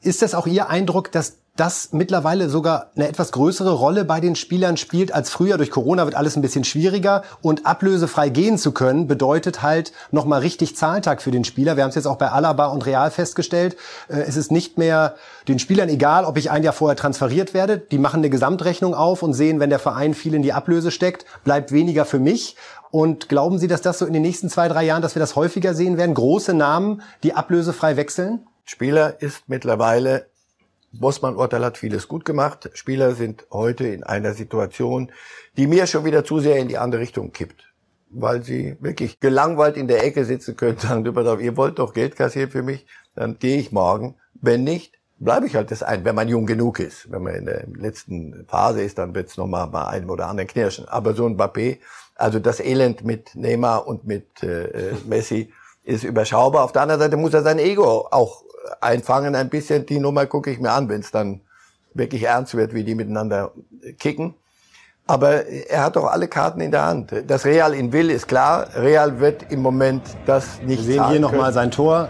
Ist 0.00 0.22
das 0.22 0.34
auch 0.34 0.46
Ihr 0.46 0.68
Eindruck, 0.68 1.10
dass 1.10 1.38
das 1.56 1.92
mittlerweile 1.92 2.48
sogar 2.48 2.90
eine 2.96 3.06
etwas 3.06 3.30
größere 3.30 3.70
Rolle 3.70 4.04
bei 4.04 4.18
den 4.18 4.34
Spielern 4.34 4.76
spielt 4.76 5.12
als 5.12 5.30
früher. 5.30 5.56
Durch 5.56 5.70
Corona 5.70 6.04
wird 6.04 6.16
alles 6.16 6.34
ein 6.34 6.42
bisschen 6.42 6.64
schwieriger 6.64 7.22
und 7.42 7.64
ablösefrei 7.64 8.28
gehen 8.28 8.58
zu 8.58 8.72
können 8.72 9.06
bedeutet 9.06 9.62
halt 9.62 9.92
nochmal 10.10 10.40
richtig 10.40 10.76
Zahltag 10.76 11.22
für 11.22 11.30
den 11.30 11.44
Spieler. 11.44 11.76
Wir 11.76 11.84
haben 11.84 11.90
es 11.90 11.94
jetzt 11.94 12.06
auch 12.06 12.16
bei 12.16 12.30
Alaba 12.30 12.66
und 12.66 12.84
Real 12.86 13.10
festgestellt. 13.12 13.76
Äh, 14.08 14.22
es 14.22 14.36
ist 14.36 14.50
nicht 14.50 14.78
mehr 14.78 15.14
den 15.46 15.60
Spielern 15.60 15.88
egal, 15.88 16.24
ob 16.24 16.36
ich 16.36 16.50
ein 16.50 16.64
Jahr 16.64 16.72
vorher 16.72 16.96
transferiert 16.96 17.54
werde. 17.54 17.78
Die 17.78 17.98
machen 17.98 18.18
eine 18.18 18.30
Gesamtrechnung 18.30 18.94
auf 18.94 19.22
und 19.22 19.32
sehen, 19.32 19.60
wenn 19.60 19.70
der 19.70 19.78
Verein 19.78 20.14
viel 20.14 20.34
in 20.34 20.42
die 20.42 20.52
Ablöse 20.52 20.90
steckt, 20.90 21.24
bleibt 21.44 21.70
weniger 21.70 22.04
für 22.04 22.18
mich. 22.18 22.56
Und 22.90 23.28
glauben 23.28 23.58
Sie, 23.58 23.68
dass 23.68 23.82
das 23.82 24.00
so 24.00 24.06
in 24.06 24.12
den 24.12 24.22
nächsten 24.22 24.48
zwei, 24.48 24.66
drei 24.66 24.84
Jahren, 24.84 25.02
dass 25.02 25.14
wir 25.14 25.20
das 25.20 25.36
häufiger 25.36 25.74
sehen 25.74 25.98
werden? 25.98 26.14
Große 26.14 26.54
Namen, 26.54 27.02
die 27.22 27.34
ablösefrei 27.34 27.96
wechseln? 27.96 28.46
Spieler 28.64 29.20
ist 29.20 29.48
mittlerweile 29.48 30.26
Bossmann 30.98 31.36
Urteil 31.36 31.64
hat 31.64 31.78
vieles 31.78 32.08
gut 32.08 32.24
gemacht. 32.24 32.70
Spieler 32.74 33.14
sind 33.14 33.46
heute 33.50 33.86
in 33.86 34.04
einer 34.04 34.34
Situation, 34.34 35.10
die 35.56 35.66
mir 35.66 35.86
schon 35.86 36.04
wieder 36.04 36.24
zu 36.24 36.40
sehr 36.40 36.56
in 36.56 36.68
die 36.68 36.78
andere 36.78 37.00
Richtung 37.00 37.32
kippt. 37.32 37.72
Weil 38.10 38.42
sie 38.42 38.76
wirklich 38.80 39.18
gelangweilt 39.18 39.76
in 39.76 39.88
der 39.88 40.04
Ecke 40.04 40.24
sitzen 40.24 40.56
können, 40.56 40.78
sagen, 40.78 41.04
ihr 41.40 41.56
wollt 41.56 41.78
doch 41.78 41.92
Geld 41.94 42.16
kassieren 42.16 42.50
für 42.50 42.62
mich, 42.62 42.86
dann 43.14 43.38
gehe 43.38 43.58
ich 43.58 43.72
morgen. 43.72 44.16
Wenn 44.34 44.64
nicht, 44.64 44.94
bleibe 45.18 45.46
ich 45.46 45.56
halt 45.56 45.70
das 45.70 45.82
ein, 45.82 46.04
wenn 46.04 46.14
man 46.14 46.28
jung 46.28 46.46
genug 46.46 46.78
ist. 46.78 47.10
Wenn 47.10 47.22
man 47.22 47.34
in 47.34 47.46
der 47.46 47.66
letzten 47.76 48.46
Phase 48.46 48.82
ist, 48.82 48.98
dann 48.98 49.14
wird 49.14 49.28
es 49.30 49.36
nochmal 49.36 49.68
bei 49.68 49.86
einem 49.86 50.10
oder 50.10 50.28
anderen 50.28 50.48
knirschen. 50.48 50.86
Aber 50.88 51.14
so 51.14 51.26
ein 51.26 51.36
Mbappé, 51.36 51.78
also 52.14 52.38
das 52.38 52.60
Elend 52.60 53.04
mit 53.04 53.34
Neymar 53.34 53.86
und 53.86 54.04
mit 54.04 54.42
äh, 54.42 54.64
äh 54.64 54.94
Messi 55.06 55.52
ist 55.82 56.04
überschaubar. 56.04 56.64
Auf 56.64 56.72
der 56.72 56.82
anderen 56.82 57.00
Seite 57.00 57.16
muss 57.16 57.34
er 57.34 57.42
sein 57.42 57.58
Ego 57.58 58.08
auch 58.10 58.44
einfangen 58.80 59.34
ein 59.34 59.48
bisschen. 59.48 59.86
Die 59.86 59.98
Nummer 59.98 60.26
gucke 60.26 60.50
ich 60.50 60.60
mir 60.60 60.72
an, 60.72 60.88
wenn 60.88 61.00
es 61.00 61.10
dann 61.10 61.40
wirklich 61.94 62.24
ernst 62.24 62.54
wird, 62.54 62.74
wie 62.74 62.84
die 62.84 62.94
miteinander 62.94 63.52
kicken. 63.98 64.34
Aber 65.06 65.46
er 65.46 65.84
hat 65.84 65.96
doch 65.96 66.06
alle 66.06 66.28
Karten 66.28 66.60
in 66.60 66.70
der 66.70 66.86
Hand. 66.86 67.12
Dass 67.26 67.44
Real 67.44 67.74
ihn 67.74 67.92
will, 67.92 68.10
ist 68.10 68.26
klar. 68.26 68.68
Real 68.74 69.20
wird 69.20 69.50
im 69.52 69.60
Moment 69.60 70.02
das 70.24 70.62
nicht 70.62 70.86
Wir 70.86 70.94
sehen 70.94 71.08
hier 71.10 71.20
nochmal 71.20 71.52
sein 71.52 71.70
Tor 71.70 72.08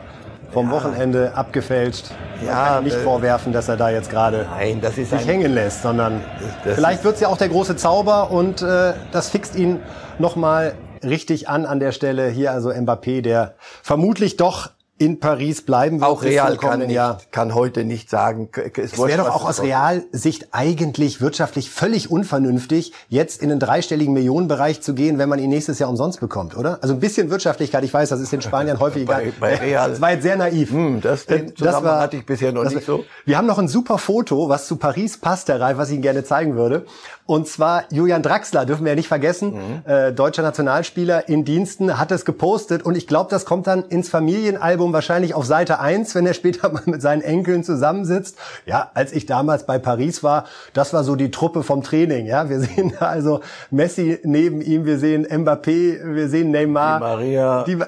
vom 0.53 0.67
ja. 0.69 0.73
Wochenende 0.73 1.35
abgefälscht. 1.35 2.13
Man 2.39 2.47
ja, 2.47 2.81
nicht 2.81 2.97
äh, 2.97 3.01
vorwerfen, 3.01 3.53
dass 3.53 3.69
er 3.69 3.77
da 3.77 3.91
jetzt 3.91 4.11
gerade 4.11 4.47
sich 4.93 5.27
hängen 5.27 5.53
lässt, 5.53 5.83
sondern 5.83 6.23
vielleicht 6.63 7.03
wird 7.03 7.17
es 7.17 7.21
ja 7.21 7.29
auch 7.29 7.37
der 7.37 7.49
große 7.49 7.75
Zauber 7.77 8.31
und 8.31 8.63
äh, 8.63 8.95
das 9.11 9.29
fixt 9.31 9.57
ihn 9.57 9.81
nochmal 10.19 10.75
richtig 11.03 11.49
an 11.49 11.67
an 11.67 11.81
der 11.81 11.91
Stelle. 11.91 12.29
Hier 12.29 12.53
also 12.53 12.71
Mbappé, 12.71 13.23
der 13.23 13.55
vermutlich 13.83 14.37
doch 14.37 14.71
in 14.97 15.19
Paris 15.19 15.63
bleiben 15.63 16.01
wird. 16.01 16.09
Auch 16.09 16.23
Real 16.23 16.57
kann, 16.57 16.87
nicht, 16.87 17.33
kann 17.33 17.55
heute 17.55 17.85
nicht 17.85 18.09
sagen. 18.09 18.49
Es, 18.77 18.93
es 18.93 18.99
wäre 18.99 19.25
doch 19.25 19.35
auch 19.35 19.45
aus 19.45 19.61
Realsicht 19.61 20.49
eigentlich 20.53 21.21
wirtschaftlich 21.21 21.69
völlig 21.71 22.13
unvernünftig, 22.13 22.93
jetzt 23.09 23.43
in 23.43 23.51
einen 23.51 23.59
dreistelligen 23.59 24.15
Millionenbereich 24.15 24.83
zu 24.83 24.95
gehen, 24.95 25.19
wenn 25.19 25.29
man 25.29 25.41
ihn 25.41 25.51
nächstes 25.51 25.81
Jahr 25.81 25.91
umsonst 25.91 26.21
bekommt, 26.21 26.57
oder? 26.57 26.79
Also 26.81 26.95
ein 26.95 27.01
bisschen 27.01 27.29
Wirtschaftlichkeit, 27.29 27.83
ich 27.83 27.93
weiß, 27.93 28.09
das 28.09 28.21
ist 28.21 28.33
in 28.33 28.41
Spanien 28.41 28.79
häufig 28.81 29.05
bei, 29.05 29.33
bei 29.41 29.57
Real. 29.57 29.91
Das 29.91 30.01
war 30.01 30.13
jetzt 30.13 30.23
sehr 30.23 30.37
naiv. 30.37 30.71
Hm, 30.71 31.01
das, 31.01 31.27
den 31.27 31.53
das 31.59 31.83
war, 31.83 32.01
hatte 32.01 32.19
ich 32.19 32.27
bisher 32.27 32.53
noch 32.53 32.65
nicht 32.65 32.87
so. 32.87 33.05
Wir 33.25 33.37
haben 33.37 33.47
noch 33.47 33.59
ein 33.59 33.69
super 33.69 33.99
Foto, 33.99 34.49
was 34.49 34.69
zu 34.69 34.77
Paris 34.77 35.19
passt, 35.19 35.49
Herr 35.49 35.61
Reif, 35.61 35.77
was 35.77 35.89
ich 35.89 35.95
Ihnen 35.95 36.03
gerne 36.03 36.23
zeigen 36.23 36.55
würde. 36.55 36.87
Und 37.27 37.49
zwar 37.49 37.85
Julian 37.91 38.23
Draxler, 38.23 38.67
dürfen 38.67 38.85
wir 38.85 38.93
ja 38.93 38.97
nicht 38.97 39.09
vergessen, 39.09 39.55
mhm. 39.55 39.91
äh, 39.91 40.13
deutscher 40.13 40.43
Nationalspieler 40.43 41.27
in 41.27 41.47
Diensten, 41.47 41.99
hat 41.99 42.13
es 42.13 42.27
gepostet 42.27 42.83
und 42.83 42.97
ich 42.97 43.07
glaube, 43.07 43.31
das 43.31 43.47
kommt 43.47 43.67
dann 43.67 43.85
ins 43.85 44.11
Familienalbum 44.11 44.93
wahrscheinlich 44.93 45.33
auf 45.33 45.47
Seite 45.47 45.81
1, 45.81 46.15
wenn 46.15 46.27
er 46.27 46.35
später 46.35 46.69
mal 46.73 46.83
mit 46.85 47.01
seinen 47.01 47.23
Enkeln 47.23 47.65
zusammensitzt. 47.65 48.37
Ja, 48.67 48.91
als 48.93 49.13
ich 49.13 49.25
damals 49.25 49.65
bei 49.65 49.79
Paris 49.79 50.23
war, 50.23 50.45
das 50.75 50.93
war 50.93 51.03
so 51.03 51.17
die 51.17 51.31
Truppe 51.31 51.63
vom 51.63 51.83
Training. 51.83 52.27
Ja, 52.27 52.51
wir 52.51 52.61
sehen 52.61 52.93
da 52.99 53.07
also 53.07 53.41
Messi 53.71 54.21
neben 54.23 54.61
ihm, 54.61 54.85
wir 54.85 54.99
sehen 54.99 55.27
Mbappé, 55.27 56.15
wir 56.15 56.29
sehen 56.29 56.51
Neymar. 56.51 56.99
Die 56.99 57.05
Maria. 57.05 57.65
Die, 57.65 57.79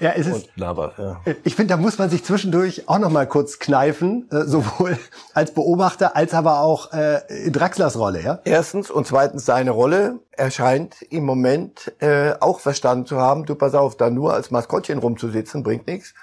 ja, 0.00 0.12
es 0.12 0.26
ist. 0.26 0.56
Navas, 0.56 0.92
ja. 0.98 1.20
Ich 1.44 1.54
finde, 1.54 1.74
da 1.74 1.76
muss 1.76 1.98
man 1.98 2.08
sich 2.08 2.24
zwischendurch 2.24 2.88
auch 2.88 2.98
noch 2.98 3.10
mal 3.10 3.26
kurz 3.26 3.58
kneifen, 3.58 4.28
äh, 4.30 4.44
sowohl 4.44 4.98
als 5.34 5.52
Beobachter 5.52 6.16
als 6.16 6.34
aber 6.34 6.60
auch 6.60 6.92
äh, 6.92 7.20
in 7.44 7.52
Draxlers 7.52 7.98
Rolle, 7.98 8.22
ja. 8.22 8.40
Erstens 8.44 8.90
und 8.90 9.06
zweitens 9.06 9.44
seine 9.44 9.70
Rolle. 9.70 10.20
Er 10.32 10.50
scheint 10.50 11.02
im 11.02 11.24
Moment 11.24 11.92
äh, 12.00 12.34
auch 12.40 12.60
verstanden 12.60 13.06
zu 13.06 13.18
haben. 13.18 13.46
Du 13.46 13.54
pass 13.54 13.74
auf, 13.74 13.96
da 13.96 14.10
nur 14.10 14.34
als 14.34 14.50
Maskottchen 14.50 14.98
rumzusitzen 14.98 15.62
bringt 15.62 15.86
nichts 15.86 16.14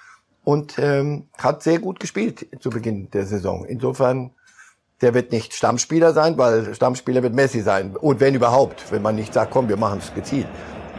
und 0.43 0.77
ähm, 0.77 1.27
hat 1.37 1.63
sehr 1.63 1.79
gut 1.79 1.99
gespielt 1.99 2.47
zu 2.59 2.69
Beginn 2.69 3.09
der 3.11 3.25
Saison. 3.25 3.65
Insofern, 3.65 4.31
der 5.01 5.13
wird 5.13 5.31
nicht 5.31 5.53
Stammspieler 5.53 6.13
sein, 6.13 6.37
weil 6.37 6.73
Stammspieler 6.73 7.23
wird 7.23 7.33
Messi 7.33 7.61
sein 7.61 7.95
und 7.95 8.19
wenn 8.19 8.35
überhaupt, 8.35 8.91
wenn 8.91 9.01
man 9.01 9.15
nicht 9.15 9.33
sagt, 9.33 9.51
komm, 9.51 9.69
wir 9.69 9.77
machen 9.77 9.99
es 9.99 10.13
gezielt. 10.13 10.47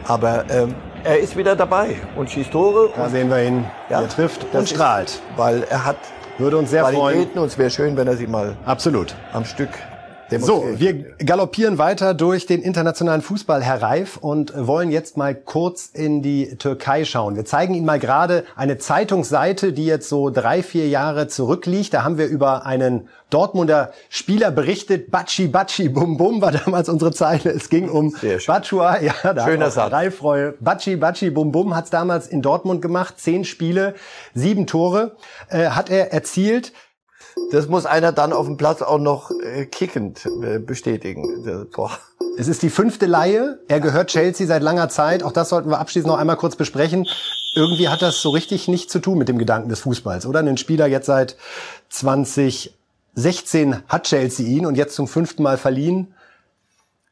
Aber 0.07 0.45
ähm, 0.49 0.75
er 1.03 1.19
ist 1.19 1.35
wieder 1.35 1.55
dabei 1.55 1.95
und 2.15 2.29
schießt 2.29 2.51
Tore. 2.51 2.89
Da 2.95 3.09
sehen 3.09 3.29
wir 3.29 3.43
ihn, 3.43 3.65
ja, 3.89 4.01
er 4.01 4.09
trifft 4.09 4.45
und 4.53 4.69
strahlt. 4.69 5.09
Ist, 5.09 5.21
weil 5.35 5.63
er 5.63 5.85
hat 5.85 5.97
würde 6.37 6.57
uns 6.57 6.69
sehr 6.69 6.81
Qualitäten 6.81 7.31
freuen. 7.31 7.43
und 7.43 7.47
es 7.47 7.57
wäre 7.57 7.69
schön, 7.69 7.95
wenn 7.95 8.07
er 8.07 8.17
sie 8.17 8.27
mal 8.27 8.55
absolut 8.65 9.15
am 9.33 9.45
Stück 9.45 9.69
so, 10.39 10.65
wir 10.77 11.15
galoppieren 11.17 11.77
weiter 11.77 12.13
durch 12.13 12.45
den 12.45 12.61
internationalen 12.61 13.21
Fußball, 13.21 13.61
Herr 13.61 13.81
Reif, 13.81 14.17
und 14.17 14.53
wollen 14.55 14.91
jetzt 14.91 15.17
mal 15.17 15.35
kurz 15.35 15.89
in 15.93 16.21
die 16.21 16.55
Türkei 16.57 17.05
schauen. 17.05 17.35
Wir 17.35 17.45
zeigen 17.45 17.73
Ihnen 17.75 17.85
mal 17.85 17.99
gerade 17.99 18.43
eine 18.55 18.77
Zeitungsseite, 18.77 19.73
die 19.73 19.85
jetzt 19.85 20.09
so 20.09 20.29
drei, 20.29 20.63
vier 20.63 20.87
Jahre 20.87 21.27
zurückliegt. 21.27 21.93
Da 21.93 22.03
haben 22.03 22.17
wir 22.17 22.27
über 22.27 22.65
einen 22.65 23.07
Dortmunder 23.29 23.91
Spieler 24.09 24.51
berichtet. 24.51 25.11
Batschi, 25.11 25.47
Batschi, 25.47 25.89
Bum 25.89 26.17
Bum 26.17 26.41
war 26.41 26.51
damals 26.51 26.89
unsere 26.89 27.11
Zeile. 27.11 27.51
Es 27.51 27.69
ging 27.69 27.89
um 27.89 28.15
Batschua. 28.47 29.01
Ja, 29.01 29.33
da 29.33 29.45
Schöner 29.45 29.71
Satz. 29.71 29.91
Reif 29.91 30.23
Reul. 30.23 30.57
Batschi, 30.59 30.95
Batschi, 30.95 31.29
Bum 31.29 31.51
Bum 31.51 31.75
hat 31.75 31.85
es 31.85 31.89
damals 31.89 32.27
in 32.27 32.41
Dortmund 32.41 32.81
gemacht. 32.81 33.19
Zehn 33.19 33.43
Spiele, 33.43 33.95
sieben 34.33 34.67
Tore 34.67 35.17
äh, 35.49 35.69
hat 35.69 35.89
er 35.89 36.13
erzielt. 36.13 36.71
Das 37.51 37.67
muss 37.67 37.85
einer 37.85 38.11
dann 38.11 38.33
auf 38.33 38.47
dem 38.47 38.57
Platz 38.57 38.81
auch 38.81 38.99
noch 38.99 39.31
äh, 39.31 39.65
kickend 39.65 40.25
äh, 40.25 40.59
bestätigen. 40.59 41.67
Boah. 41.73 41.91
Es 42.37 42.47
ist 42.47 42.63
die 42.63 42.69
fünfte 42.69 43.05
Laie. 43.05 43.59
Er 43.67 43.79
gehört 43.79 44.09
Chelsea 44.09 44.45
seit 44.47 44.61
langer 44.61 44.89
Zeit. 44.89 45.23
Auch 45.23 45.31
das 45.31 45.49
sollten 45.49 45.69
wir 45.69 45.79
abschließend 45.79 46.11
noch 46.11 46.19
einmal 46.19 46.37
kurz 46.37 46.55
besprechen. 46.55 47.07
Irgendwie 47.55 47.87
hat 47.87 48.01
das 48.01 48.21
so 48.21 48.31
richtig 48.31 48.67
nichts 48.67 48.91
zu 48.91 48.99
tun 48.99 49.17
mit 49.17 49.29
dem 49.29 49.37
Gedanken 49.37 49.69
des 49.69 49.79
Fußballs, 49.81 50.25
oder? 50.25 50.39
Ein 50.39 50.57
Spieler 50.57 50.87
jetzt 50.87 51.05
seit 51.05 51.37
2016 51.89 53.83
hat 53.87 54.03
Chelsea 54.03 54.45
ihn 54.45 54.65
und 54.65 54.75
jetzt 54.75 54.95
zum 54.95 55.07
fünften 55.07 55.43
Mal 55.43 55.57
verliehen. 55.57 56.13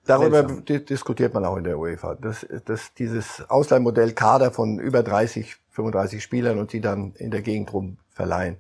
Darüber 0.06 0.44
diskutiert 0.44 1.34
man 1.34 1.46
auch 1.46 1.56
in 1.56 1.64
der 1.64 1.80
UEFA. 1.80 2.16
Das, 2.16 2.46
das, 2.66 2.94
dieses 2.98 3.50
Ausleihmodell 3.50 4.12
Kader 4.12 4.52
von 4.52 4.80
über 4.80 5.02
30, 5.02 5.56
35 5.72 6.22
Spielern 6.22 6.60
und 6.60 6.74
die 6.74 6.82
dann 6.82 7.14
in 7.16 7.32
der 7.32 7.42
Gegend 7.42 7.72
rum 7.72 7.96
verleihen 8.12 8.58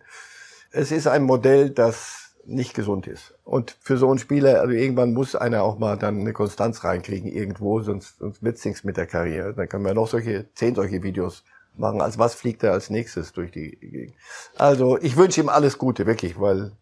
es 0.73 0.91
ist 0.91 1.07
ein 1.07 1.23
Modell, 1.23 1.69
das 1.69 2.35
nicht 2.45 2.73
gesund 2.73 3.07
ist. 3.07 3.33
Und 3.45 3.77
für 3.79 3.97
so 3.97 4.09
einen 4.09 4.19
Spieler, 4.19 4.59
also 4.59 4.73
irgendwann 4.73 5.13
muss 5.13 5.35
einer 5.35 5.63
auch 5.63 5.79
mal 5.79 5.97
dann 5.97 6.19
eine 6.19 6.33
Konstanz 6.33 6.83
reinkriegen 6.83 7.31
irgendwo, 7.31 7.79
sonst, 7.81 8.17
sonst 8.17 8.43
wird's 8.43 8.65
nichts 8.65 8.83
mit 8.83 8.97
der 8.97 9.05
Karriere. 9.05 9.53
Dann 9.53 9.69
können 9.69 9.85
wir 9.85 9.93
noch 9.93 10.07
solche, 10.07 10.51
zehn 10.53 10.75
solche 10.75 11.03
Videos 11.03 11.43
machen. 11.77 12.01
Als 12.01 12.17
was 12.19 12.35
fliegt 12.35 12.63
er 12.63 12.73
als 12.73 12.89
nächstes 12.89 13.31
durch 13.31 13.51
die 13.51 13.77
Gegend? 13.79 14.15
Also 14.57 14.97
ich 14.99 15.15
wünsche 15.15 15.39
ihm 15.39 15.47
alles 15.47 15.77
Gute, 15.77 16.05
wirklich, 16.05 16.39
weil 16.39 16.73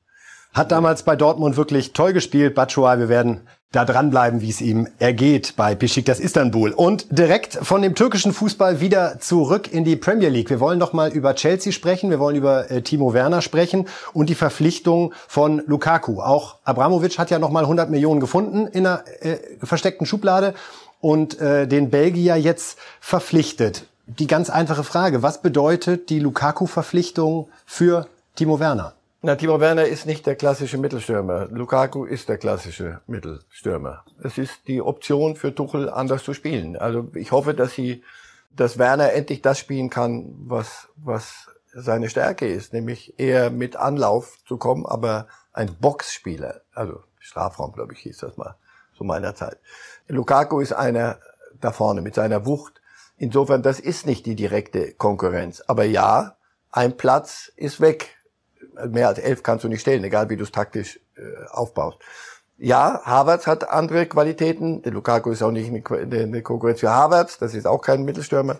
hat 0.53 0.71
damals 0.71 1.03
bei 1.03 1.15
Dortmund 1.15 1.57
wirklich 1.57 1.93
toll 1.93 2.13
gespielt. 2.13 2.55
Batshuayi, 2.55 2.99
wir 2.99 3.09
werden 3.09 3.41
da 3.71 3.85
dranbleiben, 3.85 4.41
wie 4.41 4.49
es 4.49 4.59
ihm 4.59 4.87
ergeht 4.99 5.53
bei 5.55 5.75
Besiktas 5.75 6.19
Istanbul. 6.19 6.71
Und 6.71 7.05
direkt 7.09 7.53
von 7.61 7.81
dem 7.81 7.95
türkischen 7.95 8.33
Fußball 8.33 8.81
wieder 8.81 9.19
zurück 9.19 9.71
in 9.71 9.85
die 9.85 9.95
Premier 9.95 10.27
League. 10.27 10.49
Wir 10.49 10.59
wollen 10.59 10.77
noch 10.77 10.91
mal 10.91 11.09
über 11.11 11.35
Chelsea 11.35 11.71
sprechen, 11.71 12.09
wir 12.09 12.19
wollen 12.19 12.35
über 12.35 12.69
äh, 12.69 12.81
Timo 12.81 13.13
Werner 13.13 13.41
sprechen 13.41 13.87
und 14.11 14.29
die 14.29 14.35
Verpflichtung 14.35 15.13
von 15.27 15.63
Lukaku. 15.65 16.21
Auch 16.21 16.57
Abramovic 16.65 17.17
hat 17.17 17.29
ja 17.31 17.39
noch 17.39 17.49
mal 17.49 17.63
100 17.63 17.89
Millionen 17.89 18.19
gefunden 18.19 18.67
in 18.67 18.85
einer 18.85 19.03
äh, 19.21 19.37
versteckten 19.63 20.05
Schublade 20.05 20.53
und 20.99 21.39
äh, 21.39 21.65
den 21.65 21.89
Belgier 21.89 22.35
jetzt 22.35 22.77
verpflichtet. 22.99 23.85
Die 24.05 24.27
ganz 24.27 24.49
einfache 24.49 24.83
Frage, 24.83 25.23
was 25.23 25.41
bedeutet 25.41 26.09
die 26.09 26.19
Lukaku-Verpflichtung 26.19 27.47
für 27.65 28.07
Timo 28.35 28.59
Werner? 28.59 28.93
Na, 29.23 29.35
Timo 29.35 29.59
Werner 29.59 29.85
ist 29.85 30.07
nicht 30.07 30.25
der 30.25 30.35
klassische 30.35 30.79
Mittelstürmer. 30.79 31.45
Lukaku 31.51 32.05
ist 32.05 32.27
der 32.27 32.39
klassische 32.39 33.01
Mittelstürmer. 33.05 34.03
Es 34.23 34.39
ist 34.39 34.67
die 34.67 34.81
Option 34.81 35.35
für 35.35 35.53
Tuchel, 35.53 35.91
anders 35.91 36.23
zu 36.23 36.33
spielen. 36.33 36.75
Also 36.75 37.07
ich 37.13 37.31
hoffe, 37.31 37.53
dass 37.53 37.75
sie, 37.75 38.03
dass 38.49 38.79
Werner 38.79 39.13
endlich 39.13 39.43
das 39.43 39.59
spielen 39.59 39.91
kann, 39.91 40.33
was, 40.47 40.87
was 40.95 41.49
seine 41.71 42.09
Stärke 42.09 42.47
ist, 42.47 42.73
nämlich 42.73 43.19
eher 43.19 43.51
mit 43.51 43.75
Anlauf 43.75 44.39
zu 44.47 44.57
kommen, 44.57 44.87
aber 44.87 45.27
ein 45.53 45.75
Boxspieler, 45.75 46.61
also 46.73 47.03
Strafraum, 47.19 47.73
glaube 47.73 47.93
ich, 47.93 47.99
hieß 47.99 48.17
das 48.17 48.37
mal 48.37 48.55
zu 48.97 49.03
meiner 49.03 49.35
Zeit. 49.35 49.59
Lukaku 50.07 50.61
ist 50.61 50.73
einer 50.73 51.19
da 51.59 51.71
vorne 51.71 52.01
mit 52.01 52.15
seiner 52.15 52.47
Wucht. 52.47 52.81
Insofern, 53.17 53.61
das 53.61 53.79
ist 53.79 54.07
nicht 54.07 54.25
die 54.25 54.35
direkte 54.35 54.93
Konkurrenz. 54.93 55.61
Aber 55.67 55.83
ja, 55.83 56.37
ein 56.71 56.97
Platz 56.97 57.51
ist 57.55 57.81
weg 57.81 58.17
mehr 58.89 59.07
als 59.07 59.19
elf 59.19 59.43
kannst 59.43 59.63
du 59.63 59.67
nicht 59.67 59.81
stellen, 59.81 60.03
egal 60.03 60.29
wie 60.29 60.37
du 60.37 60.43
es 60.43 60.51
taktisch 60.51 60.99
äh, 61.15 61.21
aufbaust. 61.49 61.99
Ja, 62.57 63.01
Havertz 63.03 63.47
hat 63.47 63.69
andere 63.69 64.05
Qualitäten. 64.05 64.83
Der 64.83 64.91
Lukaku 64.91 65.31
ist 65.31 65.41
auch 65.41 65.51
nicht 65.51 65.67
eine, 65.69 66.23
eine 66.23 66.41
Konkurrenz 66.43 66.79
für 66.79 66.91
Havertz. 66.91 67.39
Das 67.39 67.55
ist 67.55 67.65
auch 67.65 67.81
kein 67.81 68.03
Mittelstürmer. 68.03 68.57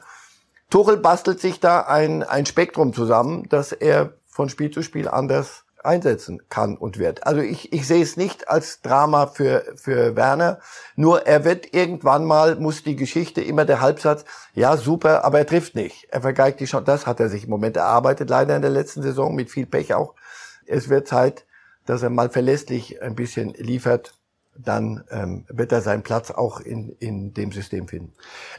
Tuchel 0.71 0.97
bastelt 0.97 1.39
sich 1.39 1.60
da 1.60 1.82
ein, 1.82 2.24
ein 2.24 2.45
Spektrum 2.45 2.93
zusammen, 2.93 3.47
dass 3.50 3.71
er 3.74 4.13
von 4.26 4.50
Spiel 4.50 4.71
zu 4.71 4.82
Spiel 4.82 5.08
anders 5.08 5.65
einsetzen 5.86 6.41
kann 6.50 6.78
und 6.78 6.98
wird. 6.98 7.26
Also 7.26 7.41
ich, 7.41 7.74
ich 7.74 7.88
sehe 7.88 8.02
es 8.02 8.17
nicht 8.17 8.48
als 8.50 8.82
Drama 8.82 9.28
für, 9.28 9.65
für 9.76 10.15
Werner, 10.15 10.60
nur 10.96 11.26
er 11.28 11.44
wird 11.46 11.74
irgendwann 11.74 12.26
mal, 12.26 12.56
muss 12.56 12.84
die 12.84 12.96
Geschichte 12.96 13.41
immer 13.41 13.65
der 13.65 13.82
Halbsatz, 13.82 14.26
ja 14.54 14.78
super, 14.78 15.24
aber 15.26 15.39
er 15.39 15.48
trifft 15.48 15.76
nicht. 15.76 16.08
Er 16.10 16.22
vergeigt 16.22 16.60
die 16.60 16.65
Chance, 16.65 16.86
das 16.86 17.08
hat 17.08 17.20
er 17.20 17.30
sich 17.30 17.46
im 17.46 17.50
Moment 17.50 17.78
erarbeitet, 17.78 18.30
leider 18.30 18.56
in 18.56 18.62
der 18.62 18.72
letzten 18.72 19.02
Saison 19.02 19.36
mit 19.36 19.50
viel 19.50 19.65
Pech 19.65 19.94
auch. 19.94 20.15
Es 20.65 20.89
wird 20.89 21.08
Zeit, 21.08 21.46
dass 21.86 22.04
er 22.04 22.10
mal 22.10 22.30
verlässlich 22.30 23.02
ein 23.02 23.15
bisschen 23.15 23.54
liefert 23.56 24.13
dann 24.63 25.04
ähm, 25.12 25.45
wird 25.47 25.71
er 25.71 25.82
seinen 25.82 26.04
Platz 26.04 26.32
auch 26.32 26.60
in, 26.60 26.95
in 27.00 27.34
dem 27.34 27.52
System 27.52 27.88
finden. 27.88 28.13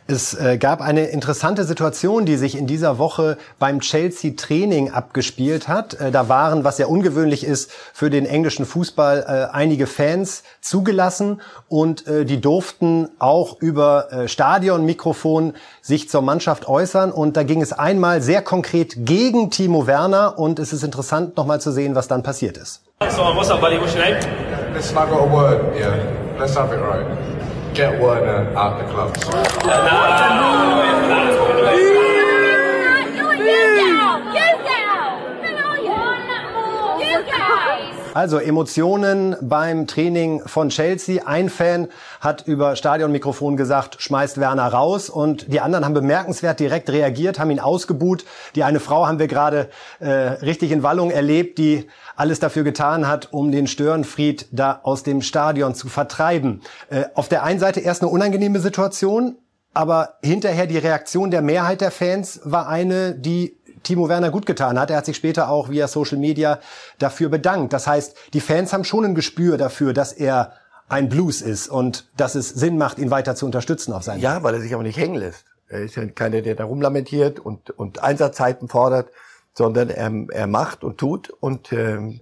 Es 0.06 0.34
äh, 0.34 0.58
gab 0.58 0.80
eine 0.80 1.06
interessante 1.06 1.64
Situation, 1.64 2.24
die 2.24 2.36
sich 2.36 2.56
in 2.56 2.66
dieser 2.66 2.98
Woche 2.98 3.38
beim 3.58 3.80
Chelsea-Training 3.80 4.90
abgespielt 4.90 5.68
hat. 5.68 5.94
Äh, 5.94 6.10
da 6.10 6.28
waren, 6.28 6.64
was 6.64 6.78
ja 6.78 6.86
ungewöhnlich 6.86 7.44
ist, 7.44 7.70
für 7.92 8.10
den 8.10 8.26
englischen 8.26 8.66
Fußball 8.66 9.24
äh, 9.26 9.54
einige 9.54 9.86
Fans 9.86 10.42
zugelassen 10.60 11.40
und 11.68 12.06
äh, 12.06 12.24
die 12.24 12.40
durften 12.40 13.08
auch 13.18 13.60
über 13.60 14.12
äh, 14.12 14.28
Stadionmikrofon 14.28 15.54
sich 15.80 16.08
zur 16.08 16.22
Mannschaft 16.22 16.68
äußern. 16.68 17.12
Und 17.12 17.36
da 17.36 17.42
ging 17.42 17.62
es 17.62 17.72
einmal 17.72 18.22
sehr 18.22 18.42
konkret 18.42 19.06
gegen 19.06 19.50
Timo 19.50 19.86
Werner 19.86 20.38
und 20.38 20.58
es 20.58 20.72
ist 20.72 20.82
interessant, 20.82 21.36
nochmal 21.36 21.60
zu 21.60 21.72
sehen, 21.72 21.94
was 21.94 22.08
dann 22.08 22.22
passiert 22.22 22.56
ist. 22.56 22.82
So, 23.10 23.34
what's 23.34 23.50
up, 23.50 23.60
buddy? 23.60 23.78
What's 23.78 23.94
your 23.94 24.04
name? 24.04 24.14
Listen, 24.72 24.96
I 24.96 25.10
got 25.10 25.24
a 25.24 25.26
word, 25.26 25.76
yeah. 25.76 26.36
Let's 26.38 26.54
have 26.54 26.72
it 26.72 26.76
right. 26.76 27.74
Get 27.74 28.00
Werner 28.00 28.56
out 28.56 28.78
the 28.78 28.92
club. 28.92 29.16
Also 38.14 38.38
Emotionen 38.38 39.36
beim 39.40 39.86
Training 39.86 40.42
von 40.46 40.68
Chelsea. 40.68 41.26
Ein 41.26 41.48
Fan 41.48 41.88
hat 42.20 42.46
über 42.46 42.76
Stadionmikrofon 42.76 43.56
gesagt, 43.56 44.02
schmeißt 44.02 44.38
Werner 44.38 44.66
raus 44.66 45.08
und 45.08 45.50
die 45.50 45.60
anderen 45.60 45.84
haben 45.86 45.94
bemerkenswert 45.94 46.60
direkt 46.60 46.90
reagiert, 46.90 47.38
haben 47.38 47.50
ihn 47.50 47.60
ausgebuht. 47.60 48.26
Die 48.54 48.64
eine 48.64 48.80
Frau 48.80 49.06
haben 49.06 49.18
wir 49.18 49.28
gerade 49.28 49.70
äh, 50.00 50.10
richtig 50.10 50.72
in 50.72 50.82
Wallung 50.82 51.10
erlebt, 51.10 51.56
die 51.56 51.86
alles 52.14 52.38
dafür 52.38 52.64
getan 52.64 53.08
hat, 53.08 53.32
um 53.32 53.50
den 53.50 53.66
Störenfried 53.66 54.46
da 54.52 54.80
aus 54.82 55.02
dem 55.02 55.22
Stadion 55.22 55.74
zu 55.74 55.88
vertreiben. 55.88 56.60
Äh, 56.90 57.04
auf 57.14 57.28
der 57.28 57.44
einen 57.44 57.60
Seite 57.60 57.80
erst 57.80 58.02
eine 58.02 58.10
unangenehme 58.10 58.60
Situation, 58.60 59.36
aber 59.74 60.18
hinterher 60.22 60.66
die 60.66 60.76
Reaktion 60.76 61.30
der 61.30 61.40
Mehrheit 61.40 61.80
der 61.80 61.90
Fans 61.90 62.40
war 62.44 62.68
eine, 62.68 63.14
die 63.14 63.56
Timo 63.82 64.08
Werner 64.08 64.30
gut 64.30 64.46
getan 64.46 64.78
hat. 64.78 64.90
Er 64.90 64.96
hat 64.98 65.06
sich 65.06 65.16
später 65.16 65.48
auch 65.48 65.70
via 65.70 65.88
Social 65.88 66.18
Media 66.18 66.58
dafür 66.98 67.28
bedankt. 67.28 67.72
Das 67.72 67.86
heißt, 67.86 68.16
die 68.32 68.40
Fans 68.40 68.72
haben 68.72 68.84
schon 68.84 69.04
ein 69.04 69.14
Gespür 69.14 69.56
dafür, 69.56 69.92
dass 69.92 70.12
er 70.12 70.52
ein 70.88 71.08
Blues 71.08 71.40
ist 71.40 71.68
und 71.68 72.10
dass 72.16 72.34
es 72.34 72.50
Sinn 72.50 72.76
macht, 72.76 72.98
ihn 72.98 73.10
weiter 73.10 73.34
zu 73.34 73.46
unterstützen 73.46 73.92
auf 73.92 74.02
seinen 74.02 74.20
Ja, 74.20 74.42
weil 74.42 74.54
er 74.54 74.60
sich 74.60 74.74
aber 74.74 74.82
nicht 74.82 74.98
hängen 74.98 75.14
lässt. 75.14 75.46
Er 75.68 75.80
ist 75.80 75.96
ja 75.96 76.04
keiner, 76.06 76.42
der 76.42 76.54
da 76.54 76.64
rumlamentiert 76.64 77.40
und, 77.40 77.70
und 77.70 78.02
Einsatzzeiten 78.02 78.68
fordert, 78.68 79.08
sondern 79.54 79.88
er, 79.88 80.12
er 80.30 80.46
macht 80.46 80.84
und 80.84 80.98
tut 80.98 81.30
und 81.30 81.72
ähm, 81.72 82.20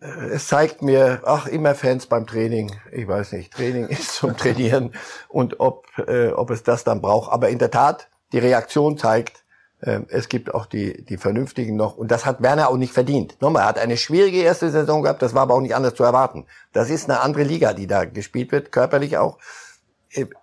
es 0.00 0.48
zeigt 0.48 0.82
mir, 0.82 1.22
ach, 1.24 1.46
immer 1.46 1.74
Fans 1.74 2.06
beim 2.06 2.26
Training. 2.26 2.70
Ich 2.92 3.08
weiß 3.08 3.32
nicht, 3.32 3.54
Training 3.54 3.86
ist 3.88 4.12
zum 4.12 4.36
Trainieren 4.36 4.92
und 5.28 5.60
ob, 5.60 5.86
äh, 6.06 6.28
ob 6.28 6.50
es 6.50 6.62
das 6.62 6.84
dann 6.84 7.00
braucht. 7.00 7.32
Aber 7.32 7.48
in 7.48 7.58
der 7.58 7.70
Tat, 7.70 8.08
die 8.32 8.38
Reaktion 8.38 8.98
zeigt, 8.98 9.44
es 9.80 10.28
gibt 10.28 10.52
auch 10.52 10.66
die, 10.66 11.04
die 11.04 11.18
Vernünftigen 11.18 11.76
noch. 11.76 11.96
Und 11.96 12.10
das 12.10 12.26
hat 12.26 12.42
Werner 12.42 12.68
auch 12.68 12.76
nicht 12.76 12.92
verdient. 12.92 13.40
Nochmal, 13.40 13.62
er 13.62 13.68
hat 13.68 13.78
eine 13.78 13.96
schwierige 13.96 14.38
erste 14.38 14.70
Saison 14.70 15.02
gehabt, 15.02 15.22
das 15.22 15.34
war 15.34 15.42
aber 15.42 15.54
auch 15.54 15.60
nicht 15.60 15.74
anders 15.74 15.94
zu 15.94 16.02
erwarten. 16.02 16.46
Das 16.72 16.90
ist 16.90 17.08
eine 17.08 17.20
andere 17.20 17.44
Liga, 17.44 17.72
die 17.74 17.86
da 17.86 18.04
gespielt 18.04 18.50
wird, 18.50 18.72
körperlich 18.72 19.18
auch. 19.18 19.38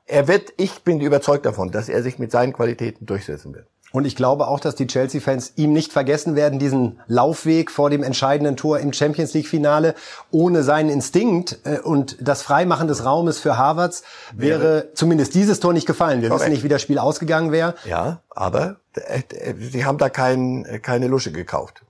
Er 0.06 0.28
wird, 0.28 0.54
ich 0.58 0.84
bin 0.84 1.02
überzeugt 1.02 1.45
davon, 1.45 1.71
dass 1.71 1.89
er 1.89 2.02
sich 2.02 2.17
mit 2.17 2.32
seinen 2.32 2.54
Qualitäten 2.54 3.06
durchsetzen 3.06 3.54
wird. 3.54 3.67
Und 3.96 4.04
ich 4.04 4.18
glaube 4.18 4.50
auch, 4.50 4.60
dass 4.60 4.76
die 4.76 4.88
Chelsea-Fans 4.88 5.54
ihm 5.56 5.72
nicht 5.72 5.94
vergessen 5.94 6.36
werden, 6.36 6.60
diesen 6.60 7.00
Laufweg 7.08 7.72
vor 7.72 7.90
dem 7.90 8.04
entscheidenden 8.04 8.58
Tor 8.58 8.80
im 8.80 8.92
Champions 8.92 9.34
League-Finale. 9.34 9.96
Ohne 10.32 10.64
seinen 10.64 10.90
Instinkt 10.90 11.60
äh, 11.64 11.80
und 11.80 12.18
das 12.20 12.42
Freimachen 12.42 12.90
des 12.90 13.06
Raumes 13.06 13.40
für 13.40 13.58
Harvards 13.58 14.04
wäre, 14.34 14.60
wäre 14.60 14.94
zumindest 14.96 15.34
dieses 15.34 15.62
Tor 15.62 15.72
nicht 15.72 15.88
gefallen. 15.88 16.22
Wir 16.22 16.30
wissen 16.30 16.52
nicht, 16.52 16.66
wie 16.66 16.68
das 16.68 16.82
Spiel 16.82 17.00
ausgegangen 17.00 17.54
wäre. 17.54 17.76
Ja, 17.86 18.20
aber 18.32 18.82
äh, 18.96 19.22
äh, 19.30 19.54
sie 19.58 19.86
haben 19.86 19.98
da 19.98 20.10
kein, 20.10 20.82
keine 20.82 21.08
Lusche 21.08 21.32
gekauft. 21.32 21.82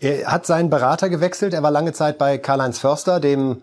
Er 0.00 0.32
hat 0.32 0.46
seinen 0.46 0.70
Berater 0.70 1.10
gewechselt. 1.10 1.52
Er 1.52 1.62
war 1.62 1.70
lange 1.70 1.92
Zeit 1.92 2.16
bei 2.16 2.38
Karl-Heinz 2.38 2.78
Förster, 2.78 3.20
dem 3.20 3.62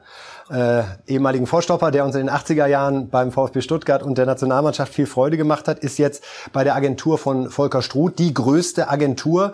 äh, 0.51 0.83
ehemaligen 1.07 1.47
Vorstopper, 1.47 1.91
der 1.91 2.05
uns 2.05 2.15
in 2.15 2.27
den 2.27 2.35
80er 2.35 2.65
Jahren 2.65 3.09
beim 3.09 3.31
VfB 3.31 3.61
Stuttgart 3.61 4.03
und 4.03 4.17
der 4.17 4.25
Nationalmannschaft 4.25 4.93
viel 4.93 5.05
Freude 5.05 5.37
gemacht 5.37 5.67
hat, 5.67 5.79
ist 5.79 5.97
jetzt 5.97 6.23
bei 6.51 6.63
der 6.63 6.75
Agentur 6.75 7.17
von 7.17 7.49
Volker 7.49 7.81
Struth, 7.81 8.19
die 8.19 8.33
größte 8.33 8.89
Agentur. 8.89 9.53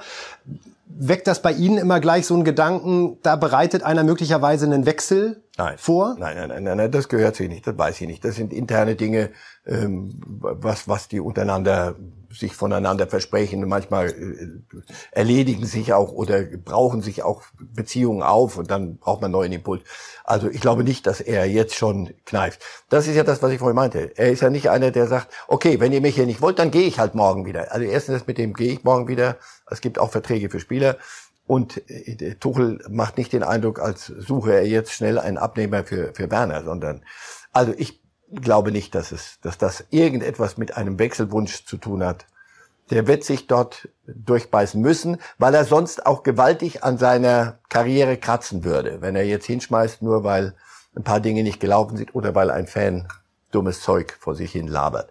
Weckt 0.87 1.27
das 1.27 1.41
bei 1.41 1.51
Ihnen 1.51 1.77
immer 1.77 1.99
gleich 1.99 2.25
so 2.25 2.33
einen 2.33 2.43
Gedanken, 2.43 3.17
da 3.21 3.35
bereitet 3.35 3.83
einer 3.83 4.03
möglicherweise 4.03 4.65
einen 4.65 4.85
Wechsel 4.85 5.41
nein. 5.57 5.77
vor? 5.77 6.15
Nein, 6.19 6.37
nein, 6.37 6.49
nein, 6.49 6.63
nein, 6.63 6.77
nein, 6.77 6.91
das 6.91 7.09
gehört 7.09 7.35
sich 7.35 7.49
nicht, 7.49 7.65
das 7.67 7.77
weiß 7.77 8.01
ich 8.01 8.07
nicht. 8.07 8.23
Das 8.23 8.35
sind 8.35 8.53
interne 8.53 8.95
Dinge, 8.95 9.31
ähm, 9.65 10.19
was, 10.25 10.87
was 10.87 11.07
die 11.07 11.19
untereinander 11.19 11.95
sich 12.31 12.55
voneinander 12.55 13.07
versprechen. 13.07 13.67
Manchmal 13.67 14.09
äh, 14.09 14.81
erledigen 15.11 15.65
sich 15.65 15.93
auch 15.93 16.11
oder 16.11 16.43
brauchen 16.43 17.01
sich 17.01 17.23
auch 17.23 17.43
Beziehungen 17.59 18.21
auf 18.21 18.57
und 18.57 18.71
dann 18.71 18.97
braucht 18.97 19.21
man 19.21 19.31
neuen 19.31 19.51
Impuls. 19.51 19.83
Also 20.23 20.49
ich 20.49 20.61
glaube 20.61 20.83
nicht, 20.83 21.07
dass 21.07 21.21
er 21.21 21.45
jetzt 21.45 21.75
schon 21.75 22.13
kneift. 22.25 22.61
Das 22.89 23.07
ist 23.07 23.15
ja 23.15 23.23
das, 23.23 23.41
was 23.41 23.51
ich 23.51 23.59
vorhin 23.59 23.75
meinte. 23.75 24.17
Er 24.17 24.31
ist 24.31 24.41
ja 24.41 24.49
nicht 24.49 24.69
einer, 24.69 24.91
der 24.91 25.07
sagt, 25.07 25.33
okay, 25.47 25.79
wenn 25.79 25.91
ihr 25.91 26.01
mich 26.01 26.15
hier 26.15 26.25
nicht 26.25 26.41
wollt, 26.41 26.59
dann 26.59 26.71
gehe 26.71 26.87
ich 26.87 26.99
halt 26.99 27.15
morgen 27.15 27.45
wieder. 27.45 27.71
Also 27.71 27.85
erstens 27.85 28.27
mit 28.27 28.37
dem 28.37 28.53
gehe 28.53 28.73
ich 28.73 28.83
morgen 28.83 29.07
wieder. 29.07 29.37
Es 29.69 29.81
gibt 29.81 29.99
auch 29.99 30.11
Verträge 30.11 30.49
für 30.49 30.59
Spieler. 30.59 30.97
Und 31.47 31.89
äh, 31.89 32.35
Tuchel 32.35 32.83
macht 32.89 33.17
nicht 33.17 33.33
den 33.33 33.43
Eindruck, 33.43 33.79
als 33.79 34.05
suche 34.05 34.53
er 34.53 34.67
jetzt 34.67 34.91
schnell 34.91 35.17
einen 35.17 35.37
Abnehmer 35.37 35.85
für, 35.85 36.13
für 36.13 36.29
Werner, 36.29 36.63
sondern 36.63 37.03
also 37.53 37.73
ich 37.77 38.01
glaube 38.31 38.71
nicht, 38.71 38.93
dass 38.93 39.11
es, 39.11 39.39
dass 39.41 39.57
das 39.57 39.85
irgendetwas 39.89 40.57
mit 40.57 40.75
einem 40.75 40.99
Wechselwunsch 40.99 41.65
zu 41.65 41.77
tun 41.77 42.03
hat. 42.03 42.25
Der 42.89 43.07
wird 43.07 43.23
sich 43.23 43.47
dort 43.47 43.89
durchbeißen 44.05 44.79
müssen, 44.81 45.17
weil 45.37 45.53
er 45.53 45.65
sonst 45.65 46.05
auch 46.05 46.23
gewaltig 46.23 46.83
an 46.83 46.97
seiner 46.97 47.59
Karriere 47.69 48.17
kratzen 48.17 48.63
würde, 48.63 49.01
wenn 49.01 49.15
er 49.15 49.25
jetzt 49.25 49.45
hinschmeißt, 49.45 50.01
nur 50.01 50.23
weil 50.23 50.53
ein 50.95 51.03
paar 51.03 51.19
Dinge 51.19 51.43
nicht 51.43 51.59
gelaufen 51.59 51.97
sind 51.97 52.15
oder 52.15 52.35
weil 52.35 52.49
ein 52.49 52.67
Fan 52.67 53.07
dummes 53.51 53.81
Zeug 53.81 54.15
vor 54.19 54.35
sich 54.35 54.51
hin 54.51 54.67
labert. 54.67 55.09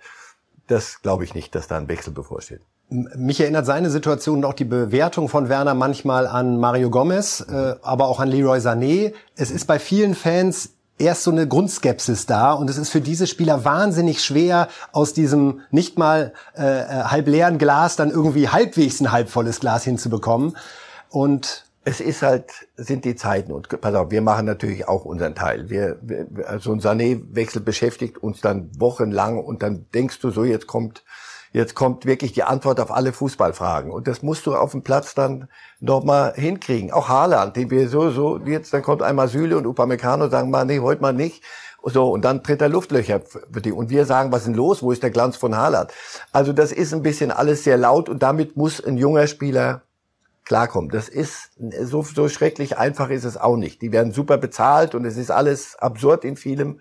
Das 0.67 1.01
glaube 1.01 1.25
ich 1.25 1.35
nicht, 1.35 1.55
dass 1.55 1.69
da 1.69 1.77
ein 1.79 1.89
Wechsel 1.89 2.13
bevorsteht. 2.13 2.63
Mich 2.89 3.41
erinnert 3.41 3.67
seine 3.67 3.91
Situation 3.91 4.39
und 4.39 4.45
auch 4.45 4.53
die 4.55 4.65
Bewertung 4.65 5.29
von 5.29 5.49
Werner 5.49 5.75
manchmal 5.75 6.27
an 6.27 6.59
Mario 6.59 6.89
Gomez, 6.89 7.41
äh, 7.41 7.75
aber 7.83 8.07
auch 8.07 8.21
an 8.21 8.29
Leroy 8.29 8.59
Sané. 8.59 9.13
Es 9.35 9.51
ist 9.51 9.65
bei 9.65 9.81
vielen 9.81 10.15
Fans 10.15 10.71
erst 10.99 11.25
so 11.25 11.31
eine 11.31 11.49
Grundskepsis 11.49 12.27
da 12.27 12.53
und 12.53 12.71
es 12.71 12.79
ist 12.79 12.91
für 12.91 13.01
diese 13.01 13.27
Spieler 13.27 13.65
wahnsinnig 13.65 14.23
schwer, 14.23 14.69
aus 14.93 15.13
diesem 15.13 15.61
nicht 15.71 15.99
mal 15.99 16.33
äh, 16.57 16.63
äh, 16.63 16.85
halb 17.05 17.27
leeren 17.27 17.59
Glas 17.59 17.97
dann 17.97 18.11
irgendwie 18.11 18.49
halbwegs 18.49 19.01
ein 19.01 19.11
halbvolles 19.13 19.61
Glas 19.61 19.85
hinzubekommen. 19.85 20.57
Und 21.11 21.67
es 21.85 22.01
ist 22.01 22.23
halt, 22.23 22.51
sind 22.77 23.05
die 23.05 23.15
Zeiten 23.15 23.53
und 23.53 23.69
pass 23.81 23.95
auf, 23.95 24.11
wir 24.11 24.23
machen 24.23 24.47
natürlich 24.47 24.89
auch 24.89 25.05
unseren 25.05 25.35
Teil. 25.35 25.71
Wir, 25.71 25.99
wir 26.03 26.27
also 26.49 26.73
ein 26.73 26.81
Sané-Wechsel 26.81 27.61
beschäftigt 27.61 28.19
uns 28.19 28.41
dann 28.41 28.71
wochenlang 28.79 29.39
und 29.39 29.63
dann 29.63 29.87
denkst 29.95 30.21
du 30.21 30.31
so, 30.31 30.45
jetzt 30.45 30.67
kommt 30.67 31.05
Jetzt 31.53 31.75
kommt 31.75 32.05
wirklich 32.05 32.33
die 32.33 32.43
Antwort 32.43 32.81
auf 32.81 32.91
alle 32.91 33.13
Fußballfragen. 33.13 33.91
Und 33.91 34.09
das 34.09 34.23
musst 34.23 34.47
du 34.47 34.55
auf 34.55 34.73
dem 34.73 34.83
Platz 34.83 35.15
dann 35.15 35.49
nochmal 35.81 36.35
hinkriegen. 36.35 36.93
Auch 36.93 37.09
Haaland, 37.09 37.57
den 37.57 37.71
wir 37.71 37.89
so, 37.89 38.11
so, 38.11 38.39
jetzt, 38.39 38.73
dann 38.75 38.83
kommt 38.83 39.03
einmal 39.03 39.29
Süle 39.29 39.57
und 39.57 39.67
Upamecano 39.67 40.29
sagen 40.29 40.51
mal, 40.51 40.65
nee, 40.65 40.81
heute 40.81 41.03
mal 41.03 41.13
nicht. 41.13 41.43
So, 41.83 42.11
und 42.11 42.25
dann 42.25 42.43
tritt 42.43 42.61
er 42.61 42.69
Luftlöcher 42.69 43.21
für 43.21 43.61
die. 43.61 43.71
Und 43.73 43.91
wir 43.91 44.07
sagen, 44.07 44.33
was 44.33 44.41
ist 44.41 44.47
denn 44.49 44.55
los? 44.55 44.83
Wo 44.83 44.91
ist 44.91 45.03
der 45.03 45.11
Glanz 45.11 45.37
von 45.37 45.57
Haaland? 45.57 45.93
Also 46.33 46.53
das 46.53 46.73
ist 46.73 46.93
ein 46.93 47.03
bisschen 47.03 47.31
alles 47.31 47.63
sehr 47.63 47.77
laut 47.77 48.09
und 48.09 48.23
damit 48.23 48.57
muss 48.57 48.85
ein 48.85 48.99
junger 48.99 49.29
Spieler 49.29 49.83
klarkommen. 50.45 50.91
Das 50.91 51.09
ist, 51.09 51.51
so, 51.83 52.03
so 52.03 52.29
schrecklich 52.29 52.79
einfach 52.79 53.11
ist 53.11 53.25
es 53.25 53.37
auch 53.37 53.57
nicht. 53.57 53.83
Die 53.83 53.93
werden 53.93 54.13
super 54.13 54.39
bezahlt 54.39 54.95
und 54.95 55.05
es 55.05 55.17
ist 55.17 55.31
alles 55.31 55.77
absurd 55.77 56.25
in 56.25 56.37
vielem. 56.37 56.81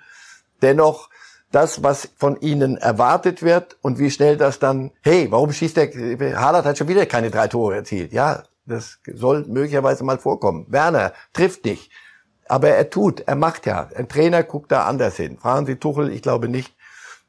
Dennoch 0.61 1.09
das, 1.55 1.83
was 1.83 2.09
von 2.17 2.39
ihnen 2.41 2.75
erwartet 2.75 3.41
wird 3.41 3.77
und 3.81 3.97
wie 3.97 4.11
schnell 4.11 4.35
das 4.35 4.59
dann, 4.59 4.91
hey, 5.01 5.27
warum 5.31 5.53
schießt 5.53 5.77
der, 5.77 5.89
Haaland 6.37 6.65
hat 6.65 6.77
schon 6.77 6.89
wieder 6.89 7.05
keine 7.05 7.31
drei 7.31 7.47
Tore 7.47 7.75
erzielt. 7.75 8.11
Ja, 8.11 8.43
das 8.65 8.99
soll 9.13 9.45
möglicherweise 9.47 10.03
mal 10.03 10.17
vorkommen. 10.17 10.65
Werner 10.67 11.13
trifft 11.31 11.63
nicht. 11.63 11.91
Aber 12.47 12.69
er 12.69 12.89
tut, 12.89 13.21
er 13.21 13.35
macht 13.35 13.65
ja. 13.65 13.87
Ein 13.95 14.09
Trainer 14.09 14.43
guckt 14.43 14.71
da 14.71 14.83
anders 14.83 15.15
hin. 15.15 15.37
Fragen 15.37 15.65
Sie 15.65 15.77
Tuchel, 15.77 16.11
ich 16.11 16.21
glaube 16.21 16.49
nicht, 16.49 16.75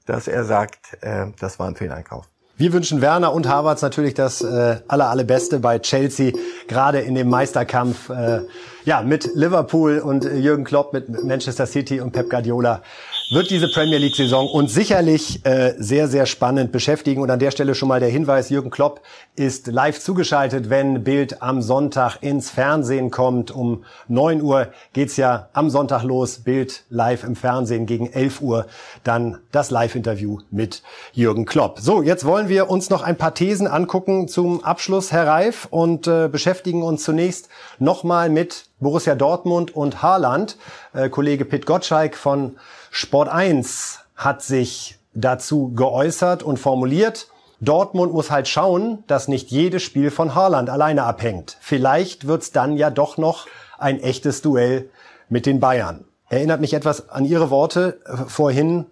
dass 0.06 0.26
er 0.26 0.44
sagt, 0.44 0.98
äh, 1.02 1.26
das 1.38 1.58
war 1.58 1.68
ein 1.68 1.76
Fehleinkauf. 1.76 2.26
Wir 2.58 2.72
wünschen 2.72 3.02
Werner 3.02 3.32
und 3.32 3.46
Havertz 3.46 3.82
natürlich 3.82 4.14
das 4.14 4.40
äh, 4.40 4.78
aller 4.88 5.10
allerbeste 5.10 5.60
bei 5.60 5.78
Chelsea, 5.78 6.32
gerade 6.68 7.00
in 7.00 7.14
dem 7.14 7.28
Meisterkampf 7.28 8.08
äh, 8.08 8.40
ja 8.84 9.02
mit 9.02 9.30
Liverpool 9.34 9.98
und 9.98 10.24
Jürgen 10.24 10.64
Klopp 10.64 10.94
mit 10.94 11.22
Manchester 11.22 11.66
City 11.66 12.00
und 12.00 12.12
Pep 12.12 12.30
Guardiola 12.30 12.82
wird 13.28 13.50
diese 13.50 13.68
Premier 13.68 13.98
League 13.98 14.14
Saison 14.14 14.48
uns 14.48 14.72
sicherlich 14.72 15.44
äh, 15.44 15.74
sehr 15.78 16.06
sehr 16.06 16.26
spannend 16.26 16.70
beschäftigen 16.70 17.22
und 17.22 17.30
an 17.30 17.40
der 17.40 17.50
Stelle 17.50 17.74
schon 17.74 17.88
mal 17.88 17.98
der 17.98 18.08
Hinweis 18.08 18.50
Jürgen 18.50 18.70
Klopp 18.70 19.00
ist 19.34 19.66
live 19.66 19.98
zugeschaltet, 19.98 20.70
wenn 20.70 21.02
Bild 21.02 21.42
am 21.42 21.60
Sonntag 21.60 22.18
ins 22.20 22.50
Fernsehen 22.50 23.10
kommt. 23.10 23.50
Um 23.50 23.84
9 24.06 24.42
Uhr 24.42 24.68
geht's 24.92 25.16
ja 25.16 25.48
am 25.54 25.70
Sonntag 25.70 26.04
los, 26.04 26.38
Bild 26.38 26.84
live 26.88 27.24
im 27.24 27.34
Fernsehen 27.34 27.86
gegen 27.86 28.12
11 28.12 28.42
Uhr 28.42 28.66
dann 29.02 29.38
das 29.50 29.70
Live-Interview 29.70 30.38
mit 30.52 30.82
Jürgen 31.12 31.46
Klopp. 31.46 31.80
So, 31.80 32.02
jetzt 32.02 32.24
wollen 32.24 32.48
wir 32.48 32.70
uns 32.70 32.90
noch 32.90 33.02
ein 33.02 33.16
paar 33.16 33.34
Thesen 33.34 33.66
angucken 33.66 34.28
zum 34.28 34.62
Abschluss, 34.62 35.10
Herr 35.10 35.26
Reif, 35.26 35.66
und 35.70 36.06
äh, 36.06 36.28
beschäftigen 36.28 36.84
uns 36.84 37.02
zunächst 37.02 37.48
nochmal 37.80 38.30
mit 38.30 38.65
Borussia 38.78 39.14
Dortmund 39.14 39.74
und 39.74 40.02
Haaland. 40.02 40.56
Äh, 40.92 41.08
Kollege 41.08 41.44
Pitt 41.44 41.66
Gottschalk 41.66 42.16
von 42.16 42.56
Sport 42.90 43.28
1 43.28 44.00
hat 44.14 44.42
sich 44.42 44.98
dazu 45.14 45.72
geäußert 45.74 46.42
und 46.42 46.58
formuliert, 46.58 47.28
Dortmund 47.60 48.12
muss 48.12 48.30
halt 48.30 48.48
schauen, 48.48 49.02
dass 49.06 49.28
nicht 49.28 49.50
jedes 49.50 49.82
Spiel 49.82 50.10
von 50.10 50.34
Haaland 50.34 50.68
alleine 50.68 51.04
abhängt. 51.04 51.56
Vielleicht 51.60 52.26
wird's 52.26 52.52
dann 52.52 52.76
ja 52.76 52.90
doch 52.90 53.16
noch 53.16 53.46
ein 53.78 54.00
echtes 54.00 54.42
Duell 54.42 54.90
mit 55.28 55.46
den 55.46 55.58
Bayern. 55.58 56.04
Erinnert 56.28 56.60
mich 56.60 56.74
etwas 56.74 57.08
an 57.08 57.24
Ihre 57.24 57.50
Worte 57.50 58.00
äh, 58.04 58.16
vorhin 58.28 58.86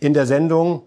in 0.00 0.12
der 0.12 0.26
Sendung. 0.26 0.82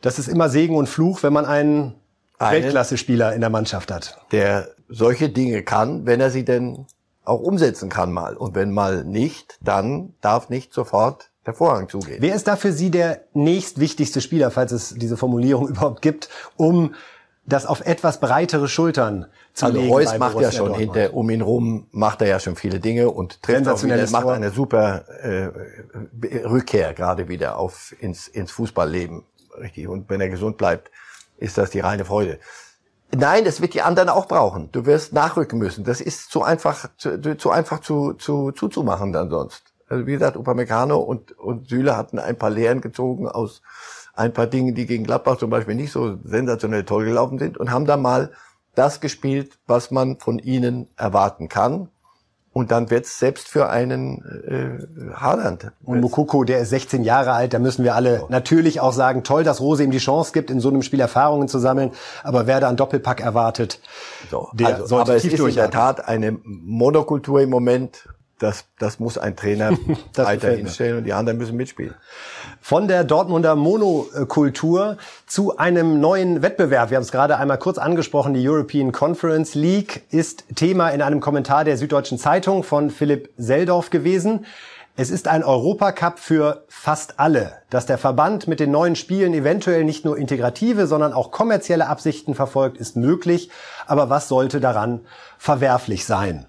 Das 0.00 0.18
ist 0.18 0.26
immer 0.26 0.48
Segen 0.48 0.76
und 0.76 0.88
Fluch, 0.88 1.22
wenn 1.22 1.32
man 1.32 1.44
einen 1.44 1.94
Einen? 2.38 2.64
Weltklasse-Spieler 2.64 3.34
in 3.34 3.40
der 3.40 3.50
Mannschaft 3.50 3.92
hat. 3.92 4.18
Der 4.32 4.68
solche 4.88 5.28
Dinge 5.28 5.62
kann, 5.62 6.06
wenn 6.06 6.20
er 6.20 6.30
sie 6.30 6.44
denn 6.44 6.86
auch 7.24 7.40
umsetzen 7.40 7.88
kann 7.88 8.12
mal. 8.12 8.36
Und 8.36 8.54
wenn 8.54 8.72
mal 8.72 9.04
nicht, 9.04 9.58
dann 9.60 10.14
darf 10.20 10.48
nicht 10.48 10.72
sofort 10.72 11.30
der 11.46 11.54
Vorhang 11.54 11.88
zugehen. 11.88 12.18
Wer 12.20 12.34
ist 12.34 12.46
da 12.46 12.56
für 12.56 12.72
Sie 12.72 12.90
der 12.90 13.22
nächstwichtigste 13.34 14.20
Spieler, 14.20 14.50
falls 14.50 14.72
es 14.72 14.94
diese 14.96 15.16
Formulierung 15.16 15.68
überhaupt 15.70 16.02
gibt, 16.02 16.28
um 16.56 16.94
das 17.44 17.66
auf 17.66 17.80
etwas 17.80 18.20
breitere 18.20 18.68
Schultern 18.68 19.26
zu 19.52 19.66
Also 19.66 19.78
legen? 19.78 19.92
Reus 19.92 20.18
macht 20.18 20.20
ja 20.20 20.28
Borussia 20.28 20.52
schon 20.52 20.68
Dortmund? 20.68 20.94
hinter, 20.94 21.14
um 21.14 21.30
ihn 21.30 21.40
rum 21.40 21.86
macht 21.90 22.22
er 22.22 22.28
ja 22.28 22.38
schon 22.38 22.54
viele 22.54 22.78
Dinge 22.78 23.10
und 23.10 23.42
trifft 23.42 23.66
auch 23.66 23.82
wieder, 23.82 24.08
macht 24.10 24.28
eine 24.28 24.50
super 24.50 25.04
äh, 25.22 25.48
Rückkehr 26.46 26.94
gerade 26.94 27.28
wieder 27.28 27.58
auf 27.58 27.94
ins, 28.00 28.28
ins 28.28 28.52
Fußballleben. 28.52 29.24
Richtig. 29.60 29.88
Und 29.88 30.08
wenn 30.08 30.20
er 30.20 30.28
gesund 30.28 30.56
bleibt, 30.56 30.90
ist 31.36 31.58
das 31.58 31.70
die 31.70 31.80
reine 31.80 32.04
Freude. 32.04 32.38
Nein, 33.14 33.44
das 33.44 33.60
wird 33.60 33.74
die 33.74 33.82
anderen 33.82 34.08
auch 34.08 34.26
brauchen. 34.26 34.70
Du 34.72 34.86
wirst 34.86 35.12
nachrücken 35.12 35.58
müssen. 35.58 35.84
Das 35.84 36.00
ist 36.00 36.30
zu 36.30 36.42
einfach, 36.42 36.88
zu, 36.96 37.36
zu 37.36 37.50
einfach 37.50 37.80
zu, 37.80 38.14
zu, 38.14 38.52
zuzumachen 38.52 39.12
dann 39.12 39.28
sonst. 39.28 39.74
Also 39.88 40.06
wie 40.06 40.12
gesagt, 40.12 40.36
Upamecano 40.38 40.96
und, 40.96 41.38
und 41.38 41.68
Süle 41.68 41.96
hatten 41.96 42.18
ein 42.18 42.38
paar 42.38 42.48
Lehren 42.48 42.80
gezogen 42.80 43.28
aus 43.28 43.60
ein 44.14 44.32
paar 44.32 44.46
Dingen, 44.46 44.74
die 44.74 44.86
gegen 44.86 45.04
Gladbach 45.04 45.36
zum 45.36 45.50
Beispiel 45.50 45.74
nicht 45.74 45.92
so 45.92 46.18
sensationell 46.24 46.84
toll 46.84 47.04
gelaufen 47.04 47.38
sind 47.38 47.58
und 47.58 47.70
haben 47.70 47.84
da 47.84 47.98
mal 47.98 48.32
das 48.74 49.00
gespielt, 49.00 49.58
was 49.66 49.90
man 49.90 50.18
von 50.18 50.38
ihnen 50.38 50.88
erwarten 50.96 51.48
kann. 51.48 51.90
Und 52.54 52.70
dann 52.70 52.90
wird's 52.90 53.18
selbst 53.18 53.48
für 53.48 53.70
einen 53.70 54.18
äh, 54.46 55.14
Haaland. 55.14 55.72
Und 55.84 56.00
Mukoko, 56.00 56.44
der 56.44 56.60
ist 56.60 56.68
16 56.70 57.02
Jahre 57.02 57.32
alt, 57.32 57.54
da 57.54 57.58
müssen 57.58 57.82
wir 57.82 57.94
alle 57.94 58.24
natürlich 58.28 58.80
auch 58.80 58.92
sagen, 58.92 59.24
toll, 59.24 59.42
dass 59.42 59.60
Rose 59.60 59.82
ihm 59.82 59.90
die 59.90 59.98
Chance 59.98 60.32
gibt, 60.32 60.50
in 60.50 60.60
so 60.60 60.68
einem 60.68 60.82
Spiel 60.82 61.00
Erfahrungen 61.00 61.48
zu 61.48 61.58
sammeln. 61.58 61.92
Aber 62.22 62.46
wer 62.46 62.60
da 62.60 62.68
einen 62.68 62.76
Doppelpack 62.76 63.20
erwartet, 63.20 63.80
So, 64.30 64.50
der 64.52 64.68
also, 64.68 64.86
sollte 64.86 65.12
aber 65.12 65.16
es 65.16 65.22
tief 65.22 65.32
ist 65.32 65.40
in 65.40 65.54
der. 65.54 65.70
Tat 65.70 66.06
eine 66.06 66.36
Monokultur 66.44 67.40
im 67.40 67.48
Moment. 67.48 68.06
Das, 68.42 68.64
das 68.80 68.98
muss 68.98 69.18
ein 69.18 69.36
Trainer 69.36 69.70
Das 70.12 70.26
weiter 70.26 70.34
gefällt 70.34 70.56
mir. 70.56 70.64
hinstellen 70.64 70.98
und 70.98 71.04
die 71.04 71.12
anderen 71.12 71.38
müssen 71.38 71.56
mitspielen. 71.56 71.94
Von 72.60 72.88
der 72.88 73.04
Dortmunder 73.04 73.54
Monokultur 73.54 74.96
zu 75.26 75.56
einem 75.58 76.00
neuen 76.00 76.42
Wettbewerb. 76.42 76.90
Wir 76.90 76.96
haben 76.96 77.04
es 77.04 77.12
gerade 77.12 77.38
einmal 77.38 77.58
kurz 77.58 77.78
angesprochen. 77.78 78.34
Die 78.34 78.48
European 78.48 78.90
Conference 78.90 79.54
League 79.54 80.02
ist 80.10 80.44
Thema 80.56 80.88
in 80.88 81.02
einem 81.02 81.20
Kommentar 81.20 81.64
der 81.64 81.76
Süddeutschen 81.76 82.18
Zeitung 82.18 82.64
von 82.64 82.90
Philipp 82.90 83.30
Seldorf 83.36 83.90
gewesen. 83.90 84.44
Es 84.96 85.10
ist 85.10 85.28
ein 85.28 85.44
Europacup 85.44 86.18
für 86.18 86.64
fast 86.68 87.20
alle. 87.20 87.52
Dass 87.70 87.86
der 87.86 87.96
Verband 87.96 88.48
mit 88.48 88.58
den 88.58 88.72
neuen 88.72 88.96
Spielen 88.96 89.34
eventuell 89.34 89.84
nicht 89.84 90.04
nur 90.04 90.18
integrative, 90.18 90.88
sondern 90.88 91.12
auch 91.12 91.30
kommerzielle 91.30 91.86
Absichten 91.86 92.34
verfolgt, 92.34 92.76
ist 92.76 92.96
möglich. 92.96 93.50
Aber 93.86 94.10
was 94.10 94.26
sollte 94.28 94.60
daran 94.60 95.00
verwerflich 95.38 96.04
sein? 96.04 96.46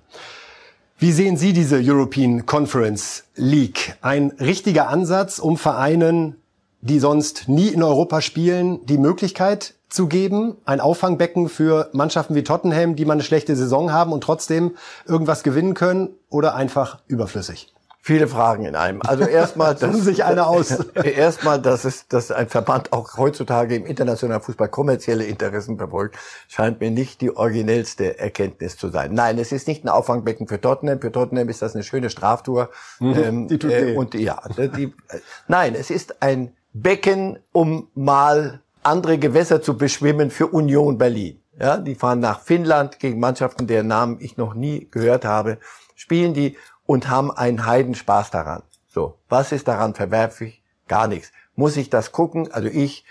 Wie 1.04 1.12
sehen 1.12 1.36
Sie 1.36 1.52
diese 1.52 1.82
European 1.84 2.46
Conference 2.46 3.26
League? 3.36 3.98
Ein 4.00 4.32
richtiger 4.40 4.88
Ansatz, 4.88 5.38
um 5.38 5.58
Vereinen, 5.58 6.38
die 6.80 6.98
sonst 6.98 7.50
nie 7.50 7.68
in 7.68 7.84
Europa 7.84 8.22
spielen, 8.22 8.86
die 8.86 8.98
Möglichkeit 8.98 9.74
zu 9.90 10.08
geben, 10.08 10.56
ein 10.64 10.80
Auffangbecken 10.80 11.50
für 11.50 11.90
Mannschaften 11.92 12.36
wie 12.36 12.46
Tottenham, 12.46 12.96
die 12.96 13.04
mal 13.04 13.16
eine 13.16 13.24
schlechte 13.24 13.54
Saison 13.58 13.92
haben 13.92 14.14
und 14.14 14.24
trotzdem 14.24 14.78
irgendwas 15.06 15.44
gewinnen 15.44 15.74
können 15.74 16.08
oder 16.30 16.56
einfach 16.56 17.00
überflüssig? 17.08 17.74
Viele 18.06 18.28
Fragen 18.28 18.66
in 18.66 18.76
einem. 18.76 19.02
Also 19.02 19.24
erstmal, 19.24 19.78
Sie 19.94 20.02
sich 20.02 20.26
eine 20.26 20.46
aus. 20.46 20.72
erstmal, 20.96 21.62
dass 21.62 21.86
es, 21.86 22.06
dass 22.10 22.32
ein 22.32 22.50
Verband 22.50 22.92
auch 22.92 23.16
heutzutage 23.18 23.76
im 23.78 23.86
internationalen 23.86 24.42
Fußball 24.42 24.68
kommerzielle 24.68 25.24
Interessen 25.24 25.78
verfolgt, 25.78 26.18
scheint 26.50 26.82
mir 26.82 26.92
nicht 26.92 27.22
die 27.22 27.34
originellste 27.34 28.20
Erkenntnis 28.20 28.76
zu 28.76 28.90
sein. 28.90 29.14
Nein, 29.14 29.40
es 29.40 29.54
ist 29.54 29.70
nicht 29.70 29.86
ein 29.86 29.90
Auffangbecken 29.90 30.50
für 30.50 30.60
Tottenham. 30.60 31.00
Für 31.00 31.14
Tottenham 31.14 31.48
ist 31.48 31.62
das 31.62 31.76
eine 31.76 31.84
schöne 31.86 32.10
Straftour. 32.10 32.72
Ähm, 33.00 33.44
Mhm. 33.44 33.48
die 33.48 33.58
tut 33.58 33.72
weh. 33.72 33.96
und 33.96 34.14
ja, 34.16 34.42
die, 34.58 34.94
äh, 35.08 35.20
nein, 35.48 35.74
es 35.74 35.90
ist 35.90 36.22
ein 36.22 36.52
Becken, 36.74 37.40
um 37.54 37.88
mal 37.96 38.60
andere 38.84 39.18
Gewässer 39.18 39.62
zu 39.62 39.78
beschwimmen 39.78 40.30
für 40.30 40.48
Union 40.48 40.98
Berlin. 40.98 41.40
Ja, 41.58 41.78
die 41.78 41.96
fahren 41.96 42.20
nach 42.20 42.42
Finnland 42.42 43.00
gegen 43.00 43.22
Mannschaften, 43.22 43.66
deren 43.66 43.88
Namen 43.88 44.18
ich 44.20 44.36
noch 44.36 44.56
nie 44.56 44.90
gehört 44.92 45.24
habe, 45.24 45.60
spielen 45.96 46.34
die 46.34 46.58
und 46.86 47.10
haben 47.10 47.32
einen 47.32 47.66
Heidenspaß 47.66 48.32
daran. 48.32 48.64
So, 48.90 49.18
was 49.30 49.52
ist 49.52 49.68
daran 49.68 49.94
verwerflich? 49.96 50.62
Gar 50.88 51.08
nichts. 51.08 51.32
Muss 51.56 51.78
ich 51.78 51.90
das 51.90 52.12
gucken? 52.12 52.52
Also 52.52 52.68
ich 52.68 53.06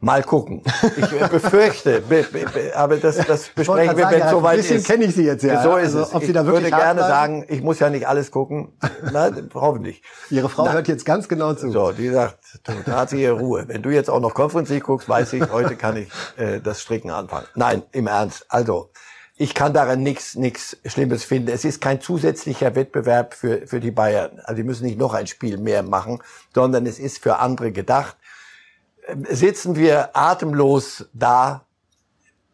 mal 0.00 0.22
gucken. 0.22 0.62
Ich 0.96 1.08
befürchte, 1.30 2.02
be, 2.02 2.24
be, 2.30 2.44
be, 2.52 2.72
aber 2.76 2.98
das, 2.98 3.16
das 3.26 3.48
besprechen 3.48 3.96
wir, 3.96 4.10
wenn 4.10 4.18
es 4.20 4.24
ein 4.24 4.30
soweit 4.30 4.56
bisschen 4.58 4.76
ist. 4.76 4.86
kenne 4.86 5.04
ich 5.04 5.14
Sie 5.14 5.24
jetzt 5.24 5.42
ja. 5.42 5.62
So 5.62 5.76
ist 5.76 5.86
Also, 5.94 6.00
es. 6.02 6.14
ob 6.14 6.20
Sie 6.22 6.28
ich 6.28 6.34
da 6.34 6.44
wirklich 6.44 6.64
würde 6.64 6.76
gerne 6.76 6.94
bleiben? 7.00 7.08
sagen, 7.14 7.46
ich 7.48 7.62
muss 7.62 7.78
ja 7.78 7.88
nicht 7.88 8.06
alles 8.06 8.30
gucken. 8.30 8.72
Nein, 9.12 9.48
hoffentlich. 9.54 10.02
Ihre 10.28 10.50
Frau 10.50 10.66
Na, 10.66 10.72
hört 10.72 10.88
jetzt 10.88 11.06
ganz 11.06 11.26
genau 11.26 11.54
zu. 11.54 11.70
so, 11.70 11.92
die 11.92 12.10
sagt, 12.10 12.38
da 12.84 12.96
hat 12.98 13.10
sie 13.10 13.22
ihre 13.22 13.38
Ruhe. 13.38 13.64
Wenn 13.66 13.82
du 13.82 13.90
jetzt 13.90 14.10
auch 14.10 14.20
noch 14.20 14.34
League 14.68 14.84
guckst, 14.84 15.08
weiß 15.08 15.32
ich, 15.32 15.50
heute 15.50 15.74
kann 15.76 15.96
ich 15.96 16.08
äh, 16.36 16.60
das 16.60 16.82
Stricken 16.82 17.10
anfangen. 17.10 17.46
Nein, 17.54 17.82
im 17.92 18.06
Ernst. 18.06 18.44
Also, 18.50 18.90
ich 19.36 19.54
kann 19.54 19.72
daran 19.72 20.02
nichts 20.02 20.36
nichts 20.36 20.76
Schlimmes 20.84 21.24
finden. 21.24 21.48
Es 21.50 21.64
ist 21.64 21.80
kein 21.80 22.00
zusätzlicher 22.00 22.74
Wettbewerb 22.74 23.34
für, 23.34 23.66
für 23.66 23.80
die 23.80 23.90
Bayern. 23.90 24.40
Also, 24.44 24.56
die 24.56 24.62
müssen 24.62 24.84
nicht 24.84 24.98
noch 24.98 25.14
ein 25.14 25.26
Spiel 25.26 25.58
mehr 25.58 25.82
machen, 25.82 26.22
sondern 26.54 26.86
es 26.86 26.98
ist 26.98 27.18
für 27.18 27.38
andere 27.38 27.72
gedacht. 27.72 28.16
Ähm, 29.08 29.26
Sitzen 29.28 29.76
wir 29.76 30.16
atemlos 30.16 31.06
da, 31.12 31.66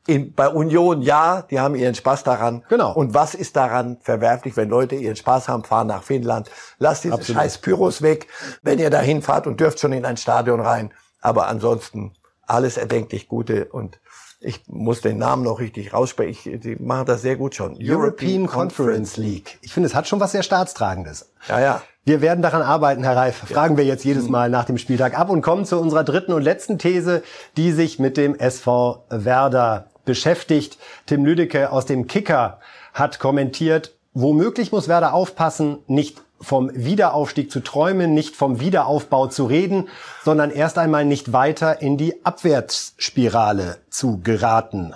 in, 0.06 0.32
bei 0.34 0.48
Union 0.48 1.02
ja, 1.02 1.42
die 1.42 1.60
haben 1.60 1.74
ihren 1.74 1.94
Spaß 1.94 2.24
daran. 2.24 2.64
Genau. 2.68 2.92
Und 2.94 3.12
was 3.12 3.34
ist 3.34 3.56
daran 3.56 3.98
verwerflich, 4.00 4.56
wenn 4.56 4.70
Leute 4.70 4.94
ihren 4.94 5.16
Spaß 5.16 5.48
haben, 5.48 5.64
fahren 5.64 5.88
nach 5.88 6.02
Finnland, 6.02 6.50
lasst 6.78 7.04
diese 7.04 7.14
Absolut. 7.14 7.42
scheiß 7.42 7.58
Pyros 7.58 8.00
weg, 8.00 8.26
wenn 8.62 8.78
ihr 8.78 8.90
dahin 8.90 9.20
fahrt 9.20 9.46
und 9.46 9.60
dürft 9.60 9.78
schon 9.80 9.92
in 9.92 10.06
ein 10.06 10.16
Stadion 10.16 10.60
rein. 10.60 10.92
Aber 11.20 11.46
ansonsten 11.48 12.12
alles 12.46 12.76
erdenklich 12.78 13.28
Gute 13.28 13.66
und 13.66 14.00
ich 14.40 14.62
muss 14.68 15.02
den 15.02 15.18
Namen 15.18 15.42
noch 15.44 15.60
richtig 15.60 15.92
raussprechen. 15.92 16.54
Ich, 16.54 16.60
die 16.60 16.76
machen 16.76 17.06
das 17.06 17.22
sehr 17.22 17.36
gut 17.36 17.54
schon. 17.54 17.76
European 17.78 18.46
Conference 18.46 19.18
League. 19.18 19.58
Ich 19.60 19.72
finde, 19.72 19.86
es 19.86 19.94
hat 19.94 20.08
schon 20.08 20.18
was 20.18 20.32
sehr 20.32 20.42
Staatstragendes. 20.42 21.30
Ja, 21.48 21.60
ja. 21.60 21.82
Wir 22.04 22.22
werden 22.22 22.40
daran 22.40 22.62
arbeiten, 22.62 23.04
Herr 23.04 23.16
Reif. 23.16 23.36
Fragen 23.36 23.76
wir 23.76 23.84
jetzt 23.84 24.04
jedes 24.04 24.28
Mal 24.28 24.48
nach 24.48 24.64
dem 24.64 24.78
Spieltag 24.78 25.18
ab 25.18 25.28
und 25.28 25.42
kommen 25.42 25.66
zu 25.66 25.78
unserer 25.78 26.02
dritten 26.02 26.32
und 26.32 26.42
letzten 26.42 26.78
These, 26.78 27.22
die 27.58 27.72
sich 27.72 27.98
mit 27.98 28.16
dem 28.16 28.34
SV 28.34 29.04
Werder 29.10 29.90
beschäftigt. 30.06 30.78
Tim 31.04 31.26
Lüdecke 31.26 31.70
aus 31.70 31.84
dem 31.84 32.06
Kicker 32.06 32.58
hat 32.94 33.18
kommentiert, 33.18 33.94
womöglich 34.14 34.72
muss 34.72 34.88
Werder 34.88 35.12
aufpassen, 35.12 35.78
nicht 35.86 36.22
vom 36.40 36.70
Wiederaufstieg 36.74 37.50
zu 37.50 37.60
träumen, 37.60 38.14
nicht 38.14 38.36
vom 38.36 38.60
Wiederaufbau 38.60 39.26
zu 39.26 39.44
reden, 39.44 39.88
sondern 40.24 40.50
erst 40.50 40.78
einmal 40.78 41.04
nicht 41.04 41.32
weiter 41.32 41.82
in 41.82 41.96
die 41.96 42.24
Abwärtsspirale 42.24 43.78
zu 43.90 44.20
geraten. 44.22 44.94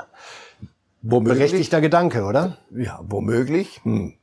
Womöglich. 1.03 1.39
Berechtigter 1.39 1.81
Gedanke, 1.81 2.25
oder? 2.25 2.57
Ja, 2.71 3.01
womöglich. 3.03 3.81
Hm. 3.85 4.15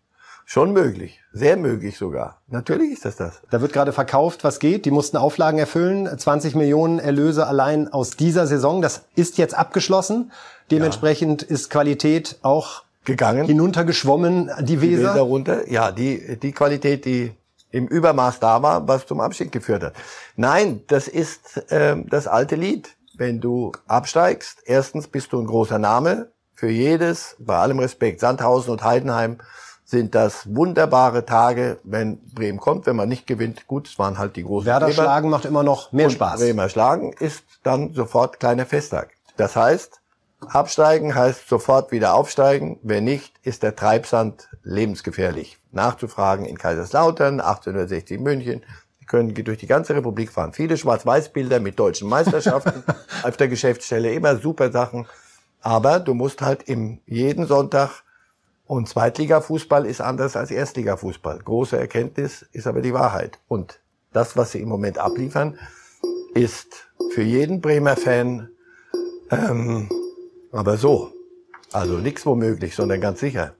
Schon 0.45 0.73
möglich, 0.73 1.21
sehr 1.31 1.55
möglich 1.55 1.97
sogar. 1.97 2.41
Natürlich 2.49 2.91
ist 2.91 3.05
das 3.05 3.15
das. 3.15 3.41
Da 3.51 3.61
wird 3.61 3.71
gerade 3.71 3.93
verkauft, 3.93 4.43
was 4.43 4.59
geht. 4.59 4.83
Die 4.83 4.91
mussten 4.91 5.15
Auflagen 5.15 5.59
erfüllen. 5.59 6.09
20 6.17 6.55
Millionen 6.55 6.99
Erlöse 6.99 7.47
allein 7.47 7.87
aus 7.87 8.17
dieser 8.17 8.47
Saison. 8.47 8.81
Das 8.81 9.05
ist 9.15 9.37
jetzt 9.37 9.53
abgeschlossen. 9.53 10.33
Dementsprechend 10.69 11.43
ja. 11.43 11.47
ist 11.49 11.69
Qualität 11.69 12.37
auch 12.41 12.83
gegangen, 13.05 13.45
hinuntergeschwommen, 13.45 14.51
die 14.61 14.81
Weser. 14.81 14.97
Die 14.97 15.03
Weser 15.03 15.21
runter. 15.21 15.69
Ja, 15.69 15.91
die, 15.91 16.37
die 16.39 16.51
Qualität, 16.51 17.05
die 17.05 17.31
im 17.71 17.87
Übermaß 17.87 18.39
da 18.39 18.61
war, 18.61 18.87
was 18.87 19.05
zum 19.05 19.21
Abstieg 19.21 19.51
geführt 19.51 19.83
hat. 19.83 19.93
Nein, 20.35 20.81
das 20.87 21.07
ist 21.07 21.63
ähm, 21.69 22.07
das 22.09 22.27
alte 22.27 22.55
Lied. 22.55 22.95
Wenn 23.15 23.39
du 23.39 23.71
absteigst, 23.87 24.59
erstens 24.65 25.07
bist 25.07 25.33
du 25.33 25.39
ein 25.39 25.45
großer 25.47 25.79
Name 25.79 26.31
für 26.53 26.69
jedes, 26.69 27.35
bei 27.39 27.57
allem 27.57 27.79
Respekt, 27.79 28.19
Sandhausen 28.19 28.71
und 28.71 28.83
Heidenheim 28.83 29.37
sind 29.83 30.15
das 30.15 30.55
wunderbare 30.55 31.25
Tage, 31.25 31.79
wenn 31.83 32.19
Bremen 32.33 32.59
kommt. 32.59 32.85
Wenn 32.85 32.95
man 32.95 33.09
nicht 33.09 33.27
gewinnt, 33.27 33.67
gut, 33.67 33.89
es 33.89 33.99
waren 33.99 34.17
halt 34.17 34.37
die 34.37 34.43
großen 34.43 34.65
Werder 34.65 34.85
Bremer. 34.87 35.03
schlagen 35.03 35.29
macht 35.29 35.45
immer 35.45 35.63
noch 35.63 35.91
mehr 35.91 36.05
und 36.05 36.13
Spaß. 36.13 36.39
Bremer 36.39 36.69
schlagen 36.69 37.13
ist 37.13 37.43
dann 37.63 37.93
sofort 37.93 38.39
kleiner 38.39 38.65
Festtag. 38.65 39.11
Das 39.35 39.55
heißt, 39.55 40.00
absteigen 40.47 41.15
heißt 41.15 41.47
sofort 41.47 41.91
wieder 41.91 42.13
aufsteigen. 42.13 42.79
Wenn 42.83 43.03
nicht, 43.03 43.33
ist 43.43 43.63
der 43.63 43.75
Treibsand 43.75 44.49
lebensgefährlich. 44.63 45.57
Nachzufragen 45.71 46.45
in 46.45 46.57
Kaiserslautern, 46.57 47.39
1860 47.39 48.19
München. 48.19 48.63
Die 48.99 49.05
können 49.05 49.33
durch 49.33 49.57
die 49.57 49.67
ganze 49.67 49.95
Republik 49.95 50.31
fahren. 50.31 50.53
Viele 50.53 50.77
Schwarz-Weiß-Bilder 50.77 51.59
mit 51.59 51.79
deutschen 51.79 52.09
Meisterschaften 52.09 52.83
auf 53.23 53.37
der 53.37 53.47
Geschäftsstelle, 53.47 54.13
immer 54.13 54.37
super 54.37 54.71
Sachen. 54.71 55.07
Aber 55.61 55.99
du 55.99 56.13
musst 56.13 56.41
halt 56.41 56.63
im 56.63 56.99
jeden 57.05 57.45
Sonntag 57.45 58.03
und 58.65 58.87
Zweitligafußball 58.87 59.85
ist 59.85 60.01
anders 60.01 60.35
als 60.35 60.49
Erstligafußball. 60.49 61.39
Große 61.39 61.77
Erkenntnis 61.77 62.45
ist 62.51 62.67
aber 62.67 62.81
die 62.81 62.93
Wahrheit. 62.93 63.37
Und 63.47 63.79
das, 64.13 64.37
was 64.37 64.51
sie 64.51 64.61
im 64.61 64.69
Moment 64.69 64.97
abliefern, 64.97 65.57
ist 66.33 66.87
für 67.13 67.21
jeden 67.21 67.61
Bremer 67.61 67.97
Fan 67.97 68.49
ähm, 69.29 69.89
aber 70.51 70.77
so. 70.77 71.11
Also 71.71 71.93
nichts 71.93 72.25
womöglich, 72.25 72.75
sondern 72.75 72.99
ganz 72.99 73.19
sicher. 73.19 73.53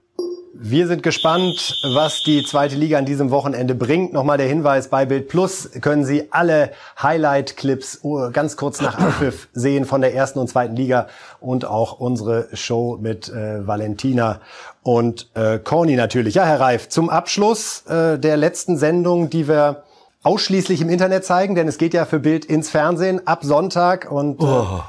Wir 0.54 0.86
sind 0.86 1.02
gespannt, 1.02 1.80
was 1.94 2.22
die 2.24 2.44
zweite 2.44 2.76
Liga 2.76 2.98
an 2.98 3.06
diesem 3.06 3.30
Wochenende 3.30 3.74
bringt. 3.74 4.12
Nochmal 4.12 4.36
der 4.36 4.48
Hinweis, 4.48 4.88
bei 4.88 5.06
Bild 5.06 5.28
Plus 5.28 5.70
können 5.80 6.04
Sie 6.04 6.30
alle 6.30 6.72
Highlight-Clips 7.02 8.00
uh, 8.04 8.30
ganz 8.30 8.58
kurz 8.58 8.82
nach 8.82 8.98
Abpfiff 8.98 9.48
sehen 9.54 9.86
von 9.86 10.02
der 10.02 10.14
ersten 10.14 10.38
und 10.38 10.48
zweiten 10.48 10.76
Liga 10.76 11.08
und 11.40 11.64
auch 11.64 11.98
unsere 11.98 12.48
Show 12.52 12.98
mit 13.00 13.30
äh, 13.30 13.66
Valentina 13.66 14.40
und 14.82 15.30
äh, 15.34 15.58
Corny 15.58 15.96
natürlich. 15.96 16.34
Ja, 16.34 16.44
Herr 16.44 16.60
Reif, 16.60 16.90
zum 16.90 17.08
Abschluss 17.08 17.86
äh, 17.86 18.18
der 18.18 18.36
letzten 18.36 18.76
Sendung, 18.76 19.30
die 19.30 19.48
wir 19.48 19.84
ausschließlich 20.22 20.82
im 20.82 20.90
Internet 20.90 21.24
zeigen, 21.24 21.54
denn 21.54 21.66
es 21.66 21.78
geht 21.78 21.94
ja 21.94 22.04
für 22.04 22.20
Bild 22.20 22.44
ins 22.44 22.68
Fernsehen 22.68 23.26
ab 23.26 23.42
Sonntag 23.42 24.12
und 24.12 24.38
äh, 24.40 24.44
oh. 24.44 24.82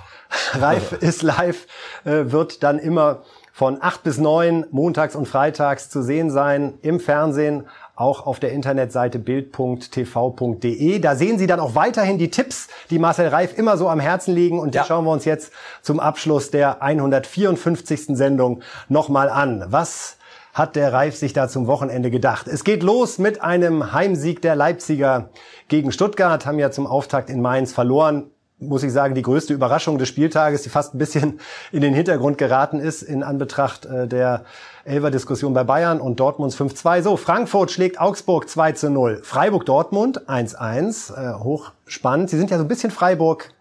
Reif 0.54 0.92
ist 1.00 1.22
live, 1.22 1.68
äh, 2.06 2.32
wird 2.32 2.64
dann 2.64 2.80
immer 2.80 3.24
von 3.54 3.78
acht 3.80 4.02
bis 4.02 4.18
neun 4.18 4.66
montags 4.72 5.16
und 5.16 5.28
freitags 5.28 5.90
zu 5.92 6.02
sehen 6.02 6.32
sein 6.32 6.74
im 6.82 7.00
Fernsehen, 7.00 7.68
auch 7.96 8.26
auf 8.26 8.40
der 8.40 8.52
Internetseite 8.52 9.20
bild.tv.de. 9.20 11.00
Da 11.00 11.16
sehen 11.16 11.38
Sie 11.38 11.46
dann 11.46 11.60
auch 11.60 11.76
weiterhin 11.76 12.18
die 12.18 12.32
Tipps, 12.32 12.68
die 12.90 12.98
Marcel 12.98 13.28
Reif 13.28 13.56
immer 13.56 13.78
so 13.78 13.88
am 13.90 14.00
Herzen 14.00 14.34
liegen. 14.34 14.60
Und 14.60 14.74
die 14.74 14.80
ja. 14.80 14.86
schauen 14.86 15.06
wir 15.06 15.12
uns 15.12 15.26
jetzt 15.26 15.54
zum 15.84 16.00
Abschluss 16.00 16.50
der 16.50 16.82
154. 16.82 18.18
Sendung 18.18 18.62
nochmal 18.90 19.30
an. 19.30 19.66
Was 19.68 20.18
hat 20.54 20.76
der 20.76 20.92
Reif 20.92 21.16
sich 21.16 21.34
da 21.34 21.48
zum 21.48 21.68
Wochenende 21.68 22.10
gedacht? 22.10 22.48
Es 22.48 22.64
geht 22.64 22.82
los 22.82 23.20
mit 23.20 23.44
einem 23.44 23.94
Heimsieg 23.94 24.42
der 24.42 24.56
Leipziger 24.56 25.30
gegen 25.68 25.92
Stuttgart, 25.92 26.48
haben 26.48 26.58
ja 26.58 26.72
zum 26.72 26.88
Auftakt 26.88 27.30
in 27.30 27.40
Mainz 27.40 27.72
verloren 27.72 28.32
muss 28.68 28.84
ich 28.84 28.92
sagen, 28.92 29.16
die 29.16 29.22
größte 29.22 29.54
Überraschung 29.54 29.98
des 29.98 30.10
Spieltages, 30.10 30.64
die 30.64 30.70
fast 30.70 30.94
ein 30.94 30.98
bisschen 30.98 31.40
in 31.72 31.82
den 31.82 31.94
Hintergrund 31.94 32.38
geraten 32.38 32.80
ist 32.80 33.02
in 33.02 33.24
Anbetracht 33.24 33.86
äh, 33.86 34.08
der 34.08 34.46
Elver-Diskussion 34.86 35.54
bei 35.54 35.64
Bayern 35.64 36.02
und 36.02 36.20
Dortmunds 36.20 36.58
5-2. 36.58 37.02
So, 37.02 37.18
Frankfurt 37.18 37.72
schlägt 37.72 38.00
Augsburg 38.00 38.50
2 38.50 38.74
zu 38.74 38.90
0. 38.90 39.22
Freiburg-Dortmund 39.24 40.28
1-1. 40.30 41.14
Äh, 41.14 41.40
hochspannend. 41.44 42.30
Sie 42.30 42.38
sind 42.38 42.50
ja 42.50 42.58
so 42.58 42.64
ein 42.64 42.68
bisschen 42.68 42.92
Freiburg. 42.92 43.52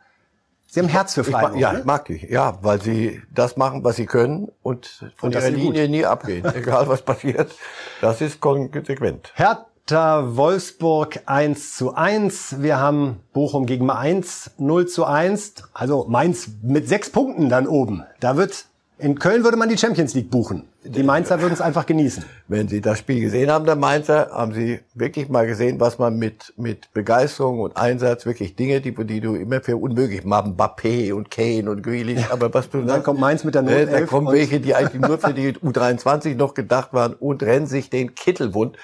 Sie 0.66 0.80
haben 0.80 0.88
Herz 0.88 1.14
für 1.14 1.22
Freiburg. 1.22 1.54
Ich, 1.54 1.60
ja, 1.60 1.72
ne? 1.72 1.80
ich 1.80 1.84
mag 1.84 2.06
die. 2.06 2.26
Ja, 2.32 2.58
weil 2.62 2.80
sie 2.80 3.20
das 3.30 3.56
machen, 3.56 3.84
was 3.84 3.96
sie 3.96 4.06
können 4.06 4.50
und 4.62 4.86
von 5.16 5.28
und 5.28 5.34
ihrer 5.34 5.50
Linie 5.50 5.82
gut. 5.82 5.90
nie 5.90 6.06
abgehen. 6.06 6.44
Egal 6.54 6.88
was 6.88 7.02
passiert. 7.02 7.52
Das 8.00 8.20
ist 8.20 8.40
konsequent. 8.40 9.32
Herz 9.34 9.58
Hertha 9.88 10.36
Wolfsburg 10.36 11.22
1 11.26 11.76
zu 11.76 11.94
1. 11.94 12.62
Wir 12.62 12.78
haben 12.78 13.18
Bochum 13.32 13.66
gegen 13.66 13.84
Mainz 13.84 14.52
0 14.58 14.86
zu 14.86 15.04
1. 15.04 15.54
Also 15.74 16.06
Mainz 16.08 16.48
mit 16.62 16.88
sechs 16.88 17.10
Punkten 17.10 17.48
dann 17.48 17.66
oben. 17.66 18.04
Da 18.20 18.36
wird, 18.36 18.66
in 18.98 19.18
Köln 19.18 19.42
würde 19.42 19.56
man 19.56 19.68
die 19.68 19.76
Champions 19.76 20.14
League 20.14 20.30
buchen. 20.30 20.68
Die 20.84 21.02
Mainzer 21.02 21.40
würden 21.40 21.52
es 21.52 21.60
einfach 21.60 21.84
genießen. 21.86 22.24
Wenn 22.48 22.68
Sie 22.68 22.80
das 22.80 23.00
Spiel 23.00 23.20
gesehen 23.20 23.50
haben, 23.50 23.66
der 23.66 23.76
Mainzer, 23.76 24.30
haben 24.32 24.54
Sie 24.54 24.80
wirklich 24.94 25.28
mal 25.28 25.46
gesehen, 25.46 25.78
was 25.78 25.98
man 25.98 26.16
mit, 26.16 26.54
mit 26.56 26.92
Begeisterung 26.92 27.60
und 27.60 27.76
Einsatz 27.76 28.24
wirklich 28.24 28.56
Dinge, 28.56 28.80
die, 28.80 28.92
die 28.92 29.20
du 29.20 29.34
immer 29.34 29.60
für 29.60 29.76
unmöglich 29.76 30.24
machst, 30.24 30.52
Mbappé 30.52 31.12
und 31.12 31.30
Kane 31.30 31.70
und 31.70 31.82
Grealish, 31.82 32.30
aber 32.30 32.52
was 32.54 32.70
du 32.70 32.78
und 32.78 32.86
dann 32.86 33.02
kommt 33.02 33.20
Mainz 33.20 33.44
mit 33.44 33.54
der 33.54 33.62
Not 33.62 33.92
Da 33.92 34.00
kommen 34.06 34.32
welche, 34.32 34.58
die 34.58 34.74
eigentlich 34.74 35.02
nur 35.02 35.18
für 35.18 35.34
die 35.34 35.52
U23 35.52 36.34
noch 36.34 36.54
gedacht 36.54 36.92
waren 36.92 37.14
und 37.14 37.42
rennen 37.42 37.66
sich 37.66 37.90
den 37.90 38.14
Kittelwund 38.14 38.76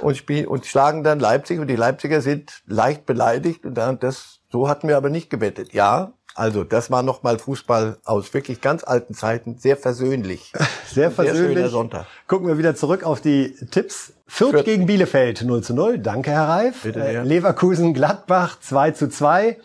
und 0.00 0.16
spielen 0.16 0.46
und 0.46 0.66
schlagen 0.66 1.02
dann 1.04 1.20
Leipzig 1.20 1.58
und 1.58 1.68
die 1.68 1.76
Leipziger 1.76 2.20
sind 2.20 2.62
leicht 2.66 3.06
beleidigt 3.06 3.64
und 3.64 3.74
dann 3.74 3.98
das 3.98 4.40
so 4.50 4.68
hatten 4.68 4.88
wir 4.88 4.96
aber 4.96 5.10
nicht 5.10 5.28
gewettet. 5.28 5.72
Ja, 5.72 6.12
also 6.34 6.64
das 6.64 6.90
war 6.90 7.02
nochmal 7.02 7.38
Fußball 7.38 7.98
aus 8.04 8.32
wirklich 8.34 8.60
ganz 8.60 8.84
alten 8.84 9.14
Zeiten, 9.14 9.56
sehr 9.58 9.76
versöhnlich. 9.76 10.52
Sehr 10.86 11.10
versöhnlich. 11.10 11.58
Sehr 11.58 11.68
Sonntag. 11.68 12.06
Gucken 12.26 12.46
wir 12.46 12.56
wieder 12.56 12.74
zurück 12.74 13.04
auf 13.04 13.20
die 13.20 13.54
Tipps. 13.70 14.14
Fürth, 14.26 14.52
Fürth. 14.52 14.64
gegen 14.64 14.86
Bielefeld 14.86 15.42
0 15.42 15.62
zu 15.62 15.74
0. 15.74 15.98
Danke, 15.98 16.30
Herr 16.30 16.48
Reif. 16.48 16.82
Bitte, 16.84 17.00
ja. 17.00 17.22
Leverkusen 17.22 17.92
Gladbach 17.92 18.58
2 18.60 18.92
zu 18.92 19.08
2. 19.08 19.58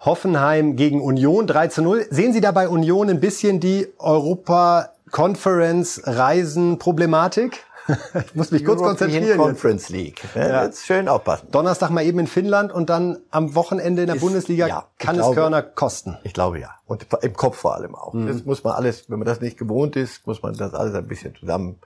Hoffenheim 0.00 0.76
gegen 0.76 1.00
Union 1.00 1.46
3 1.46 1.68
zu 1.68 1.80
0. 1.80 2.06
Sehen 2.10 2.34
Sie 2.34 2.42
da 2.42 2.52
bei 2.52 2.68
Union 2.68 3.08
ein 3.08 3.20
bisschen 3.20 3.60
die 3.60 3.88
Europa 3.98 4.90
Conference 5.10 6.02
Reisen 6.04 6.78
Problematik? 6.78 7.64
ich 8.26 8.34
muss 8.34 8.50
mich 8.50 8.64
kurz 8.64 8.80
konzentrieren. 8.80 9.36
Conference 9.36 9.88
League. 9.88 10.22
Ja, 10.34 10.64
Jetzt 10.64 10.86
schön 10.86 11.08
aufpassen. 11.08 11.48
Donnerstag 11.50 11.90
mal 11.90 12.04
eben 12.04 12.18
in 12.18 12.26
Finnland 12.26 12.72
und 12.72 12.90
dann 12.90 13.18
am 13.30 13.54
Wochenende 13.54 14.02
in 14.02 14.06
der 14.06 14.16
Ist, 14.16 14.22
Bundesliga 14.22 14.66
ja, 14.66 14.86
kann 14.98 15.16
glaube, 15.16 15.30
es 15.30 15.34
Körner 15.36 15.62
kosten. 15.62 16.18
Ich 16.22 16.32
glaube 16.32 16.60
ja. 16.60 16.70
Und 16.86 17.06
im 17.22 17.34
Kopf 17.34 17.58
vor 17.58 17.74
allem 17.74 17.94
auch. 17.94 18.14
Mhm. 18.14 18.26
Das 18.26 18.44
muss 18.44 18.64
man 18.64 18.74
alles, 18.74 19.10
wenn 19.10 19.18
man 19.18 19.26
das 19.26 19.40
nicht 19.40 19.58
gewohnt 19.58 19.96
ist, 19.96 20.26
muss 20.26 20.42
man 20.42 20.54
das 20.54 20.74
alles 20.74 20.94
ein 20.94 21.06
bisschen 21.06 21.34
zusammen 21.34 21.78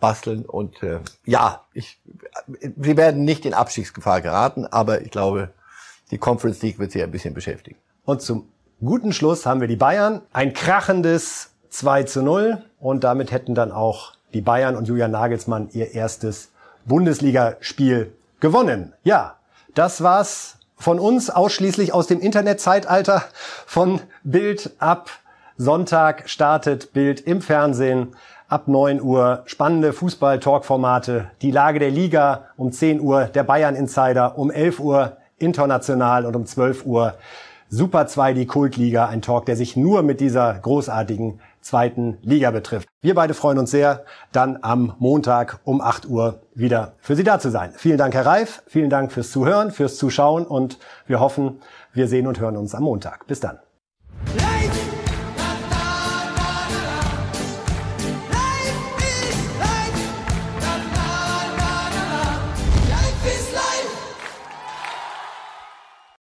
basteln. 0.00 0.44
Und 0.44 0.82
äh, 0.82 1.00
ja, 1.24 1.64
ich, 1.72 2.00
sie 2.48 2.96
werden 2.96 3.24
nicht 3.24 3.46
in 3.46 3.54
Abstiegsgefahr 3.54 4.20
geraten, 4.20 4.66
aber 4.66 5.02
ich 5.02 5.10
glaube, 5.10 5.50
die 6.10 6.18
Conference 6.18 6.62
League 6.62 6.78
wird 6.78 6.92
sie 6.92 7.02
ein 7.02 7.10
bisschen 7.10 7.34
beschäftigen. 7.34 7.78
Und 8.04 8.22
zum 8.22 8.48
guten 8.80 9.12
Schluss 9.12 9.46
haben 9.46 9.60
wir 9.60 9.68
die 9.68 9.76
Bayern. 9.76 10.22
Ein 10.32 10.52
krachendes 10.52 11.50
2 11.70 12.04
zu 12.04 12.22
0. 12.22 12.62
Und 12.78 13.04
damit 13.04 13.32
hätten 13.32 13.54
dann 13.54 13.72
auch 13.72 14.15
die 14.34 14.40
Bayern 14.40 14.76
und 14.76 14.88
Julian 14.88 15.10
Nagelsmann 15.10 15.68
ihr 15.72 15.94
erstes 15.94 16.50
Bundesligaspiel 16.84 18.12
gewonnen. 18.40 18.92
Ja, 19.02 19.36
das 19.74 20.02
war's 20.02 20.58
von 20.76 20.98
uns 20.98 21.30
ausschließlich 21.30 21.92
aus 21.92 22.06
dem 22.06 22.20
Internetzeitalter 22.20 23.24
von 23.66 24.00
Bild 24.24 24.72
ab 24.78 25.10
Sonntag 25.58 26.28
startet 26.28 26.92
Bild 26.92 27.20
im 27.20 27.40
Fernsehen 27.40 28.14
ab 28.46 28.68
9 28.68 29.00
Uhr 29.00 29.42
spannende 29.46 29.94
Fußball-Talk-Formate, 29.94 31.30
die 31.40 31.50
Lage 31.50 31.78
der 31.78 31.90
Liga 31.90 32.44
um 32.58 32.72
10 32.72 33.00
Uhr, 33.00 33.24
der 33.24 33.42
Bayern 33.42 33.74
Insider 33.74 34.36
um 34.36 34.50
11 34.50 34.80
Uhr 34.80 35.16
international 35.38 36.26
und 36.26 36.36
um 36.36 36.46
12 36.46 36.84
Uhr 36.84 37.14
Super 37.68 38.06
2, 38.06 38.34
die 38.34 38.46
Kultliga, 38.46 39.06
ein 39.06 39.22
Talk, 39.22 39.46
der 39.46 39.56
sich 39.56 39.76
nur 39.76 40.02
mit 40.02 40.20
dieser 40.20 40.54
großartigen 40.54 41.40
zweiten 41.66 42.18
Liga 42.22 42.50
betrifft. 42.50 42.88
Wir 43.02 43.14
beide 43.14 43.34
freuen 43.34 43.58
uns 43.58 43.70
sehr, 43.70 44.04
dann 44.32 44.58
am 44.62 44.94
Montag 44.98 45.60
um 45.64 45.80
8 45.80 46.06
Uhr 46.06 46.42
wieder 46.54 46.94
für 46.98 47.16
Sie 47.16 47.24
da 47.24 47.38
zu 47.38 47.50
sein. 47.50 47.72
Vielen 47.76 47.98
Dank, 47.98 48.14
Herr 48.14 48.26
Reif. 48.26 48.62
Vielen 48.66 48.90
Dank 48.90 49.12
fürs 49.12 49.30
Zuhören, 49.30 49.70
fürs 49.70 49.96
Zuschauen 49.96 50.46
und 50.46 50.78
wir 51.06 51.20
hoffen, 51.20 51.60
wir 51.92 52.08
sehen 52.08 52.26
und 52.26 52.40
hören 52.40 52.56
uns 52.56 52.74
am 52.74 52.84
Montag. 52.84 53.26
Bis 53.26 53.40
dann. 53.40 53.58